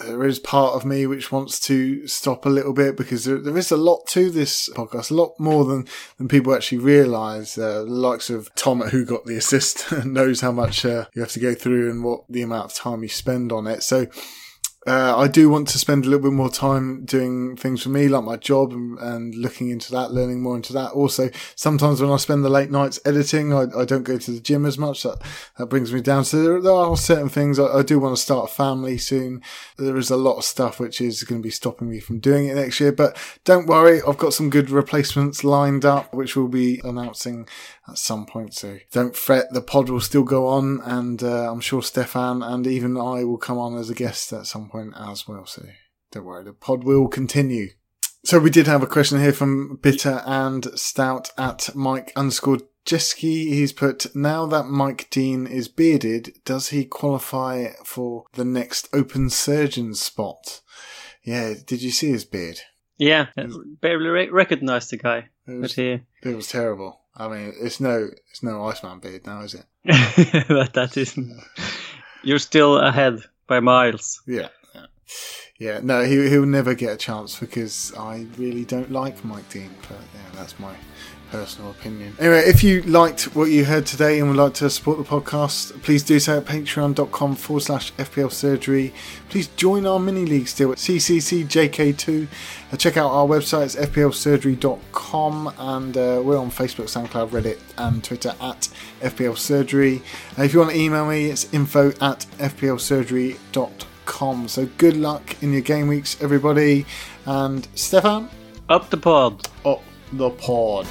there 0.00 0.26
is 0.26 0.38
part 0.38 0.74
of 0.74 0.84
me 0.84 1.06
which 1.06 1.32
wants 1.32 1.58
to 1.60 2.06
stop 2.06 2.44
a 2.44 2.50
little 2.50 2.72
bit 2.72 2.96
because 2.96 3.24
there, 3.24 3.38
there 3.38 3.56
is 3.56 3.72
a 3.72 3.76
lot 3.76 4.06
to 4.08 4.30
this 4.30 4.68
podcast, 4.70 5.10
a 5.10 5.14
lot 5.14 5.34
more 5.38 5.64
than, 5.64 5.86
than 6.18 6.28
people 6.28 6.54
actually 6.54 6.78
realise. 6.78 7.56
Uh, 7.56 7.84
the 7.84 7.90
likes 7.90 8.30
of 8.30 8.54
Tom, 8.54 8.80
who 8.80 9.04
got 9.04 9.24
the 9.24 9.36
assist, 9.36 9.90
knows 10.04 10.40
how 10.40 10.52
much 10.52 10.84
uh, 10.84 11.06
you 11.14 11.22
have 11.22 11.32
to 11.32 11.40
go 11.40 11.54
through 11.54 11.90
and 11.90 12.04
what 12.04 12.24
the 12.28 12.42
amount 12.42 12.66
of 12.66 12.74
time 12.74 13.02
you 13.02 13.08
spend 13.08 13.50
on 13.50 13.66
it. 13.66 13.82
So, 13.82 14.06
uh, 14.86 15.16
I 15.16 15.26
do 15.26 15.50
want 15.50 15.68
to 15.68 15.78
spend 15.78 16.04
a 16.04 16.08
little 16.08 16.30
bit 16.30 16.34
more 16.34 16.48
time 16.48 17.04
doing 17.04 17.56
things 17.56 17.82
for 17.82 17.88
me, 17.88 18.06
like 18.08 18.22
my 18.22 18.36
job, 18.36 18.72
and, 18.72 18.98
and 18.98 19.34
looking 19.34 19.70
into 19.70 19.90
that, 19.92 20.12
learning 20.12 20.40
more 20.40 20.56
into 20.56 20.72
that. 20.72 20.92
Also, 20.92 21.30
sometimes 21.56 22.00
when 22.00 22.10
I 22.10 22.16
spend 22.16 22.44
the 22.44 22.48
late 22.48 22.70
nights 22.70 23.00
editing, 23.04 23.52
I, 23.52 23.66
I 23.76 23.84
don't 23.84 24.04
go 24.04 24.18
to 24.18 24.30
the 24.30 24.40
gym 24.40 24.64
as 24.64 24.78
much. 24.78 25.02
That 25.02 25.18
that 25.58 25.66
brings 25.66 25.92
me 25.92 26.00
down. 26.00 26.24
So 26.24 26.42
there, 26.42 26.60
there 26.60 26.72
are 26.72 26.96
certain 26.96 27.28
things. 27.28 27.58
I, 27.58 27.66
I 27.66 27.82
do 27.82 27.98
want 27.98 28.16
to 28.16 28.22
start 28.22 28.50
a 28.50 28.54
family 28.54 28.98
soon. 28.98 29.42
There 29.76 29.96
is 29.96 30.10
a 30.10 30.16
lot 30.16 30.36
of 30.36 30.44
stuff 30.44 30.78
which 30.78 31.00
is 31.00 31.24
going 31.24 31.42
to 31.42 31.46
be 31.46 31.50
stopping 31.50 31.90
me 31.90 31.98
from 31.98 32.20
doing 32.20 32.46
it 32.46 32.54
next 32.54 32.78
year. 32.78 32.92
But 32.92 33.16
don't 33.44 33.66
worry, 33.66 34.00
I've 34.06 34.18
got 34.18 34.32
some 34.32 34.48
good 34.48 34.70
replacements 34.70 35.42
lined 35.42 35.84
up, 35.84 36.14
which 36.14 36.36
we'll 36.36 36.48
be 36.48 36.80
announcing 36.84 37.48
at 37.88 37.98
some 37.98 38.26
point. 38.26 38.54
So 38.54 38.78
don't 38.92 39.16
fret, 39.16 39.46
the 39.50 39.62
pod 39.62 39.88
will 39.88 40.00
still 40.00 40.24
go 40.24 40.48
on, 40.48 40.80
and 40.84 41.22
uh, 41.22 41.50
I'm 41.50 41.60
sure 41.60 41.82
Stefan 41.82 42.42
and 42.42 42.66
even 42.66 42.96
I 42.96 43.24
will 43.24 43.38
come 43.38 43.58
on 43.58 43.76
as 43.78 43.90
a 43.90 43.94
guest 43.94 44.32
at 44.32 44.46
some 44.46 44.68
point 44.68 44.94
as 44.98 45.26
well. 45.26 45.46
So 45.46 45.66
don't 46.12 46.24
worry, 46.24 46.44
the 46.44 46.52
pod 46.52 46.84
will 46.84 47.08
continue. 47.08 47.68
So 48.24 48.38
we 48.38 48.50
did 48.50 48.66
have 48.66 48.82
a 48.82 48.86
question 48.86 49.20
here 49.20 49.32
from 49.32 49.78
Bitter 49.80 50.22
and 50.26 50.66
Stout 50.78 51.30
at 51.38 51.74
Mike 51.74 52.12
underscore 52.16 52.58
Jeski. 52.84 53.48
He's 53.48 53.72
put, 53.72 54.14
now 54.14 54.44
that 54.46 54.66
Mike 54.66 55.08
Dean 55.10 55.46
is 55.46 55.68
bearded, 55.68 56.32
does 56.44 56.68
he 56.68 56.84
qualify 56.84 57.68
for 57.84 58.24
the 58.34 58.44
next 58.44 58.88
open 58.92 59.30
surgeon 59.30 59.94
spot? 59.94 60.60
Yeah, 61.22 61.54
did 61.64 61.80
you 61.80 61.90
see 61.90 62.10
his 62.10 62.24
beard? 62.24 62.60
Yeah, 62.96 63.26
barely 63.80 64.08
re- 64.08 64.30
recognized 64.30 64.90
the 64.90 64.96
guy, 64.96 65.28
It 65.46 65.60
was, 65.60 65.74
he, 65.74 66.00
it 66.22 66.34
was 66.34 66.48
terrible. 66.48 67.00
I 67.18 67.28
mean, 67.28 67.52
it's 67.58 67.80
no, 67.80 68.08
it's 68.30 68.42
no 68.42 68.64
Iceman 68.66 69.00
beard 69.00 69.26
now, 69.26 69.42
is 69.42 69.54
it? 69.54 69.64
but 70.48 70.72
that 70.74 70.96
is, 70.96 71.18
you're 72.22 72.38
still 72.38 72.78
ahead 72.78 73.20
by 73.46 73.60
miles. 73.60 74.22
Yeah, 74.26 74.48
yeah, 74.74 74.86
yeah. 75.58 75.80
No, 75.82 76.04
he 76.04 76.28
he'll 76.28 76.46
never 76.46 76.74
get 76.74 76.92
a 76.92 76.96
chance 76.96 77.38
because 77.38 77.92
I 77.98 78.26
really 78.36 78.64
don't 78.64 78.92
like 78.92 79.24
Mike 79.24 79.48
Dean. 79.50 79.70
But 79.82 79.98
yeah, 80.14 80.30
that's 80.36 80.58
my 80.60 80.74
personal 81.30 81.70
opinion. 81.70 82.14
Anyway, 82.18 82.42
if 82.46 82.64
you 82.64 82.82
liked 82.82 83.34
what 83.36 83.50
you 83.50 83.64
heard 83.64 83.86
today 83.86 84.18
and 84.18 84.28
would 84.28 84.36
like 84.36 84.54
to 84.54 84.68
support 84.70 84.98
the 84.98 85.04
podcast, 85.04 85.80
please 85.82 86.02
do 86.02 86.18
so 86.18 86.38
at 86.38 86.44
patreon.com 86.44 87.36
forward 87.36 87.62
slash 87.62 87.92
FPL 87.94 88.32
surgery. 88.32 88.92
Please 89.28 89.48
join 89.48 89.86
our 89.86 89.98
mini 89.98 90.24
league 90.24 90.48
still 90.48 90.72
at 90.72 90.78
CCCJK2. 90.78 92.26
Uh, 92.72 92.76
check 92.76 92.96
out 92.96 93.10
our 93.10 93.26
website, 93.26 93.66
it's 93.66 93.76
fplsurgery.com, 93.76 95.52
and 95.58 95.96
uh, 95.96 96.20
we're 96.24 96.38
on 96.38 96.50
Facebook, 96.50 96.86
SoundCloud, 96.86 97.28
Reddit, 97.30 97.58
and 97.76 98.02
Twitter 98.02 98.34
at 98.40 98.68
FPL 99.00 99.36
Surgery. 99.38 100.02
Uh, 100.38 100.42
if 100.42 100.52
you 100.52 100.60
want 100.60 100.72
to 100.72 100.78
email 100.78 101.06
me, 101.06 101.26
it's 101.30 101.52
info 101.52 101.88
at 102.00 102.26
fplsurgery.com. 102.38 104.48
So 104.48 104.66
good 104.78 104.96
luck 104.96 105.42
in 105.42 105.52
your 105.52 105.60
game 105.60 105.86
weeks, 105.88 106.20
everybody. 106.22 106.86
And 107.26 107.68
Stefan, 107.74 108.28
Up 108.68 108.90
the 108.90 108.96
pod. 108.96 109.48
up 109.64 109.82
the 110.12 110.30
pod. 110.30 110.86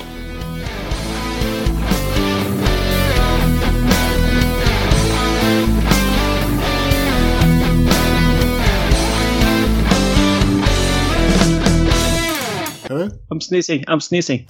Hello? 12.87 13.09
I'm 13.31 13.41
sneezing. 13.41 13.83
I'm 13.89 13.99
sneezing. 13.99 14.45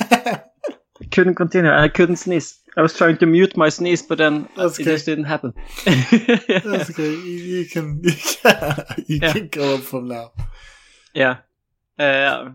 I 0.00 0.40
couldn't 1.10 1.34
continue. 1.34 1.70
I 1.72 1.88
couldn't 1.88 2.16
sneeze. 2.16 2.60
I 2.76 2.82
was 2.82 2.94
trying 2.96 3.16
to 3.18 3.26
mute 3.26 3.56
my 3.56 3.68
sneeze, 3.68 4.00
but 4.02 4.18
then 4.18 4.48
That's 4.56 4.78
it 4.78 4.82
okay. 4.82 4.92
just 4.92 5.06
didn't 5.06 5.24
happen. 5.24 5.52
That's 5.84 6.90
okay. 6.90 7.10
You, 7.10 7.18
you 7.60 7.66
can 7.66 8.00
you, 8.04 8.12
can, 8.12 8.84
you 9.08 9.18
Yeah. 9.20 9.32
can 9.32 9.48
go 9.48 9.74
on 9.74 9.80
from 9.80 10.06
now. 10.08 10.32
yeah. 11.14 11.38
Uh, 11.98 12.50